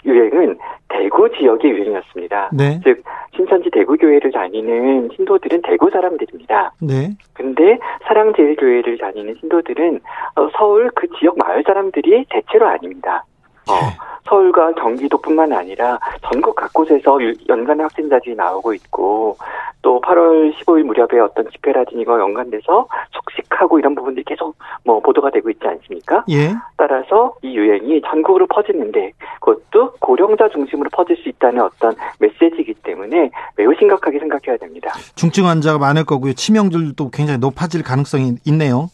유행은 0.06 0.58
대구 0.90 1.30
지역의 1.32 1.72
유행이었습니다. 1.72 2.50
네. 2.54 2.80
즉 2.84 3.04
신천지 3.36 3.70
대구교회를 3.72 4.32
다니는 4.32 5.10
신도들은 5.16 5.62
대구 5.64 5.90
사람들입니다. 5.90 6.74
네. 6.82 7.10
근데 7.34 7.78
사랑제일교회를 8.08 8.98
다니는 8.98 9.36
신도들은 9.40 10.00
어, 10.36 10.50
서울 10.58 10.92
그 10.96 11.08
지역 11.20 11.38
마을 11.38 11.64
사람들이 11.66 12.26
대체로 12.30 12.68
아닙니다. 12.68 13.24
어, 13.72 13.76
네. 13.76 13.98
서울과 14.28 14.74
경기도뿐만 14.74 15.52
아니라 15.52 16.00
전국 16.32 16.56
곳곳에서 16.56 17.22
유- 17.22 17.34
연간의 17.50 17.84
확진자들이 17.84 18.36
나오고 18.36 18.74
있고 18.76 19.36
또 19.82 20.00
8월 20.02 20.54
15일 20.56 20.84
무렵에 20.84 21.20
어떤 21.20 21.50
집회라든지 21.50 22.02
이거 22.02 22.20
연관돼서 22.20 22.88
속식하고 23.12 23.80
이런 23.80 23.96
부분들이 23.96 24.24
계속 24.24 24.56
뭐 24.86 25.00
보도가 25.00 25.32
되고 25.32 25.50
있지 25.50 25.68
않습니까? 25.68 26.24
예. 26.30 26.54
따라서 26.78 27.34
이 27.42 27.56
유행이 27.58 28.02
전국으로 28.04 28.46
퍼지는데 28.48 29.12
그것도 29.42 29.94
고령자 30.00 30.50
중심으로 30.50 30.90
퍼질 30.94 31.18
수 31.18 31.28
있다는 31.30 31.62
어떤 31.64 31.96
메시지이기 32.20 32.76
때문에 32.84 33.32
매우 33.58 33.74
심각하게 33.80 34.20
생각해야 34.20 34.58
됩니다. 34.58 34.92
중증 35.16 35.48
환자가 35.48 35.80
많을 35.80 36.06
거고요. 36.06 36.34
치명률도 36.34 37.10
굉장히 37.10 37.40
높아질 37.40 37.82
가능성이 37.84 38.36
있네요. 38.46 38.90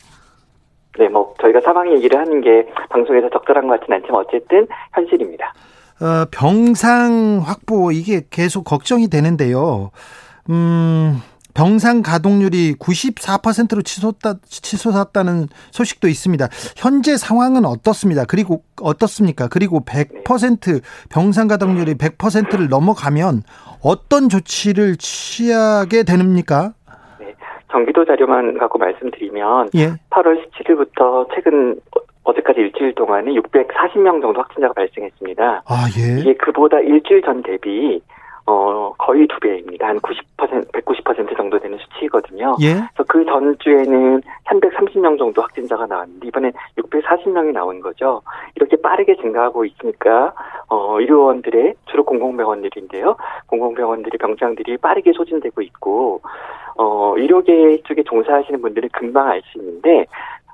네, 0.97 1.09
뭐 1.09 1.33
저희가 1.41 1.61
사망 1.61 1.91
얘기를 1.93 2.19
하는 2.19 2.41
게 2.41 2.67
방송에서 2.89 3.29
적절한 3.29 3.67
것 3.67 3.79
같진 3.79 3.93
않지만 3.93 4.25
어쨌든 4.25 4.67
현실입니다. 4.93 5.53
어, 5.99 6.25
병상 6.31 7.41
확보 7.43 7.91
이게 7.91 8.21
계속 8.29 8.63
걱정이 8.63 9.07
되는데요. 9.07 9.91
음, 10.49 11.21
병상 11.53 12.03
가동률이 12.03 12.75
94%로 12.75 13.81
치솟다, 13.81 14.35
치솟았다는 14.45 15.47
소식도 15.71 16.07
있습니다. 16.07 16.47
현재 16.75 17.17
상황은 17.17 17.65
어떻습니다. 17.65 18.25
그리고 18.25 18.63
어떻습니까? 18.79 19.47
그리고 19.47 19.83
100% 19.83 20.81
병상 21.09 21.47
가동률이 21.47 21.95
100%를 21.95 22.69
넘어가면 22.69 23.41
어떤 23.81 24.29
조치를 24.29 24.97
취하게 24.97 26.03
됩니까? 26.03 26.73
경기도 27.69 28.05
자료만 28.05 28.57
갖고 28.57 28.77
말씀드리면 28.77 29.69
예. 29.75 29.87
8월 30.09 30.41
17일부터 30.51 31.27
최근 31.33 31.79
어- 31.95 32.01
어제까지 32.23 32.59
일주일 32.59 32.93
동안에 32.95 33.31
640명 33.33 34.21
정도 34.21 34.39
확진자가 34.41 34.73
발생했습니다. 34.73 35.63
아, 35.65 35.87
예. 35.97 36.19
이게 36.21 36.33
그보다 36.35 36.79
일주일 36.79 37.21
전 37.21 37.41
대비 37.43 38.01
어 38.49 38.93
거의 38.97 39.27
두 39.27 39.39
배입니다. 39.41 39.87
한 39.87 39.99
90%, 39.99 40.71
190% 40.71 41.35
정도 41.35 41.59
되는 41.59 41.77
수치이거든요. 41.77 42.55
예. 42.61 42.75
그래서 42.75 43.03
그 43.07 43.25
전주에는 43.25 44.21
330명 44.45 45.17
정도 45.17 45.41
확진자가 45.41 45.85
나왔는데 45.85 46.27
이번에 46.27 46.51
640명이 46.77 47.51
나온 47.51 47.81
거죠. 47.81 48.21
이렇게 48.55 48.77
빠르게 48.77 49.17
증가하고 49.17 49.65
있으니까 49.65 50.33
어 50.69 50.97
의료원들의 50.99 51.75
주로 51.87 52.05
공공병원들인데요. 52.05 53.17
공공병원들의 53.47 54.17
병상들이 54.17 54.77
빠르게 54.77 55.11
소진되고 55.11 55.61
있고 55.63 56.21
어 56.77 57.15
의료계 57.17 57.81
쪽에 57.83 58.03
종사하시는 58.03 58.61
분들은 58.61 58.89
금방 58.93 59.27
알 59.27 59.41
수 59.51 59.57
있는데 59.57 60.05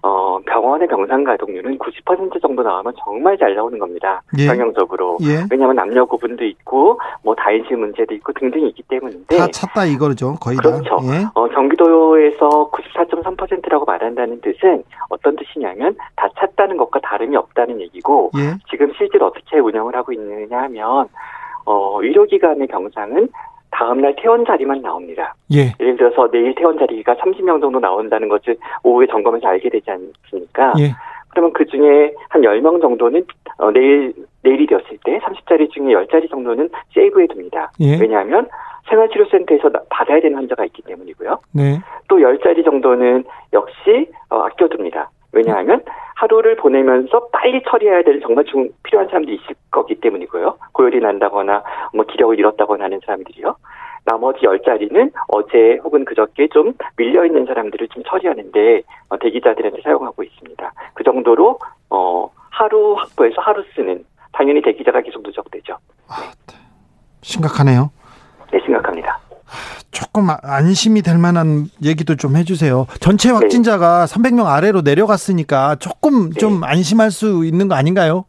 어 0.05 0.37
병원의 0.45 0.89
병상 0.89 1.23
가동률은 1.23 1.79
90% 1.79 2.41
정도 2.41 2.61
나오면 2.61 2.93
정말 2.99 3.37
잘 3.37 3.55
나오는 3.55 3.79
겁니다. 3.79 4.21
예. 4.37 4.47
경영적으로. 4.47 5.17
예. 5.21 5.45
왜냐하면 5.49 5.77
남녀 5.77 6.03
구분도 6.03 6.43
있고 6.43 6.99
뭐 7.23 7.33
다인실 7.35 7.77
문제도 7.77 8.13
있고 8.13 8.33
등등이 8.33 8.67
있기 8.69 8.83
때문인데 8.89 9.37
다 9.37 9.47
찼다 9.47 9.85
이거죠. 9.85 10.35
거의 10.41 10.57
그렇죠. 10.57 10.97
다. 10.97 11.03
예. 11.05 11.25
어, 11.33 11.47
경기도에서 11.47 12.69
94.3%라고 12.71 13.85
말한다는 13.85 14.41
뜻은 14.41 14.83
어떤 15.07 15.37
뜻이냐면 15.37 15.95
다 16.17 16.27
찼다는 16.37 16.75
것과 16.75 16.99
다름이 16.99 17.37
없다는 17.37 17.79
얘기고 17.79 18.31
예. 18.35 18.57
지금 18.69 18.91
실제로 18.97 19.27
어떻게 19.27 19.59
운영을 19.59 19.95
하고 19.95 20.11
있느냐 20.11 20.63
하면 20.63 21.07
어, 21.65 22.01
의료기관의 22.01 22.67
병상은 22.67 23.29
다음날 23.83 24.15
퇴원 24.17 24.45
자리만 24.45 24.81
나옵니다. 24.81 25.35
예. 25.53 25.73
예를 25.79 25.97
들어서 25.97 26.29
내일 26.31 26.55
퇴원 26.55 26.77
자리가 26.79 27.15
30명 27.15 27.59
정도 27.59 27.79
나온다는 27.79 28.29
것을 28.29 28.55
오후에 28.83 29.07
점검해서 29.07 29.45
알게 29.47 29.69
되지 29.69 29.91
않습니까? 29.91 30.73
예. 30.79 30.91
그러면 31.29 31.51
그 31.51 31.65
중에 31.65 32.13
한 32.29 32.41
10명 32.43 32.81
정도는 32.81 33.25
어, 33.57 33.71
내일, 33.71 34.13
내일이 34.43 34.65
되었을 34.67 34.97
때 35.03 35.19
30자리 35.19 35.69
중에 35.71 35.93
10자리 35.93 36.29
정도는 36.29 36.69
세이브해 36.93 37.27
둡니다. 37.31 37.71
예. 37.81 37.97
왜냐하면 37.99 38.47
생활치료센터에서 38.89 39.69
나- 39.69 39.81
받아야 39.89 40.19
되는 40.21 40.37
환자가 40.37 40.63
있기 40.65 40.81
때문이고요. 40.83 41.39
네. 41.53 41.79
또 42.07 42.17
10자리 42.17 42.63
정도는 42.63 43.23
역시 43.51 44.07
어, 44.29 44.39
아껴둡니다. 44.43 45.09
왜냐하면 45.33 45.83
하루를 46.15 46.55
보내면서 46.55 47.27
빨리 47.31 47.61
처리해야 47.67 48.03
될 48.03 48.21
정말 48.21 48.45
중, 48.45 48.69
필요한 48.83 49.07
사람들이 49.07 49.35
있을 49.35 49.55
거기 49.71 49.95
때문이고요. 49.95 50.57
고열이 50.71 50.99
난다거나 50.99 51.63
뭐 51.93 52.05
기력을 52.05 52.37
잃었다거나 52.39 52.85
하는 52.85 52.99
사람들이요. 53.05 53.55
나머지 54.05 54.41
10자리는 54.41 55.11
어제 55.29 55.79
혹은 55.83 56.05
그저께 56.05 56.47
좀 56.49 56.73
밀려있는 56.97 57.45
사람들을 57.45 57.87
좀 57.89 58.03
처리하는데 58.03 58.83
어, 59.09 59.17
대기자들한테 59.17 59.81
사용하고 59.81 60.23
있습니다. 60.23 60.73
그 60.93 61.03
정도로 61.03 61.59
어, 61.89 62.29
하루 62.49 62.93
확보해서 62.93 63.41
하루 63.41 63.63
쓰는 63.75 64.05
당연히 64.33 64.61
대기자가 64.61 65.01
계속 65.01 65.23
누적되죠. 65.23 65.77
심각하네요. 67.21 67.91
네, 68.51 68.59
심각합니다. 68.63 69.19
조금 69.91 70.29
아- 70.29 70.37
안심이 70.43 71.01
될 71.01 71.17
만한 71.17 71.65
얘기도 71.83 72.15
좀 72.15 72.35
해주세요. 72.35 72.87
전체 72.99 73.31
확진자가 73.31 74.05
300명 74.05 74.45
아래로 74.45 74.81
내려갔으니까 74.81 75.75
조금 75.75 76.31
좀 76.31 76.63
안심할 76.63 77.11
수 77.11 77.45
있는 77.45 77.67
거 77.67 77.75
아닌가요? 77.75 78.25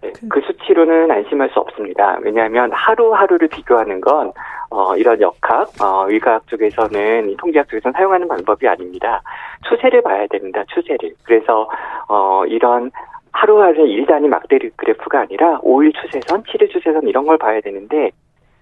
네, 0.00 0.12
그 0.28 0.40
수치로는 0.46 1.10
안심할 1.10 1.50
수 1.50 1.58
없습니다. 1.60 2.18
왜냐하면 2.22 2.70
하루하루를 2.72 3.48
비교하는 3.48 4.00
건 4.00 4.32
어, 4.70 4.94
이런 4.96 5.20
역학, 5.20 5.68
어, 5.82 6.06
의과학 6.08 6.46
쪽에서는 6.46 7.30
이 7.30 7.36
통계학 7.38 7.68
쪽에서는 7.68 7.92
사용하는 7.94 8.28
방법이 8.28 8.68
아닙니다. 8.68 9.22
추세를 9.68 10.02
봐야 10.02 10.26
됩니다. 10.28 10.62
추세를. 10.72 11.14
그래서 11.24 11.68
어, 12.08 12.44
이런 12.46 12.90
하루하루 13.32 13.86
일 13.86 14.06
단위 14.06 14.28
막대 14.28 14.58
그래프가 14.76 15.20
아니라 15.20 15.58
5일 15.60 15.92
추세선, 15.94 16.42
7일 16.42 16.70
추세선 16.70 17.06
이런 17.08 17.26
걸 17.26 17.38
봐야 17.38 17.60
되는데 17.60 18.10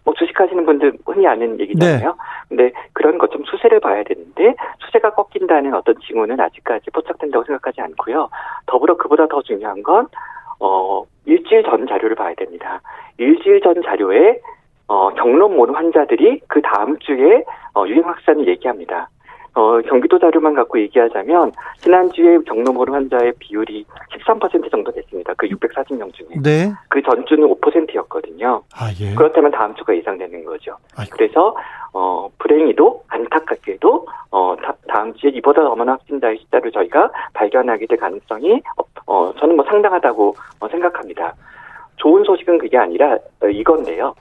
뭐 0.07 0.15
주식하시는 0.15 0.65
분들 0.65 0.93
흔히 1.05 1.27
아는 1.27 1.59
얘기잖아요. 1.61 2.15
근데 2.49 2.73
그런 2.93 3.19
것좀 3.19 3.43
추세를 3.43 3.81
봐야 3.81 4.05
되는데 4.05 4.55
추세가 4.79 5.11
꺾인다는 5.11 5.75
어떤 5.75 5.97
징후는 6.07 6.39
아직까지 6.41 6.93
포착된다고 6.93 7.45
생각하지 7.45 7.81
않고요. 7.81 8.31
더불어 8.67 8.97
그보다 8.97 9.27
더 9.27 9.43
중요한 9.43 9.83
건 9.83 10.07
어, 10.61 11.03
일주일 11.25 11.65
전 11.65 11.89
자료를 11.89 12.15
봐야 12.15 12.33
됩니다. 12.35 12.81
일주일 13.19 13.61
전 13.61 13.83
자료에 13.83 14.41
어, 14.87 15.11
경로 15.11 15.49
모르는 15.49 15.77
환자들이 15.77 16.43
그 16.47 16.63
다음 16.63 16.97
주에 17.01 17.45
어, 17.75 17.85
유행 17.89 18.07
확산을 18.07 18.47
얘기합니다. 18.47 19.09
어, 19.57 19.81
경기도 19.89 20.19
자료만 20.19 20.53
갖고 20.53 20.79
얘기하자면 20.79 21.51
지난주에 21.79 22.39
경로모르 22.47 22.93
환자의 22.93 23.33
비율이 23.39 23.87
13% 24.13 24.71
정도 24.71 24.93
됐습니다. 24.93 25.33
그 25.35 25.47
640명 25.49 26.13
중에. 26.13 26.29
네. 26.43 26.73
그 26.91 27.01
전주는 27.01 27.49
5%였거든요. 27.49 28.63
아, 28.75 28.91
예. 29.01 29.15
그렇다면 29.15 29.51
다음 29.53 29.75
주가 29.75 29.97
예상되는 29.97 30.45
거죠. 30.45 30.77
아이고. 30.95 31.17
그래서 31.17 31.57
어, 31.95 32.29
불행히도 32.39 33.05
안타깝게도 33.09 34.07
어, 34.31 34.57
다, 34.63 35.03
음 35.03 35.15
주에 35.15 35.31
이보다 35.31 35.63
더 35.63 35.75
많은 35.75 35.95
확진자의 35.95 36.37
숫자를 36.37 36.71
저희가 36.71 37.11
발견하게 37.33 37.87
될 37.87 37.99
가능성이 37.99 38.61
어, 38.77 38.83
어, 39.07 39.33
저는 39.39 39.57
뭐 39.57 39.65
상당하다고 39.65 40.37
어, 40.61 40.69
생각합니다. 40.69 41.35
좋은 41.97 42.23
소식은 42.25 42.59
그게 42.59 42.77
아니라 42.77 43.17
어, 43.41 43.49
이건데요. 43.49 44.15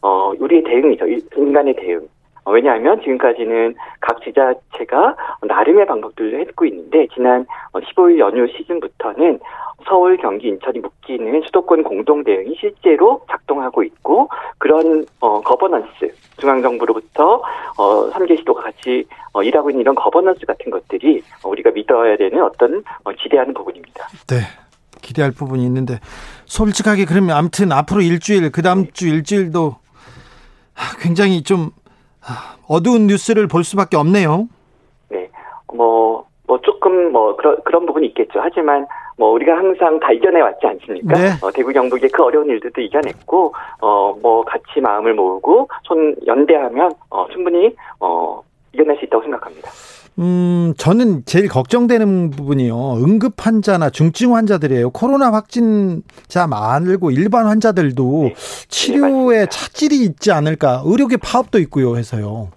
어, 0.00 0.32
우리의 0.38 0.64
대응이죠. 0.64 1.04
인간의 1.36 1.74
대응. 1.76 2.08
어, 2.50 2.52
왜냐하면 2.52 3.00
지금까지는 3.00 3.76
각 4.00 4.20
지자체가 4.22 5.16
나름의 5.42 5.86
방법들을 5.86 6.40
했고 6.40 6.66
있는데 6.66 7.06
지난 7.14 7.46
15일 7.72 8.18
연휴 8.18 8.46
시즌부터는 8.48 9.38
서울, 9.86 10.16
경기, 10.18 10.48
인천이 10.48 10.80
묶이는 10.80 11.42
수도권 11.46 11.84
공동 11.84 12.22
대응이 12.24 12.56
실제로 12.58 13.22
작동하고 13.30 13.82
있고 13.84 14.28
그런 14.58 15.06
어, 15.20 15.40
거버넌스 15.40 16.12
중앙 16.38 16.60
정부로부터 16.60 17.42
어, 17.78 18.10
3개 18.10 18.36
시도가 18.38 18.62
같이 18.62 19.06
어, 19.32 19.42
일하고 19.42 19.70
있는 19.70 19.82
이런 19.82 19.94
거버넌스 19.94 20.44
같은 20.44 20.70
것들이 20.70 21.22
우리가 21.44 21.70
믿어야 21.70 22.16
되는 22.16 22.42
어떤 22.42 22.82
어, 23.04 23.12
기대하는 23.12 23.54
부분입니다. 23.54 24.08
네. 24.26 24.36
기대할 25.02 25.30
부분이 25.30 25.64
있는데 25.64 25.98
솔직하게 26.44 27.06
그러면 27.06 27.34
아무튼 27.34 27.72
앞으로 27.72 28.02
일주일 28.02 28.52
그다음 28.52 28.90
주 28.92 29.08
일주일도 29.08 29.76
굉장히 31.00 31.42
좀 31.42 31.70
어두운 32.68 33.06
뉴스를 33.06 33.46
볼 33.46 33.64
수밖에 33.64 33.96
없네요. 33.96 34.48
네. 35.08 35.28
뭐, 35.74 36.26
뭐 36.46 36.60
조금 36.60 37.12
뭐 37.12 37.36
그런, 37.36 37.56
그런 37.64 37.86
부분이 37.86 38.06
있겠죠. 38.08 38.40
하지만 38.42 38.86
뭐 39.16 39.32
우리가 39.32 39.56
항상 39.56 40.00
다 40.00 40.12
이겨내 40.12 40.40
왔지 40.40 40.66
않습니까? 40.66 41.14
네. 41.14 41.28
어, 41.42 41.50
대구 41.52 41.72
경북의 41.72 42.10
그 42.10 42.22
어려운 42.22 42.48
일들도 42.48 42.80
이겨냈고, 42.80 43.54
어, 43.80 44.16
뭐 44.22 44.44
같이 44.44 44.80
마음을 44.80 45.14
모으고 45.14 45.68
손 45.82 46.16
연대하면 46.26 46.92
어, 47.10 47.26
충분히 47.32 47.74
어, 48.00 48.42
이겨낼 48.72 48.96
수 48.98 49.04
있다고 49.04 49.22
생각합니다. 49.22 49.70
음, 50.20 50.74
저는 50.76 51.22
제일 51.24 51.48
걱정되는 51.48 52.30
부분이요. 52.30 52.96
응급 53.02 53.34
환자나 53.38 53.88
중증 53.88 54.36
환자들이에요. 54.36 54.90
코로나 54.90 55.32
확진자 55.32 56.46
말고 56.46 57.10
일반 57.10 57.46
환자들도 57.46 58.22
네. 58.24 58.34
치료에 58.68 59.38
네, 59.40 59.46
차질이 59.46 60.02
있지 60.04 60.30
않을까. 60.30 60.82
의료계 60.84 61.16
파업도 61.16 61.58
있고요 61.60 61.96
해서요. 61.96 62.50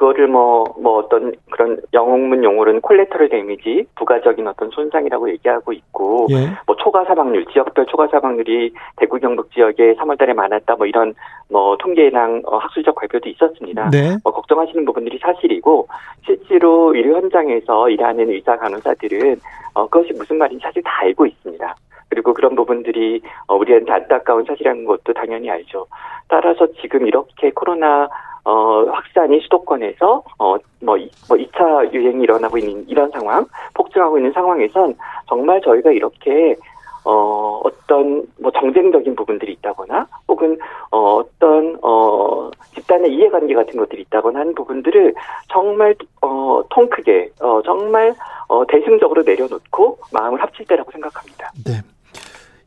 네. 0.00 0.10
그거를 0.10 0.28
뭐, 0.28 0.64
뭐 0.80 0.98
어떤 0.98 1.32
그런 1.50 1.78
영웅문 1.92 2.42
용어로는 2.42 2.80
콜레터럴 2.80 3.28
데미지, 3.28 3.84
부가적인 3.96 4.46
어떤 4.48 4.70
손상이라고 4.70 5.30
얘기하고 5.30 5.72
있고, 5.74 6.26
예. 6.30 6.56
뭐 6.66 6.74
초과 6.76 7.04
사망률, 7.04 7.44
지역별 7.52 7.84
초과 7.86 8.08
사망률이 8.08 8.72
대구 8.96 9.18
경북 9.18 9.52
지역에 9.52 9.94
3월달에 9.94 10.32
많았다, 10.32 10.76
뭐 10.76 10.86
이런 10.86 11.14
뭐 11.50 11.76
통계랑 11.76 12.42
어, 12.46 12.56
학술적 12.56 12.94
발표도 12.94 13.28
있었습니다. 13.28 13.90
네. 13.90 14.16
뭐 14.24 14.32
걱정하시는 14.32 14.84
부분들이 14.86 15.18
사실이고 15.18 15.86
실제로 16.24 16.94
의료 16.94 17.16
현장에서 17.16 17.90
일하는 17.90 18.30
의사 18.30 18.56
간호사들은 18.56 19.36
어, 19.74 19.86
그것이 19.88 20.14
무슨 20.14 20.38
말인지 20.38 20.62
사실 20.62 20.82
다 20.82 20.90
알고 21.02 21.26
있습니다. 21.26 21.74
그리고 22.10 22.34
그런 22.34 22.54
부분들이 22.54 23.22
어, 23.46 23.56
우리한테 23.56 23.92
안타까운 23.92 24.44
사실이라는 24.44 24.84
것도 24.84 25.14
당연히 25.14 25.48
알죠. 25.50 25.86
따라서 26.28 26.66
지금 26.80 27.06
이렇게 27.06 27.50
코로나 27.52 28.08
어, 28.44 28.84
확산이 28.90 29.40
수도권에서, 29.40 30.22
어, 30.38 30.56
뭐, 30.80 30.96
뭐, 31.28 31.36
2차 31.36 31.92
유행이 31.92 32.22
일어나고 32.22 32.58
있는 32.58 32.88
이런 32.88 33.10
상황, 33.10 33.44
폭증하고 33.74 34.18
있는 34.18 34.32
상황에선 34.32 34.94
정말 35.28 35.60
저희가 35.60 35.90
이렇게, 35.90 36.56
어, 37.04 37.60
어떤, 37.62 38.26
뭐, 38.40 38.50
정쟁적인 38.52 39.14
부분들이 39.14 39.52
있다거나, 39.52 40.06
혹은, 40.26 40.58
어, 40.90 41.16
어떤, 41.16 41.78
어, 41.82 42.50
집단의 42.74 43.12
이해관계 43.12 43.54
같은 43.54 43.78
것들이 43.78 44.02
있다거나 44.02 44.40
하는 44.40 44.54
부분들을 44.54 45.14
정말, 45.52 45.94
어, 46.22 46.62
통 46.70 46.88
크게, 46.88 47.30
어, 47.40 47.60
정말, 47.62 48.14
어, 48.48 48.66
대승적으로 48.66 49.22
내려놓고 49.22 49.98
마음을 50.12 50.42
합칠 50.42 50.66
때라고 50.66 50.90
생각합니다. 50.92 51.52
네. 51.66 51.72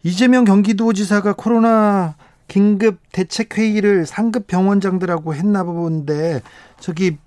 이재명 0.04 0.44
경기도지사가 0.44 1.34
코로나 1.38 2.16
긴급 2.48 2.98
대책 3.14 3.58
회의를 3.58 4.06
상급 4.06 4.48
병원장들하고 4.48 5.34
했나 5.34 5.64
본데 5.64 6.42
저기 6.78 7.18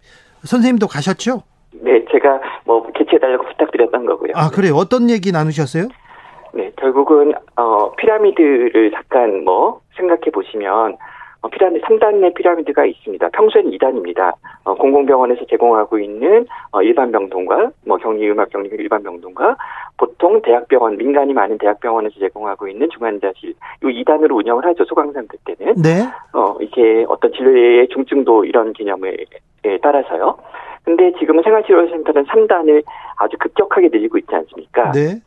선생님도 0.44 0.86
가셨죠? 0.86 1.42
네, 1.72 2.04
제가 2.12 2.40
뭐 2.66 2.86
개최해달라고 2.92 3.44
부탁드렸던 3.46 4.04
거고요. 4.06 4.32
아 4.34 4.50
그래요? 4.50 4.74
어떤 4.74 5.08
얘기 5.08 5.32
나누셨어요? 5.32 5.88
네, 6.52 6.70
결국은 6.76 7.32
어 7.56 7.92
피라미드를 7.96 8.92
잠깐 8.92 9.42
뭐 9.44 9.80
생각해 9.96 10.30
보시면 10.32 10.92
어, 10.92 10.96
피라미드 11.48 11.86
3단의 11.86 12.34
피라미드가 12.34 12.84
있습니다. 12.84 13.28
평소에는 13.30 13.70
2단입니다. 13.72 14.34
어, 14.64 14.74
공공병원에서 14.74 15.44
제공하고 15.46 15.98
있는 15.98 16.46
어, 16.72 16.82
일반 16.82 17.12
병동과 17.12 17.70
뭐 17.86 17.96
격리 17.98 18.30
음악 18.30 18.50
격리 18.50 18.68
일반 18.72 19.02
병동과 19.02 19.56
보통 19.96 20.42
대학병원 20.42 20.96
민간이 20.96 21.32
많은 21.32 21.58
대학병원에서 21.58 22.18
제공하고 22.18 22.68
있는 22.68 22.88
중환자실 22.90 23.54
이 23.82 24.04
2단으로 24.04 24.36
운영을 24.36 24.64
하죠 24.66 24.84
소강상들 24.84 25.38
때는 25.44 25.74
네. 25.82 26.02
어 26.32 26.56
이게 26.60 27.04
어떤 27.08 27.32
진료의 27.32 27.88
중증도 27.88 28.44
이런 28.44 28.72
개념에 28.72 29.16
따라서요. 29.82 30.36
근데 30.84 31.12
지금은 31.18 31.42
생활치료센터는 31.42 32.24
3단을 32.26 32.82
아주 33.16 33.36
급격하게 33.38 33.88
늘리고 33.88 34.18
있지 34.18 34.34
않습니까? 34.34 34.92
네. 34.92 35.20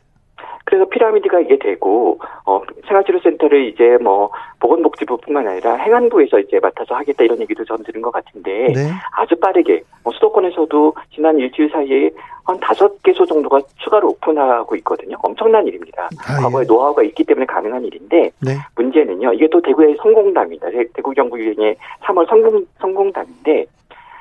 그래서 0.70 0.84
피라미드가 0.88 1.40
이게 1.40 1.58
되고 1.58 2.20
어 2.46 2.62
생활치료센터를 2.86 3.66
이제 3.66 3.98
뭐 4.00 4.30
보건복지부뿐만 4.60 5.48
아니라 5.48 5.74
행안부에서 5.74 6.38
이제 6.38 6.60
맡아서 6.60 6.94
하겠다 6.94 7.24
이런 7.24 7.40
얘기도 7.40 7.64
전 7.64 7.82
들은 7.82 8.00
것 8.00 8.12
같은데 8.12 8.68
네. 8.72 8.92
아주 9.16 9.34
빠르게 9.34 9.82
뭐 10.04 10.12
수도권에서도 10.12 10.94
지난 11.12 11.40
일주일 11.40 11.70
사이에 11.70 12.10
한 12.44 12.58
다섯 12.60 13.02
개소 13.02 13.26
정도가 13.26 13.60
추가로 13.78 14.10
오픈하고 14.10 14.76
있거든요. 14.76 15.16
엄청난 15.24 15.66
일입니다. 15.66 16.04
아, 16.04 16.40
과거에 16.40 16.62
예. 16.62 16.66
노하우가 16.66 17.02
있기 17.02 17.24
때문에 17.24 17.46
가능한 17.46 17.84
일인데 17.84 18.30
네. 18.40 18.52
문제는요. 18.76 19.32
이게 19.32 19.48
또 19.50 19.60
대구의 19.60 19.96
성공담입니다. 20.00 20.68
대구 20.94 21.10
경북 21.10 21.40
유행의 21.40 21.76
3월 22.02 22.28
성공 22.28 22.64
성공담인데 22.78 23.66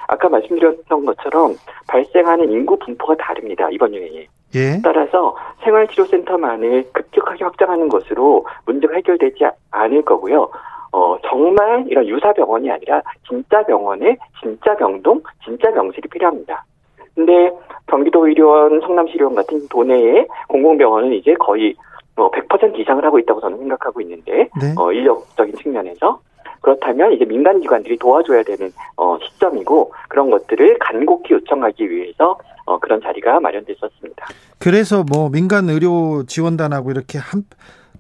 아까 0.08 0.28
말씀드렸던 0.30 1.06
것처럼 1.06 1.56
발생하는 1.88 2.52
인구 2.52 2.76
분포가 2.80 3.16
다릅니다. 3.18 3.70
이번 3.72 3.94
유행에. 3.94 4.28
예. 4.56 4.82
따라서 4.84 5.36
생활치료센터만을 5.64 6.86
급격하게 6.92 7.44
확장하는 7.44 7.88
것으로 7.90 8.46
문제가 8.66 8.96
해결되지 8.96 9.46
않을 9.72 10.04
거고요. 10.04 10.50
어, 10.92 11.18
정말 11.28 11.86
이런 11.88 12.08
유사 12.08 12.34
병원이 12.34 12.70
아니라 12.72 13.02
진짜 13.28 13.64
병원에 13.64 14.18
진짜 14.42 14.76
병동, 14.76 15.22
진짜 15.44 15.72
병실이 15.72 16.10
필요합니다. 16.10 16.66
근데 17.14 17.52
경기도 17.88 18.26
의료원, 18.26 18.80
성남시의료원 18.82 19.36
같은 19.36 19.68
도내의 19.70 20.28
공공병원은 20.48 21.14
이제 21.14 21.34
거의 21.36 21.76
뭐 22.16 22.30
100% 22.32 22.78
이상을 22.80 23.04
하고 23.04 23.20
있다고 23.20 23.40
저는 23.42 23.58
생각하고 23.60 24.02
있는데, 24.02 24.50
네. 24.60 24.74
어, 24.78 24.92
인력적인 24.92 25.56
측면에서. 25.56 26.20
그렇다면 26.62 27.14
이제 27.14 27.26
민간 27.26 27.60
기관들이 27.60 27.98
도와줘야 27.98 28.44
되는 28.44 28.72
어, 28.98 29.18
시점이고 29.20 29.94
그런 30.08 30.30
것들을 30.30 30.78
간곡히 30.80 31.34
요청하기 31.34 31.90
위해서 31.90 32.38
어, 32.66 32.78
그런 32.80 33.02
자리가 33.02 33.40
마련됐었습니다. 33.40 34.28
그래서 34.60 35.04
뭐 35.04 35.30
민간 35.30 35.70
의료 35.70 36.24
지원단하고 36.26 36.92
이렇게 36.92 37.18
함, 37.18 37.44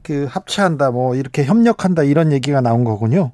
그 0.03 0.27
합체한다, 0.29 0.91
뭐 0.91 1.15
이렇게 1.15 1.43
협력한다 1.43 2.03
이런 2.03 2.31
얘기가 2.31 2.61
나온 2.61 2.83
거군요. 2.83 3.31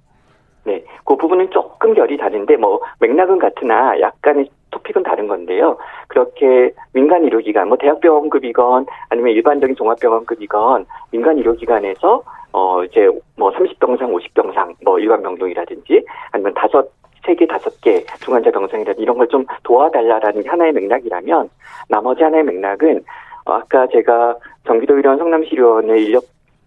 네, 0.63 0.83
그 1.03 1.15
부분은 1.17 1.49
조금 1.51 1.93
결이 1.93 2.17
다른데 2.17 2.57
뭐 2.57 2.79
맥락은 2.99 3.39
같으나 3.39 3.99
약간의 3.99 4.49
토픽은 4.71 5.03
다른 5.03 5.27
건데요. 5.27 5.77
그렇게 6.07 6.73
민간 6.93 7.23
의료기관, 7.23 7.67
뭐 7.67 7.77
대학병원급이건 7.77 8.85
아니면 9.09 9.33
일반적인 9.33 9.75
종합병원급이건 9.75 10.85
민간 11.11 11.37
의료기관에서 11.37 12.23
어 12.55 12.81
이제 12.85 13.09
뭐 13.35 13.51
30병상, 13.51 13.99
50병상, 13.99 14.75
뭐 14.85 14.97
일반 14.97 15.21
병동이라든지 15.21 16.05
아니면 16.31 16.53
다섯 16.53 16.89
세 17.25 17.35
개, 17.35 17.45
다섯 17.45 17.81
개 17.81 18.01
중환자 18.21 18.49
병상이라든지 18.51 19.01
이런 19.01 19.17
걸 19.17 19.27
좀 19.27 19.43
도와달라라는 19.63 20.41
게 20.43 20.47
하나의 20.49 20.71
맥락이라면 20.71 21.49
나머지 21.89 22.23
하나의 22.23 22.43
맥락은 22.45 23.03
어, 23.45 23.53
아까 23.55 23.87
제가 23.87 24.37
경기도 24.63 24.95
의료원 24.95 25.17
성남시의료원의 25.17 26.05
인력 26.05 26.23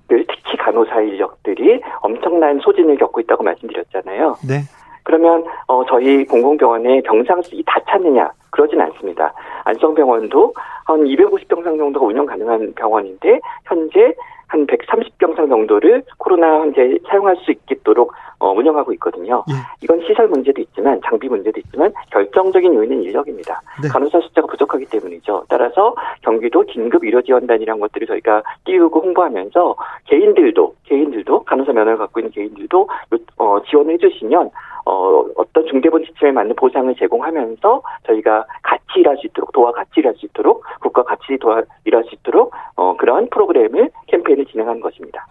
들 0.08 0.24
특히 0.28 0.56
간호사 0.58 1.00
인력들이 1.00 1.80
엄청난 2.02 2.58
소진을 2.60 2.96
겪고 2.96 3.20
있다고 3.20 3.44
말씀드렸잖아요. 3.44 4.36
네. 4.46 4.60
그러면 5.04 5.44
어 5.68 5.84
저희 5.86 6.24
공공병원에 6.26 7.00
병상 7.02 7.40
수이 7.42 7.62
다 7.66 7.80
찼느냐? 7.88 8.30
그러진 8.50 8.80
않습니다. 8.80 9.32
안성병원도 9.64 10.52
한 10.84 11.04
250병상 11.04 11.78
정도가 11.78 12.04
운영 12.06 12.26
가능한 12.26 12.74
병원인데 12.74 13.40
현재 13.64 14.14
한 14.48 14.66
130병상 14.66 15.48
정도를 15.48 16.02
코로나 16.18 16.60
환자에 16.60 16.98
사용할 17.08 17.36
수 17.36 17.52
있도록 17.70 18.12
어 18.40 18.48
어, 18.48 18.52
운영하고 18.52 18.92
있거든요. 18.94 19.44
예. 19.50 19.54
이건 19.82 20.00
시설 20.06 20.28
문제도 20.28 20.60
있지만 20.62 21.00
장비 21.04 21.28
문제도 21.28 21.58
있지만 21.60 21.92
결정적인 22.10 22.74
요인은 22.74 23.02
인력입니다. 23.02 23.60
네. 23.82 23.88
간호사 23.88 24.20
숫자가 24.20 24.46
부족하기 24.46 24.86
때문이죠. 24.86 25.44
따라서 25.48 25.94
경기도 26.22 26.62
긴급 26.62 27.04
의료 27.04 27.20
지원단이라는 27.20 27.80
것들을 27.80 28.06
저희가 28.06 28.42
띄우고 28.64 29.00
홍보하면서 29.00 29.76
개인들도 30.06 30.74
개인들도 30.84 31.44
간호사 31.44 31.72
면허를 31.72 31.98
갖고 31.98 32.20
있는 32.20 32.32
개인들도 32.32 32.88
어, 33.36 33.58
지원을 33.68 33.94
해주시면 33.94 34.50
어, 34.86 35.24
어떤 35.36 35.66
중대본 35.66 36.04
지침에 36.04 36.32
맞는 36.32 36.56
보상을 36.56 36.94
제공하면서 36.94 37.82
저희가 38.06 38.46
같이 38.62 38.84
일할 39.00 39.18
수 39.18 39.26
있도록 39.26 39.52
도와 39.52 39.72
같이 39.72 39.90
일할 39.96 40.14
수 40.14 40.24
있도록 40.24 40.64
국가 40.80 41.02
같이 41.02 41.36
도와 41.38 41.62
일할 41.84 42.04
수 42.04 42.14
있도록 42.14 42.54
어, 42.76 42.96
그러한 42.96 43.28
프로그램을 43.30 43.90
캠페인 44.06 44.37
을 44.38 44.46
진행하는 44.46 44.80
것입니다. 44.80 45.26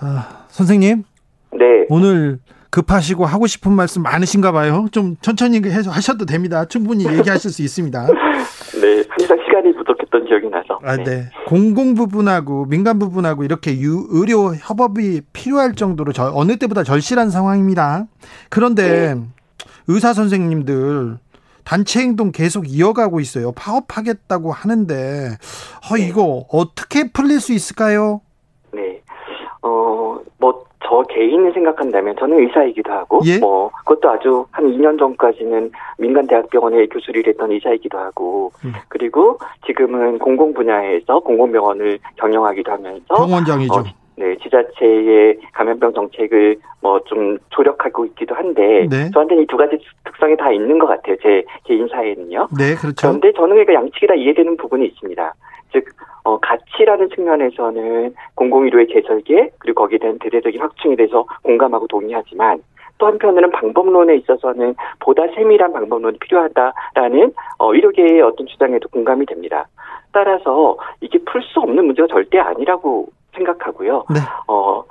아, 0.00 0.44
선생님 0.48 1.04
네. 1.52 1.86
오늘 1.88 2.38
급하시고 2.70 3.24
하고 3.24 3.46
싶은 3.46 3.72
말씀 3.72 4.02
많으신가 4.02 4.52
봐요. 4.52 4.86
좀 4.92 5.16
천천히 5.20 5.60
해서 5.64 5.90
하셔도 5.90 6.26
됩니다. 6.26 6.66
충분히 6.66 7.06
얘기하실 7.06 7.50
수 7.50 7.62
있습니다. 7.62 8.06
네, 8.80 9.04
항상 9.08 9.38
시간이 9.46 9.74
부족했던 9.74 10.26
기억이 10.26 10.48
나서. 10.50 10.78
아, 10.82 10.96
네. 10.96 11.30
공공 11.46 11.94
부분하고 11.94 12.66
민간 12.66 12.98
부분하고 12.98 13.44
이렇게 13.44 13.78
유, 13.80 14.06
의료 14.10 14.54
협업이 14.54 15.22
필요할 15.32 15.74
정도로 15.74 16.12
저, 16.12 16.30
어느 16.34 16.56
때보다 16.56 16.84
절실한 16.84 17.30
상황입니다. 17.30 18.06
그런데 18.50 19.16
의사 19.88 20.12
선생님들 20.12 21.18
단체 21.68 22.00
행동 22.00 22.32
계속 22.32 22.64
이어가고 22.66 23.20
있어요. 23.20 23.52
파업하겠다고 23.52 24.52
하는데 24.52 24.94
어, 25.92 25.96
이거 25.98 26.46
어떻게 26.50 27.12
풀릴 27.12 27.40
수 27.40 27.52
있을까요? 27.52 28.22
네. 28.72 29.02
어, 29.60 30.18
뭐, 30.38 30.64
저 30.82 31.02
개인을 31.02 31.52
생각한다면 31.52 32.16
저는 32.18 32.38
의사이기도 32.38 32.90
하고, 32.90 33.20
예? 33.26 33.38
뭐, 33.38 33.70
그것도 33.84 34.10
아주 34.10 34.46
한 34.50 34.64
2년 34.64 34.98
전까지는 34.98 35.70
민간 35.98 36.26
대학병원의 36.26 36.88
교수를 36.88 37.20
일했던 37.20 37.52
의사이기도 37.52 37.98
하고, 37.98 38.50
음. 38.64 38.72
그리고 38.88 39.38
지금은 39.66 40.18
공공 40.20 40.54
분야에서 40.54 41.20
공공병원을 41.20 41.98
경영하기도 42.16 42.72
하면서, 42.72 43.14
병원장이죠. 43.14 43.74
어, 43.74 43.82
네, 43.82 43.94
지자체의 44.48 45.38
감염병 45.52 45.92
정책을 45.94 46.56
뭐 46.80 46.98
좀 47.06 47.38
조력하고 47.50 48.04
있기도 48.06 48.34
한데, 48.34 48.86
네. 48.90 49.10
저한테는 49.12 49.44
이 49.44 49.46
두 49.46 49.56
가지 49.56 49.78
특성이 50.04 50.36
다 50.36 50.50
있는 50.52 50.78
것 50.78 50.86
같아요. 50.86 51.16
제 51.22 51.42
개인 51.64 51.86
사회는요. 51.88 52.48
네, 52.58 52.74
그렇죠. 52.74 53.08
그런데 53.08 53.32
저는 53.32 53.50
그러니까 53.50 53.74
양측이 53.74 54.06
다 54.06 54.14
이해되는 54.14 54.56
부분이 54.56 54.86
있습니다. 54.86 55.34
즉, 55.72 55.84
어, 56.24 56.38
가치라는 56.38 57.08
측면에서는 57.10 58.14
공공의료의 58.34 58.88
재설계, 58.88 59.50
그리고 59.58 59.82
거기에 59.82 59.98
대한 59.98 60.18
대대적인 60.18 60.60
확충에 60.60 60.96
대해서 60.96 61.24
공감하고 61.42 61.86
동의하지만, 61.86 62.60
또 62.98 63.06
한편으로는 63.06 63.50
방법론에 63.52 64.16
있어서는 64.16 64.74
보다 64.98 65.22
세밀한 65.34 65.72
방법론이 65.72 66.18
필요하다라는 66.18 67.32
어, 67.58 67.72
의료계의 67.74 68.20
어떤 68.22 68.46
주장에도 68.46 68.88
공감이 68.88 69.24
됩니다. 69.26 69.68
따라서 70.12 70.76
이게 71.00 71.18
풀 71.18 71.42
수 71.42 71.60
없는 71.60 71.84
문제가 71.84 72.08
절대 72.08 72.38
아니라고 72.38 73.06
생각하고요. 73.38 74.04
네. 74.10 74.20
어, 74.46 74.84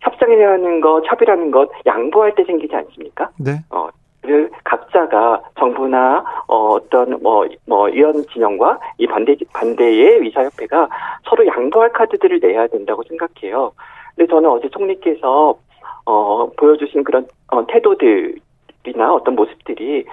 협상이라는 0.00 0.80
것, 0.80 1.02
협의라는 1.06 1.50
것 1.50 1.70
양보할 1.86 2.34
때 2.34 2.44
생기지 2.44 2.74
않습니까? 2.76 3.30
네. 3.38 3.52
를 4.26 4.50
각자가 4.64 5.42
정부나 5.58 6.24
어, 6.46 6.68
어떤 6.70 7.22
뭐, 7.22 7.46
뭐 7.66 7.90
이런 7.90 8.24
진영과 8.32 8.78
이 8.96 9.06
반대 9.06 9.36
반대의 9.52 10.16
의사협회가 10.20 10.88
서로 11.28 11.46
양보할 11.46 11.92
카드들을 11.92 12.40
내야 12.40 12.66
된다고 12.68 13.02
생각해요. 13.02 13.72
근데 14.16 14.30
저는 14.30 14.48
어제 14.48 14.70
총리께서 14.70 15.58
어, 16.06 16.50
보여주신 16.56 17.04
그런 17.04 17.26
어, 17.48 17.66
태도들이나 17.66 19.12
어떤 19.12 19.34
모습들이 19.34 20.06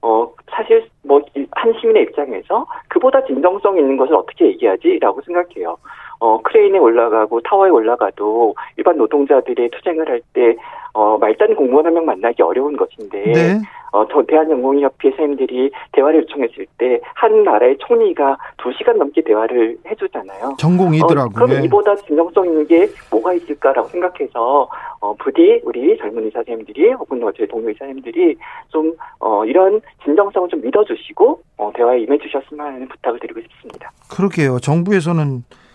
어, 0.00 0.32
사실 0.50 0.88
뭐 1.02 1.20
한 1.58 1.74
시민의 1.80 2.04
입장에서 2.04 2.66
그보다 2.88 3.24
진정성 3.24 3.78
있는 3.78 3.96
것을 3.96 4.14
어떻게 4.14 4.46
얘기하지라고 4.46 5.20
생각해요. 5.22 5.76
어, 6.20 6.40
크레인에 6.42 6.78
올라가고 6.78 7.40
타워에 7.42 7.70
올라가도 7.70 8.54
일반 8.76 8.96
노동자들의 8.96 9.70
투쟁을 9.70 10.08
할 10.08 10.20
때, 10.32 10.56
어, 10.94 11.16
말단 11.18 11.54
공무원 11.54 11.86
한 11.86 11.94
명 11.94 12.04
만나기 12.06 12.42
어려운 12.42 12.76
것인데, 12.76 13.22
네. 13.32 13.60
어, 13.92 14.06
저 14.08 14.22
대한연공의협회 14.22 15.10
선생님들이 15.10 15.70
대화를 15.92 16.20
요청했을 16.22 16.66
때, 16.76 17.00
한 17.14 17.42
나라의 17.44 17.78
총리가 17.78 18.36
두 18.58 18.70
시간 18.72 18.98
넘게 18.98 19.22
대화를 19.22 19.78
해주잖아요. 19.86 20.56
전공이더라고요. 20.58 21.30
어, 21.30 21.46
그럼 21.46 21.52
예. 21.52 21.64
이보다 21.64 21.94
진정성 21.96 22.46
있는 22.46 22.66
게 22.66 22.88
뭐가 23.10 23.32
있을까라고 23.34 23.88
생각해서, 23.88 24.68
어, 25.00 25.14
부디 25.14 25.60
우리 25.64 25.96
젊은 25.98 26.24
의사 26.24 26.40
선생님들이, 26.40 26.92
혹은 26.94 27.20
뭐 27.20 27.30
저희 27.32 27.46
동료 27.46 27.68
의사 27.68 27.78
선생님들이 27.86 28.36
좀, 28.68 28.92
어, 29.20 29.44
이런 29.44 29.80
진정성을 30.04 30.48
좀 30.48 30.60
믿어주시고, 30.62 31.40
어, 31.58 31.70
대화에 31.74 32.00
임해주셨으면 32.00 32.66
하는 32.66 32.88
부탁을 32.88 33.20
드리고 33.20 33.40
싶습니다. 33.40 33.90
그러게요. 34.10 34.58
정부에서는 34.58 35.44
어, 35.46 35.67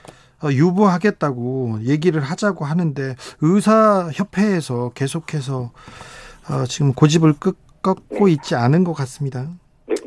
유보하겠다고 0.51 1.79
얘기를 1.83 2.21
하자고 2.21 2.65
하는데 2.65 3.15
의사협회에서 3.41 4.91
계속해서 4.93 5.71
어, 6.49 6.65
지금 6.67 6.93
고집을 6.93 7.33
끄, 7.33 7.53
꺾고 7.81 8.27
있지 8.29 8.55
않은 8.55 8.83
것 8.83 8.93
같습니다. 8.93 9.49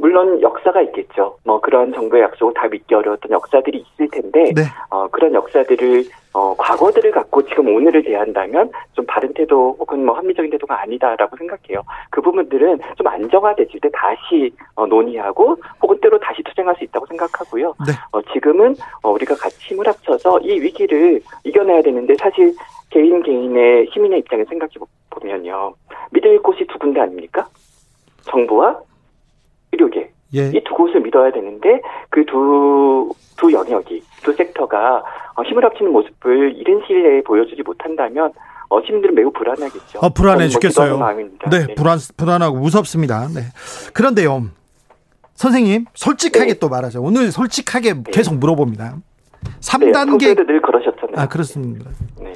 네, 0.07 0.13
물론 0.13 0.41
역사가 0.41 0.83
있겠죠. 0.83 1.37
뭐 1.45 1.61
그런 1.61 1.93
정부의 1.93 2.23
약속을 2.23 2.55
다 2.55 2.69
믿기 2.69 2.95
어려웠던 2.95 3.33
역사들이 3.33 3.79
있을 3.79 4.09
텐데 4.09 4.53
네. 4.55 4.63
어, 4.89 5.09
그런 5.09 5.35
역사들을 5.35 6.05
어, 6.33 6.55
과거들을 6.57 7.11
갖고 7.11 7.43
지금 7.47 7.75
오늘을 7.75 8.05
대한다면 8.05 8.71
좀 8.93 9.05
바른 9.07 9.33
태도 9.35 9.77
혹은 9.81 10.05
뭐 10.05 10.17
합리적인 10.17 10.51
태도가 10.53 10.81
아니다라고 10.83 11.37
생각해요. 11.37 11.83
그 12.11 12.21
부분들은 12.21 12.79
좀 12.97 13.07
안정화됐을 13.07 13.81
때 13.81 13.89
다시 13.93 14.55
어, 14.77 14.87
논의하고 14.87 15.57
혹은 15.83 15.99
때로 16.01 16.21
다시 16.21 16.43
투쟁할 16.45 16.77
수 16.77 16.85
있다고 16.85 17.07
생각하고요. 17.07 17.75
네. 17.87 17.93
어, 18.13 18.23
지금은 18.33 18.77
어, 19.03 19.11
우리가 19.11 19.35
같이 19.35 19.59
힘을 19.71 19.89
합쳐서 19.89 20.41
이 20.41 20.61
위기를 20.61 21.21
이겨내야 21.43 21.83
되는데 21.83 22.15
사실 22.21 22.55
개인 22.91 23.23
개인의 23.23 23.89
시민의 23.93 24.21
입장에 24.21 24.45
생각해 24.45 24.73
보면요. 25.11 25.75
믿을 26.11 26.41
곳이 26.43 26.65
두 26.67 26.79
군데 26.79 27.01
아닙니까? 27.01 27.49
정부와 28.31 28.79
의료계. 29.77 30.11
예. 30.35 30.49
이두 30.49 30.75
곳을 30.75 31.01
믿어야 31.01 31.31
되는데 31.33 31.81
그 32.11 32.25
두 32.25 33.13
두 33.37 33.53
영역이 33.53 34.03
두 34.23 34.33
섹터가 34.33 35.03
어, 35.37 35.43
힘을 35.43 35.63
합치는 35.65 35.93
모습을 35.93 36.57
이른 36.57 36.81
시일 36.87 37.03
내에 37.03 37.23
보여주지 37.23 37.63
못한다면 37.63 38.33
어, 38.71 38.81
시민들은 38.83 39.15
매우 39.15 39.31
불안하겠죠. 39.31 39.99
어, 40.01 40.09
불안해 40.09 40.45
뭐 40.45 40.49
죽겠어요. 40.49 40.97
마음입니다. 40.99 41.51
네, 41.51 41.75
불안 41.75 41.99
불안하고 42.17 42.57
무섭습니다. 42.59 43.29
네. 43.29 43.43
그런데요. 43.93 44.47
선생님, 45.35 45.85
솔직하게 45.93 46.55
네. 46.55 46.59
또 46.59 46.71
말하죠. 46.71 47.03
오늘 47.03 47.31
솔직하게 47.31 48.05
계속 48.11 48.37
물어봅니다. 48.37 48.95
네, 48.95 49.51
3단계 49.61 49.93
평소에도 49.93 50.47
늘 50.47 50.63
그러셨잖아요. 50.63 51.17
아, 51.17 51.27
그렇습니다. 51.29 51.91
네. 52.19 52.33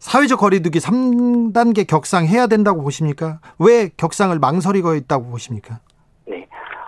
사회적 0.00 0.40
거리두기 0.40 0.80
3단계 0.80 1.86
격상 1.86 2.26
해야 2.26 2.48
된다고 2.48 2.82
보십니까? 2.82 3.38
왜 3.60 3.90
격상을 3.96 4.36
망설이고 4.40 4.96
있다고 4.96 5.26
보십니까? 5.30 5.78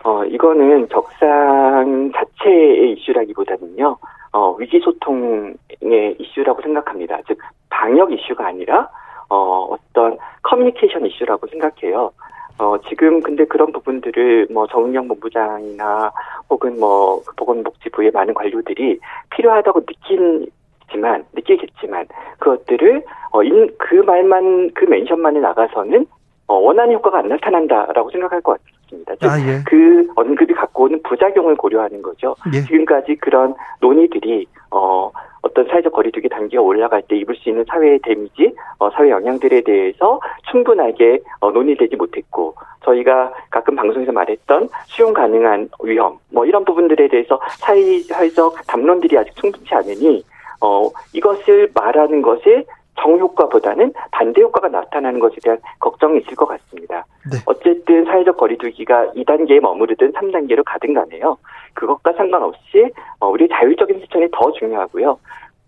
네. 0.08 0.10
어, 0.10 0.24
이거는 0.24 0.88
적상 0.88 2.10
자체의 2.14 2.92
이슈라기보다는요, 2.92 3.96
어, 4.32 4.56
위기소통의 4.58 6.16
이슈라고 6.18 6.62
생각합니다. 6.62 7.20
즉, 7.26 7.38
방역 7.68 8.10
이슈가 8.12 8.46
아니라, 8.46 8.88
어, 9.28 9.68
어떤 9.70 10.16
커뮤니케이션 10.42 11.04
이슈라고 11.04 11.46
생각해요. 11.48 12.10
어, 12.58 12.76
지금 12.88 13.20
근데 13.20 13.44
그런 13.44 13.70
부분들을 13.70 14.48
뭐 14.50 14.66
정은영 14.66 15.06
본부장이나 15.08 16.10
혹은 16.50 16.80
뭐 16.80 17.22
보건복지부의 17.36 18.10
많은 18.12 18.32
관료들이 18.32 18.98
필요하다고 19.30 19.80
느끼지만, 19.80 21.24
느끼겠지만, 21.34 22.06
그것들을, 22.38 23.04
어, 23.32 23.42
인, 23.42 23.70
그 23.78 23.96
말만, 23.96 24.70
그 24.74 24.86
멘션만에 24.86 25.40
나가서는, 25.40 26.06
어, 26.46 26.54
원하는 26.54 26.94
효과가 26.94 27.18
안 27.18 27.28
나타난다라고 27.28 28.10
생각할 28.10 28.40
것 28.40 28.54
같 28.54 28.77
습니다. 29.08 29.14
즉, 29.20 29.26
아, 29.26 29.40
예. 29.40 29.62
그 29.66 30.06
언급이 30.14 30.52
갖고 30.54 30.84
오는 30.84 31.00
부작용을 31.02 31.56
고려하는 31.56 32.02
거죠. 32.02 32.34
예. 32.52 32.60
지금까지 32.62 33.16
그런 33.16 33.54
논의들이 33.80 34.46
어 34.70 35.10
어떤 35.40 35.66
사회적 35.66 35.92
거리두기 35.92 36.28
단계가 36.28 36.62
올라갈 36.62 37.02
때 37.02 37.16
입을 37.16 37.36
수 37.36 37.48
있는 37.48 37.64
사회의 37.68 37.98
데미지, 38.00 38.52
어, 38.78 38.90
사회 38.90 39.08
영향들에 39.08 39.62
대해서 39.62 40.20
충분하게 40.50 41.20
어, 41.40 41.50
논의되지 41.50 41.96
못했고 41.96 42.54
저희가 42.84 43.32
가끔 43.50 43.76
방송에서 43.76 44.12
말했던 44.12 44.68
수용 44.86 45.14
가능한 45.14 45.68
위험, 45.82 46.18
뭐 46.32 46.44
이런 46.44 46.64
부분들에 46.64 47.08
대해서 47.08 47.40
사회적 47.58 48.66
담론들이 48.66 49.16
아직 49.16 49.34
충분치 49.36 49.74
않으니 49.74 50.24
어 50.60 50.90
이것을 51.12 51.70
말하는 51.72 52.20
것에 52.20 52.64
정효과보다는 53.00 53.92
반대 54.10 54.42
효과가 54.42 54.68
나타나는 54.68 55.20
것에 55.20 55.36
대한 55.42 55.58
걱정이 55.80 56.18
있을 56.20 56.34
것 56.34 56.46
같습니다. 56.46 57.06
네. 57.30 57.38
어쨌든 57.46 58.04
사회적 58.04 58.36
거리두기가 58.36 59.12
2단계에 59.14 59.60
머무르든 59.60 60.12
3단계로 60.12 60.62
가든 60.64 60.94
간에요. 60.94 61.36
그것과 61.74 62.12
상관없이 62.14 62.90
어, 63.20 63.28
우리 63.28 63.48
자율적인 63.48 63.98
실천이 63.98 64.28
더 64.32 64.52
중요하고요. 64.52 65.18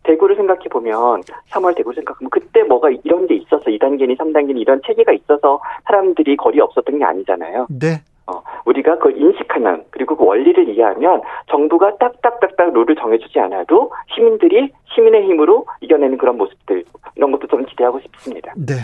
대구를 0.02 0.36
생각해 0.36 0.64
보면 0.70 1.22
3월 1.50 1.76
대구 1.76 1.92
생각하면 1.92 2.30
그때 2.30 2.62
뭐가 2.62 2.88
이런 3.04 3.26
게 3.26 3.34
있어서 3.34 3.64
2단계니 3.66 4.16
3단계니 4.18 4.58
이런 4.58 4.80
체계가 4.86 5.12
있어서 5.12 5.60
사람들이 5.84 6.36
거리 6.36 6.60
없었던 6.60 6.98
게 6.98 7.04
아니잖아요. 7.04 7.66
네. 7.68 8.00
어, 8.30 8.42
우리가 8.64 8.96
그걸 8.98 9.16
인식하면 9.16 9.84
그리고 9.90 10.16
그 10.16 10.24
원리를 10.24 10.68
이해하면 10.68 11.22
정부가 11.50 11.96
딱딱딱딱 11.98 12.72
룰을 12.72 12.94
정해주지 12.94 13.40
않아도 13.40 13.90
시민들이 14.14 14.72
시민의 14.94 15.24
힘으로 15.24 15.66
이겨내는 15.80 16.16
그런 16.18 16.38
모습들 16.38 16.84
이런 17.16 17.32
것도 17.32 17.48
좀 17.48 17.64
기대하고 17.66 18.00
싶습니다. 18.00 18.52
네. 18.56 18.74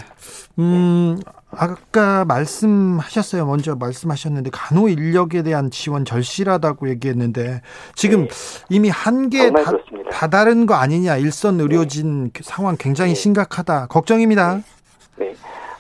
음, 0.59 1.17
아까 1.51 2.25
말씀하셨어요. 2.25 3.47
먼저 3.47 3.77
말씀하셨는데 3.77 4.51
간호 4.53 4.89
인력에 4.89 5.43
대한 5.43 5.71
지원 5.71 6.05
절실하다고 6.05 6.89
얘기했는데 6.91 7.61
지금 7.95 8.23
네. 8.23 8.29
이미 8.69 8.89
한계 8.89 9.51
다, 9.51 9.71
그렇습니다. 9.71 10.11
다다른 10.11 10.67
거 10.67 10.75
아니냐. 10.75 11.17
일선 11.19 11.61
의료진 11.61 12.33
상황 12.43 12.77
굉장히 12.79 13.11
네. 13.11 13.15
심각하다. 13.15 13.87
걱정입니다. 13.87 14.61
네. 15.17 15.35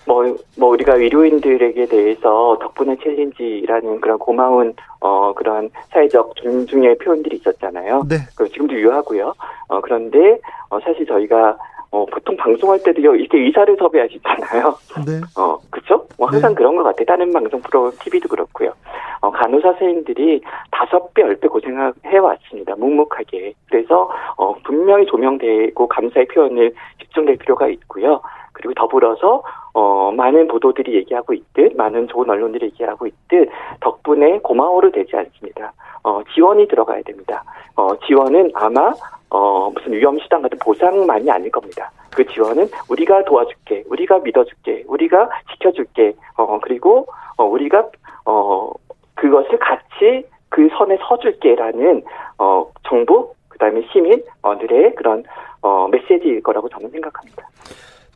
뭐, 0.07 0.37
뭐, 0.59 0.71
우리가 0.71 0.95
의료인들에게 0.95 1.87
대해서 1.87 2.57
덕분에 2.61 2.97
챌린지라는 3.03 4.01
그런 4.01 4.19
고마운, 4.19 4.75
어, 5.01 5.33
그런 5.35 5.69
사회적 5.91 6.37
존중의 6.37 6.99
표현들이 6.99 7.37
있었잖아요. 7.37 8.05
네. 8.09 8.17
그 8.37 8.49
지금도 8.49 8.75
유효하고요. 8.75 9.35
어, 9.69 9.81
그런데, 9.81 10.39
어, 10.71 10.79
사실 10.81 11.05
저희가, 11.07 11.57
어, 11.91 12.07
보통 12.07 12.37
방송할 12.37 12.83
때도요, 12.85 13.17
이렇게 13.17 13.39
의사를 13.39 13.77
섭외하시잖아요. 13.79 14.75
네. 15.07 15.21
어, 15.41 15.59
그쵸? 15.71 16.07
뭐 16.19 16.29
항상 16.29 16.51
네. 16.51 16.55
그런 16.57 16.77
것 16.77 16.83
같아요. 16.85 17.05
다른 17.07 17.33
방송 17.33 17.61
프로, 17.63 17.91
TV도 17.99 18.29
그렇고요. 18.29 18.73
어, 19.21 19.31
간호사 19.31 19.71
선생님들이 19.73 20.41
다섯 20.71 21.13
배, 21.15 21.23
열 21.23 21.37
배 21.41 21.49
고생해 21.49 22.19
왔습니다. 22.23 22.75
묵묵하게. 22.77 23.55
그래서, 23.71 24.09
어, 24.37 24.55
분명히 24.63 25.05
조명되고 25.07 25.89
감사의 25.89 26.27
표현을 26.29 26.73
집중될 27.01 27.37
필요가 27.39 27.67
있고요. 27.69 28.21
그리고 28.57 28.73
더불어서, 28.75 29.43
어, 29.75 30.11
많은 30.13 30.49
보도들이 30.49 30.95
얘기하고 30.95 31.35
있듯, 31.35 31.77
많은 31.77 32.09
좋은 32.09 32.29
언론들이 32.31 32.67
얘기하고 32.67 33.07
있듯, 33.07 33.51
덕분에 33.81 34.39
고마워로 34.39 34.91
되지 34.91 35.15
않습니다. 35.15 35.75
어, 36.03 36.23
지원이 36.35 36.67
들어가야 36.69 37.03
됩니다. 37.03 37.45
어, 37.77 37.95
지원은 38.07 38.53
아마, 38.55 38.93
어, 39.29 39.71
무슨 39.75 39.93
위험수당 39.93 40.41
같은 40.41 40.59
보상만이 40.59 41.31
아닐 41.31 41.51
겁니다. 41.51 41.91
그 42.15 42.27
지원은 42.27 42.69
우리가 42.89 43.25
도와줄게, 43.25 43.85
우리가 43.91 44.21
믿어줄게, 44.21 44.85
우리가 44.87 45.29
지켜줄게, 45.53 46.15
어, 46.39 46.59
그리고, 46.63 47.07
어, 47.37 47.45
우리가, 47.45 47.87
어, 48.25 48.71
그것을 49.17 49.59
같이 49.59 50.25
그 50.49 50.67
선에 50.79 50.97
서줄게라는, 51.07 52.03
어, 52.39 52.71
정부, 52.89 53.35
그 53.49 53.59
다음에 53.59 53.83
시민들의 53.93 54.95
그런, 54.95 55.25
어, 55.61 55.89
메시지일 55.89 56.43
거라고 56.43 56.71
저는 56.71 56.89
생각합니다. 56.89 57.47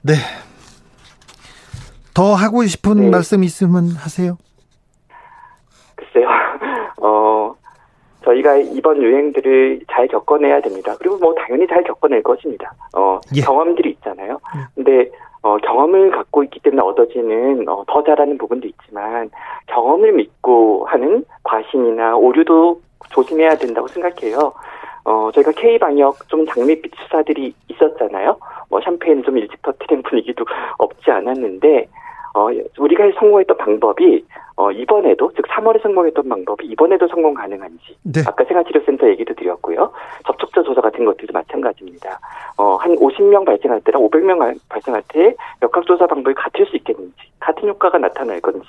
네. 0.02 0.14
더 2.14 2.34
하고 2.34 2.64
싶은 2.64 2.96
네. 2.96 3.10
말씀 3.10 3.44
있으면 3.44 3.90
하세요. 3.90 4.36
글쎄요, 5.94 6.28
어, 7.00 7.54
저희가 8.24 8.56
이번 8.56 9.02
유행들을 9.02 9.82
잘 9.90 10.08
겪어내야 10.08 10.60
됩니다. 10.62 10.94
그리고 10.98 11.18
뭐 11.18 11.34
당연히 11.34 11.66
잘 11.68 11.84
겪어낼 11.84 12.22
것입니다. 12.22 12.72
어, 12.96 13.20
예. 13.36 13.40
경험들이 13.42 13.90
있잖아요. 13.90 14.40
예. 14.56 14.60
근데, 14.74 15.10
어, 15.42 15.56
경험을 15.58 16.10
갖고 16.10 16.42
있기 16.44 16.60
때문에 16.60 16.82
얻어지는, 16.82 17.68
어, 17.68 17.84
더 17.86 18.02
잘하는 18.02 18.38
부분도 18.38 18.68
있지만, 18.68 19.30
경험을 19.66 20.12
믿고 20.12 20.86
하는 20.86 21.24
과신이나 21.44 22.16
오류도 22.16 22.80
조심해야 23.10 23.56
된다고 23.56 23.86
생각해요. 23.88 24.52
어, 25.04 25.30
저희가 25.32 25.52
K방역 25.52 26.28
좀 26.28 26.46
장밋빛 26.46 26.92
수사들이 26.96 27.54
있었잖아요. 27.68 28.36
뭐 28.68 28.80
샴페인 28.80 29.22
좀 29.22 29.38
일찍 29.38 29.60
터트린 29.62 30.02
분위기도 30.08 30.44
없지 30.78 31.10
않았는데, 31.10 31.88
어, 32.34 32.48
우리가 32.78 33.10
성공했던 33.18 33.56
방법이, 33.56 34.24
어, 34.56 34.70
이번에도, 34.70 35.32
즉 35.34 35.46
3월에 35.46 35.82
성공했던 35.82 36.28
방법이 36.28 36.66
이번에도 36.66 37.08
성공 37.08 37.34
가능한지, 37.34 37.96
네. 38.02 38.20
아까 38.26 38.44
생활치료센터 38.44 39.08
얘기도 39.08 39.34
드렸고요. 39.34 39.90
접촉자 40.26 40.62
조사 40.62 40.80
같은 40.80 41.04
것들도 41.04 41.32
마찬가지입니다. 41.32 42.20
어, 42.58 42.76
한 42.76 42.94
50명 42.96 43.44
발생할 43.46 43.80
때랑 43.80 44.02
500명 44.02 44.58
발생할 44.68 45.02
때 45.08 45.34
역학조사 45.62 46.06
방법이 46.06 46.34
같을 46.34 46.66
수 46.66 46.76
있겠는지, 46.76 47.16
같은 47.40 47.68
효과가 47.68 47.98
나타날 47.98 48.40
건지, 48.40 48.68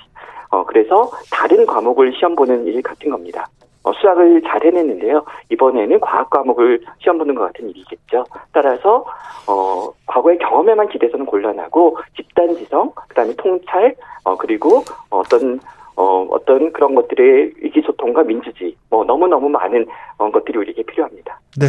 어, 0.50 0.64
그래서 0.64 1.10
다른 1.30 1.66
과목을 1.66 2.12
시험 2.14 2.34
보는 2.34 2.66
일 2.66 2.82
같은 2.82 3.10
겁니다. 3.10 3.46
어, 3.84 3.92
수학을 3.92 4.42
잘 4.42 4.64
해냈는데요. 4.64 5.24
이번에는 5.50 6.00
과학 6.00 6.30
과목을 6.30 6.82
시험 6.98 7.18
보는 7.18 7.34
것 7.34 7.52
같은 7.52 7.68
일이겠죠. 7.68 8.24
따라서, 8.52 9.04
어, 9.48 9.90
과거의 10.06 10.38
경험에만 10.38 10.88
기대서는 10.88 11.26
곤란하고, 11.26 11.98
집단지성, 12.16 12.92
그 13.08 13.14
다음에 13.14 13.34
통찰, 13.36 13.94
어, 14.24 14.36
그리고 14.36 14.84
어떤, 15.10 15.58
어, 15.96 16.26
어떤 16.30 16.72
그런 16.72 16.94
것들의 16.94 17.54
의기소통과 17.60 18.22
민주주의, 18.22 18.76
뭐, 18.88 19.04
너무너무 19.04 19.48
많은 19.48 19.86
어, 20.18 20.30
것들이 20.30 20.58
우리에게 20.58 20.82
필요합니다. 20.84 21.40
네. 21.58 21.66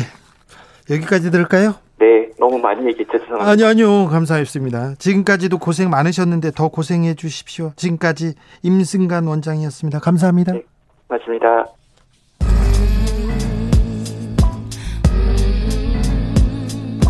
여기까지 0.93 1.31
들을까요? 1.31 1.75
네, 1.97 2.29
너무 2.37 2.57
많이 2.59 2.85
얘기했죠. 2.87 3.17
죄송합니다. 3.17 3.51
아니요, 3.51 3.67
아니요. 3.67 4.07
감사했습니다. 4.09 4.95
지금까지도 4.99 5.57
고생 5.57 5.89
많으셨는데 5.89 6.51
더 6.51 6.67
고생해 6.67 7.15
주십시오. 7.15 7.71
지금까지 7.77 8.33
임승간 8.61 9.25
원장이었습니다. 9.25 9.99
감사합니다. 9.99 10.53
네. 10.53 10.63
맞습니다. 11.07 11.65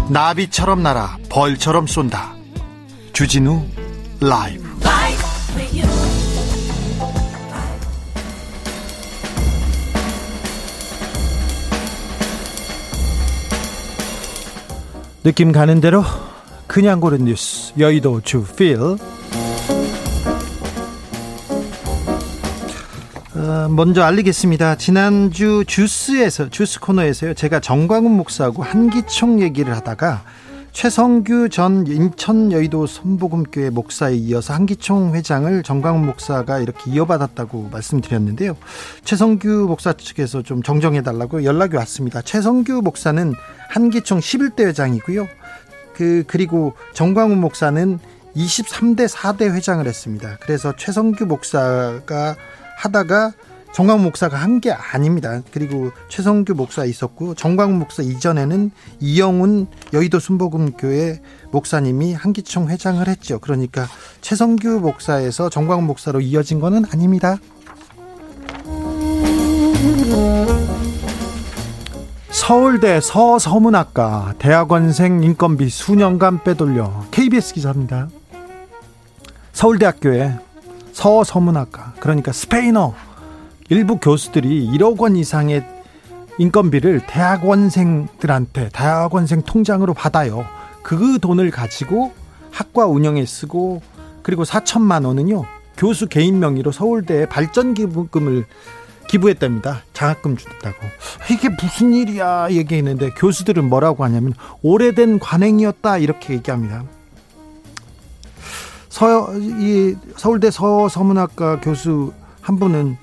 나비처럼 0.10 0.84
날아 0.84 1.18
벌처럼 1.30 1.88
쏜다. 1.88 2.36
주진우 3.14 3.64
라이브. 4.20 4.74
느낌 15.24 15.54
가는 15.54 15.80
대로 15.80 16.04
그냥 16.68 17.00
고른 17.00 17.24
뉴스 17.24 17.72
여의도 17.80 18.22
주필 18.22 18.98
먼저 23.70 24.04
알리겠습니다. 24.04 24.76
지난주 24.76 25.64
주스에서 25.68 26.50
주스 26.50 26.80
코너에서요. 26.80 27.34
제가 27.34 27.60
정광훈 27.60 28.12
목사하고 28.12 28.64
한기총 28.64 29.42
얘기를 29.42 29.76
하다가 29.76 30.24
최성규 30.72 31.50
전 31.50 31.86
인천 31.86 32.52
여의도 32.52 32.88
선복음교회 32.88 33.70
목사에 33.70 34.16
이어서 34.16 34.54
한기총 34.54 35.14
회장을 35.14 35.62
정광훈 35.62 36.06
목사가 36.06 36.60
이렇게 36.60 36.92
이어받았다고 36.92 37.70
말씀드렸는데요. 37.72 38.56
최성규 39.04 39.66
목사 39.68 39.94
측에서 39.94 40.42
좀 40.42 40.64
정정해 40.64 41.02
달라고 41.02 41.44
연락이 41.44 41.76
왔습니다. 41.76 42.22
최성규 42.22 42.82
목사는 42.82 43.34
한기총 43.70 44.20
11대 44.20 44.66
회장이고요. 44.68 45.28
그 45.94 46.24
그리고 46.28 46.74
정광훈 46.94 47.40
목사는 47.40 48.00
23대 48.36 49.08
4대 49.08 49.54
회장을 49.54 49.86
했습니다. 49.86 50.38
그래서 50.42 50.74
최성규 50.76 51.26
목사가 51.26 52.36
하다가 52.78 53.34
정광훈 53.74 54.04
목사가 54.04 54.38
한 54.38 54.60
게 54.60 54.72
아닙니다. 54.72 55.42
그리고 55.52 55.90
최성규 56.08 56.54
목사 56.54 56.86
있었고 56.86 57.34
정광훈 57.34 57.80
목사 57.80 58.04
이전에는 58.04 58.70
이영훈 59.00 59.66
여의도 59.94 60.20
순복음교회 60.20 61.22
목사님이 61.52 62.14
한기총 62.14 62.70
회장을 62.70 63.06
했죠. 63.08 63.40
그러니까 63.40 63.88
최성규 64.22 64.80
목사에서 64.80 65.50
정광훈 65.50 65.86
목사로 65.86 66.22
이어진 66.22 66.60
거는 66.60 66.86
아닙니다. 66.92 67.38
서울대 72.30 73.00
서서문학과 73.00 74.36
대학원생 74.38 75.24
인건비 75.24 75.70
수년간 75.70 76.44
빼돌려 76.44 77.06
KBS 77.12 77.54
기사입니다. 77.54 78.10
서울대학교에 79.54 80.34
서서문학과 80.94 81.96
그러니까 82.00 82.32
스페인어 82.32 82.94
일부 83.70 83.98
교수들이 83.98 84.70
1억 84.72 85.00
원 85.00 85.16
이상의 85.16 85.66
인건비를 86.38 87.02
대학원생들한테 87.08 88.70
대학원생 88.74 89.42
통장으로 89.44 89.94
받아요. 89.94 90.46
그 90.82 91.20
돈을 91.20 91.52
가지고 91.52 92.12
학과 92.52 92.86
운영에 92.88 93.26
쓰고 93.26 93.82
그리고 94.22 94.44
4천만 94.44 95.06
원은요 95.06 95.44
교수 95.78 96.08
개인 96.08 96.40
명의로 96.40 96.72
서울대에 96.72 97.26
발전 97.26 97.74
기부금을 97.74 98.46
기부했답니다. 99.08 99.82
장학금 99.94 100.38
준다고. 100.38 100.78
이게 101.30 101.50
무슨 101.50 101.94
일이야 101.94 102.48
얘기했는데 102.52 103.12
교수들은 103.12 103.68
뭐라고 103.70 104.04
하냐면 104.04 104.34
오래된 104.62 105.20
관행이었다 105.20 105.98
이렇게 105.98 106.34
얘기합니다. 106.34 106.84
서, 108.94 109.34
이 109.40 109.96
서울대 110.18 110.52
서서문학과 110.52 111.60
교수 111.62 112.14
한 112.42 112.60
분은 112.60 112.98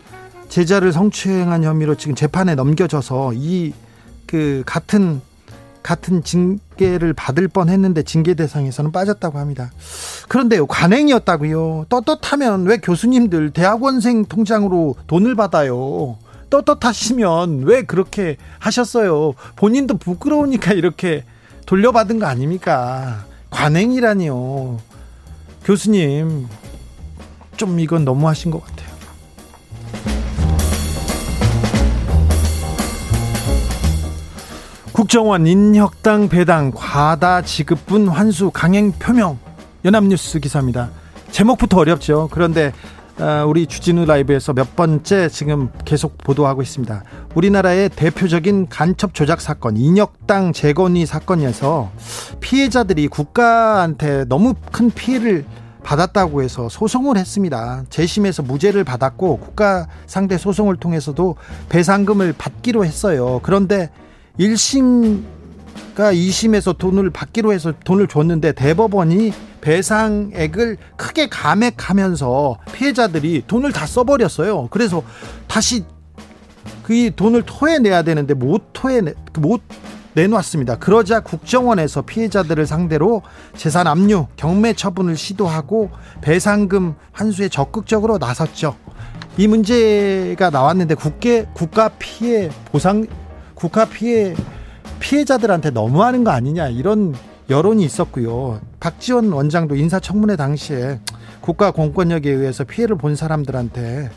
제자를 0.48 0.92
성추행한 0.92 1.64
혐의로 1.64 1.96
지금 1.96 2.14
재판에 2.14 2.54
넘겨져서 2.54 3.32
이 3.34 3.72
그 4.30 4.62
같은 4.64 5.20
같은 5.82 6.22
징계를 6.22 7.14
받을 7.14 7.48
뻔했는데 7.48 8.04
징계 8.04 8.34
대상에서는 8.34 8.92
빠졌다고 8.92 9.38
합니다. 9.38 9.72
그런데요 10.28 10.66
관행이었다고요. 10.66 11.86
떳떳하면 11.88 12.66
왜 12.66 12.76
교수님들 12.76 13.50
대학원생 13.50 14.26
통장으로 14.26 14.94
돈을 15.08 15.34
받아요? 15.34 16.16
떳떳하시면 16.50 17.62
왜 17.64 17.82
그렇게 17.82 18.36
하셨어요? 18.60 19.32
본인도 19.56 19.96
부끄러우니까 19.96 20.74
이렇게 20.74 21.24
돌려받은 21.66 22.20
거 22.20 22.26
아닙니까? 22.26 23.24
관행이라니요. 23.50 24.78
교수님 25.70 26.48
좀 27.56 27.78
이건 27.78 28.04
너무 28.04 28.26
하신 28.26 28.50
것 28.50 28.60
같아요. 28.60 28.90
국정원 34.90 35.46
인혁당 35.46 36.28
배당 36.28 36.72
과다 36.74 37.42
지급분 37.42 38.08
환수 38.08 38.50
강행 38.50 38.90
표명 38.90 39.38
연합뉴스 39.84 40.40
기사입니다. 40.40 40.90
제목부터 41.30 41.78
어렵죠. 41.78 42.28
그런데 42.32 42.72
어, 43.20 43.44
우리 43.46 43.66
주진우 43.66 44.06
라이브에서 44.06 44.54
몇 44.54 44.74
번째 44.74 45.28
지금 45.28 45.68
계속 45.84 46.18
보도하고 46.18 46.62
있습니다. 46.62 47.04
우리나라의 47.34 47.90
대표적인 47.90 48.68
간첩 48.70 49.14
조작 49.14 49.40
사건 49.40 49.76
인혁당 49.76 50.52
재건이 50.52 51.06
사건에서 51.06 51.92
피해자들이 52.40 53.08
국가한테 53.08 54.24
너무 54.24 54.54
큰 54.72 54.90
피해를 54.90 55.44
받았다고 55.82 56.42
해서 56.42 56.68
소송을 56.68 57.16
했습니다. 57.16 57.84
재심에서 57.90 58.42
무죄를 58.42 58.84
받았고 58.84 59.38
국가 59.38 59.86
상대 60.06 60.38
소송을 60.38 60.76
통해서도 60.76 61.36
배상금을 61.68 62.34
받기로 62.36 62.84
했어요. 62.84 63.40
그런데 63.42 63.90
1심과 64.38 65.22
2심에서 65.96 66.78
돈을 66.78 67.10
받기로 67.10 67.52
해서 67.52 67.72
돈을 67.84 68.08
줬는데 68.08 68.52
대법원이 68.52 69.32
배상액을 69.60 70.78
크게 70.96 71.28
감액하면서 71.28 72.58
피해자들이 72.72 73.44
돈을 73.46 73.72
다 73.72 73.86
써버렸어요. 73.86 74.68
그래서 74.70 75.02
다시 75.46 75.84
그 76.82 77.10
돈을 77.14 77.42
토해내야 77.42 78.02
되는데 78.02 78.34
못 78.34 78.72
토해내 78.72 79.14
못 79.38 79.60
내놓았습니다. 80.14 80.78
그러자 80.78 81.20
국정원에서 81.20 82.02
피해자들을 82.02 82.66
상대로 82.66 83.22
재산 83.56 83.86
압류, 83.86 84.26
경매 84.36 84.72
처분을 84.72 85.16
시도하고 85.16 85.90
배상금 86.20 86.94
환수에 87.12 87.48
적극적으로 87.48 88.18
나섰죠. 88.18 88.76
이 89.36 89.46
문제가 89.46 90.50
나왔는데 90.50 90.94
국계 90.94 91.46
국가 91.54 91.88
피해 91.98 92.50
보상 92.72 93.06
국가 93.54 93.84
피해 93.84 94.34
피해자들한테 94.98 95.70
너무하는 95.70 96.24
거 96.24 96.30
아니냐 96.30 96.68
이런 96.68 97.14
여론이 97.48 97.84
있었고요. 97.84 98.60
박지원 98.80 99.32
원장도 99.32 99.76
인사청문회 99.76 100.36
당시에 100.36 101.00
국가 101.40 101.70
공권력에 101.70 102.30
의해서 102.30 102.64
피해를 102.64 102.96
본 102.96 103.16
사람들한테 103.16 104.10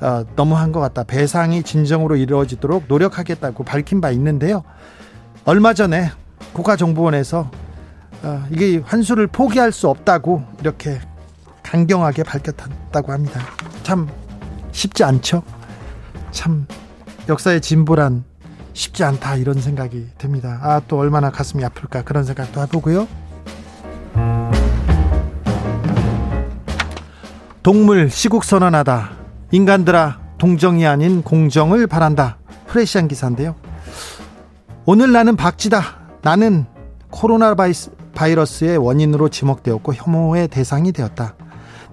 어, 0.00 0.24
너무한 0.36 0.70
것 0.72 0.80
같다. 0.80 1.02
배상이 1.04 1.62
진정으로 1.62 2.16
이루어지도록 2.16 2.84
노력하겠다고 2.86 3.64
밝힌 3.64 4.00
바 4.00 4.10
있는데요. 4.10 4.62
얼마 5.48 5.72
전에 5.72 6.10
국가정보원에서 6.52 7.50
어, 8.22 8.46
이게 8.50 8.82
환수를 8.84 9.28
포기할 9.28 9.72
수 9.72 9.88
없다고 9.88 10.42
이렇게 10.60 11.00
강경하게 11.62 12.22
밝혔다고 12.24 13.12
합니다. 13.12 13.40
참 13.82 14.10
쉽지 14.72 15.04
않죠. 15.04 15.42
참 16.32 16.66
역사의 17.30 17.62
진보란 17.62 18.24
쉽지 18.74 19.04
않다 19.04 19.36
이런 19.36 19.58
생각이 19.58 20.08
듭니다. 20.18 20.58
아 20.60 20.82
또 20.86 20.98
얼마나 20.98 21.30
가슴이 21.30 21.64
아플까 21.64 22.02
그런 22.02 22.24
생각도 22.24 22.60
해보고요. 22.64 23.08
동물 27.62 28.10
시국 28.10 28.44
선언하다. 28.44 29.12
인간들아 29.52 30.20
동정이 30.36 30.86
아닌 30.86 31.22
공정을 31.22 31.86
바란다. 31.86 32.36
프레시한 32.66 33.08
기사인데요. 33.08 33.54
오늘 34.90 35.12
나는 35.12 35.36
박쥐다. 35.36 35.82
나는 36.22 36.64
코로나 37.10 37.54
바이러스의 38.14 38.78
원인으로 38.78 39.28
지목되었고 39.28 39.92
혐오의 39.92 40.48
대상이 40.48 40.92
되었다. 40.92 41.34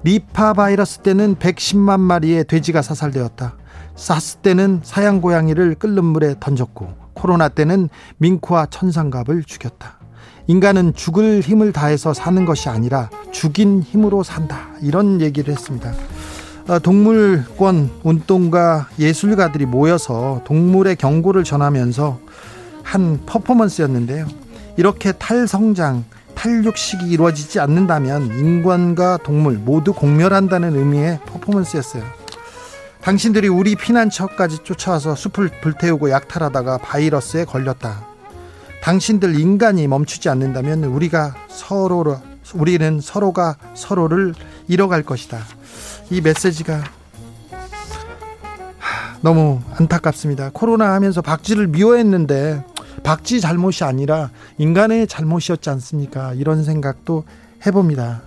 니파 0.06 0.54
바이러스 0.54 1.00
때는 1.00 1.36
110만 1.36 2.00
마리의 2.00 2.46
돼지가 2.46 2.82
사살되었다. 2.82 3.58
사스 3.98 4.38
때는 4.38 4.80
사양 4.82 5.20
고양이를 5.20 5.76
끓는 5.76 6.06
물에 6.06 6.36
던졌고 6.40 6.88
코로나 7.14 7.50
때는 7.50 7.90
밍크와 8.20 8.68
천상갑을 8.68 9.44
죽였다. 9.44 10.00
인간은 10.48 10.94
죽을 10.94 11.42
힘을 11.42 11.74
다해서 11.74 12.14
사는 12.14 12.46
것이 12.46 12.70
아니라 12.70 13.10
죽인 13.34 13.82
힘으로 13.82 14.24
산다. 14.24 14.70
이런 14.82 15.20
얘기를 15.20 15.54
했습니다. 15.54 15.92
어, 16.70 16.80
동물권 16.80 17.90
운동가 18.04 18.88
예술가들이 18.98 19.66
모여서 19.66 20.42
동물의 20.46 20.96
경고를 20.96 21.44
전하면서 21.44 22.25
한 22.86 23.20
퍼포먼스였는데요. 23.26 24.28
이렇게 24.78 25.12
탈성장, 25.12 26.06
탈육식이 26.36 27.10
이루어지지 27.10 27.60
않는다면 27.60 28.28
인간과 28.28 29.18
동물 29.18 29.54
모두 29.58 29.92
공멸한다는 29.92 30.76
의미의 30.76 31.20
퍼포먼스였어요. 31.26 32.04
당신들이 33.02 33.48
우리 33.48 33.76
피난처까지 33.76 34.60
쫓아와서 34.64 35.16
숲을 35.16 35.50
불태우고 35.62 36.12
약탈하다가 36.12 36.78
바이러스에 36.78 37.46
걸렸다. 37.46 38.06
당신들 38.82 39.40
인간이 39.40 39.88
멈추지 39.88 40.30
않는다면 40.30 40.84
우리가 40.86 41.36
서로 41.48 42.20
우리는 42.54 43.00
서로가 43.02 43.58
서로를 43.74 44.36
잃어갈 44.68 45.04
것이다. 45.04 45.40
이 46.12 46.22
메시지가 46.22 46.84
너무 49.22 49.60
안타깝습니다. 49.78 50.52
코로나 50.54 50.94
하면서 50.94 51.22
박쥐를 51.22 51.68
미워했는데 51.68 52.64
박쥐 53.06 53.40
잘못이 53.40 53.84
아니라 53.84 54.32
인간의 54.58 55.06
잘못이었지 55.06 55.70
않습니까? 55.70 56.34
이런 56.34 56.64
생각도 56.64 57.24
해봅니다. 57.64 58.24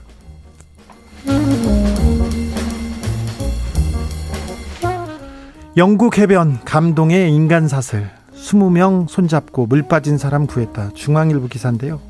영국 5.76 6.16
해변 6.16 6.60
감동의 6.64 7.32
인간 7.34 7.66
사슬 7.66 8.08
20명 8.36 9.08
손잡고 9.08 9.66
물 9.66 9.82
빠진 9.82 10.16
사람 10.16 10.46
구했다. 10.46 10.90
중앙일보 10.94 11.48
기사인데요. 11.48 12.00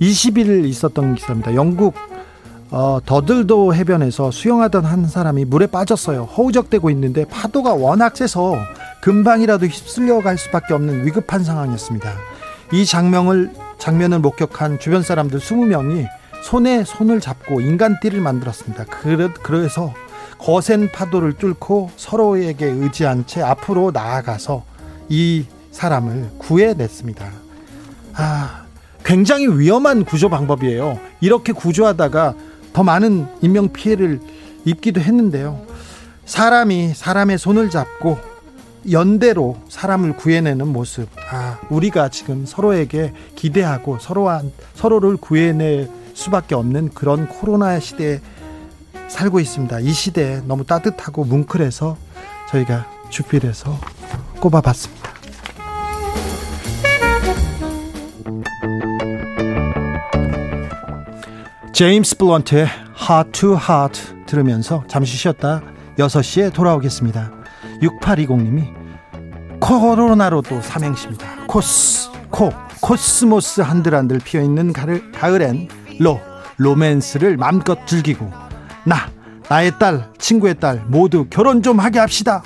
20일 0.00 0.66
있었던 0.66 1.16
기사입니다. 1.16 1.56
영국 1.56 1.94
어, 2.70 3.00
더들도 3.04 3.74
해변에서 3.74 4.30
수영하던 4.30 4.84
한 4.84 5.08
사람이 5.08 5.46
물에 5.46 5.66
빠졌어요. 5.66 6.24
허우적대고 6.24 6.90
있는데 6.90 7.24
파도가 7.24 7.74
워낙 7.74 8.16
세서 8.16 8.56
금방이라도 9.04 9.66
휩쓸려 9.66 10.20
갈 10.20 10.38
수밖에 10.38 10.72
없는 10.72 11.04
위급한 11.04 11.44
상황이었습니다. 11.44 12.10
이 12.72 12.86
장면을 12.86 13.52
장면을 13.76 14.18
목격한 14.20 14.78
주변 14.78 15.02
사람들 15.02 15.40
20명이 15.40 16.08
손에 16.42 16.84
손을 16.84 17.20
잡고 17.20 17.60
인간띠를 17.60 18.22
만들었습니다. 18.22 18.86
그래서 19.42 19.92
거센 20.38 20.90
파도를 20.90 21.34
뚫고 21.34 21.90
서로에게 21.96 22.64
의지한 22.64 23.26
채 23.26 23.42
앞으로 23.42 23.90
나아가서 23.90 24.64
이 25.10 25.44
사람을 25.70 26.30
구해냈습니다. 26.38 27.30
아, 28.14 28.64
굉장히 29.04 29.48
위험한 29.48 30.06
구조 30.06 30.30
방법이에요. 30.30 30.98
이렇게 31.20 31.52
구조하다가 31.52 32.34
더 32.72 32.82
많은 32.82 33.26
인명 33.42 33.70
피해를 33.70 34.18
입기도 34.64 35.02
했는데요. 35.02 35.60
사람이 36.24 36.94
사람의 36.94 37.36
손을 37.36 37.68
잡고 37.68 38.33
연대로 38.90 39.56
사람을 39.68 40.16
구해내는 40.16 40.68
모습. 40.68 41.08
아, 41.30 41.58
우리가 41.70 42.08
지금 42.08 42.46
서로에게 42.46 43.12
기대하고 43.34 43.98
서로한 43.98 44.52
서로를 44.74 45.16
구해낼 45.16 45.90
수밖에 46.14 46.54
없는 46.54 46.90
그런 46.90 47.28
코로나 47.28 47.78
시대에 47.80 48.20
살고 49.08 49.40
있습니다. 49.40 49.80
이 49.80 49.92
시대에 49.92 50.40
너무 50.46 50.64
따뜻하고 50.64 51.24
뭉클해서 51.24 51.96
저희가 52.50 52.86
주필해서 53.10 53.78
꼽아봤습니다. 54.40 55.14
제임스 61.72 62.18
블런트의 62.18 62.66
Heart 63.00 63.32
to 63.32 63.56
Heart 63.56 64.26
들으면서 64.26 64.84
잠시 64.86 65.16
쉬었다 65.16 65.60
6시에 65.98 66.52
돌아오겠습니다. 66.52 67.43
6820님이 67.82 68.72
코로나로도 69.60 70.60
삼행시입니다. 70.60 71.46
코스, 71.46 72.10
코, 72.30 72.52
코스모스 72.80 73.62
한들한들 73.62 74.18
피어있는 74.18 74.72
가을, 74.72 75.10
가을엔 75.12 75.68
로, 76.00 76.20
로맨스를 76.56 77.36
마음껏 77.36 77.86
즐기고 77.86 78.30
나 78.84 79.08
나의 79.48 79.78
딸 79.78 80.10
친구의 80.18 80.60
딸 80.60 80.82
모두 80.86 81.26
결혼 81.30 81.62
좀 81.62 81.78
하게 81.78 81.98
합시다. 81.98 82.42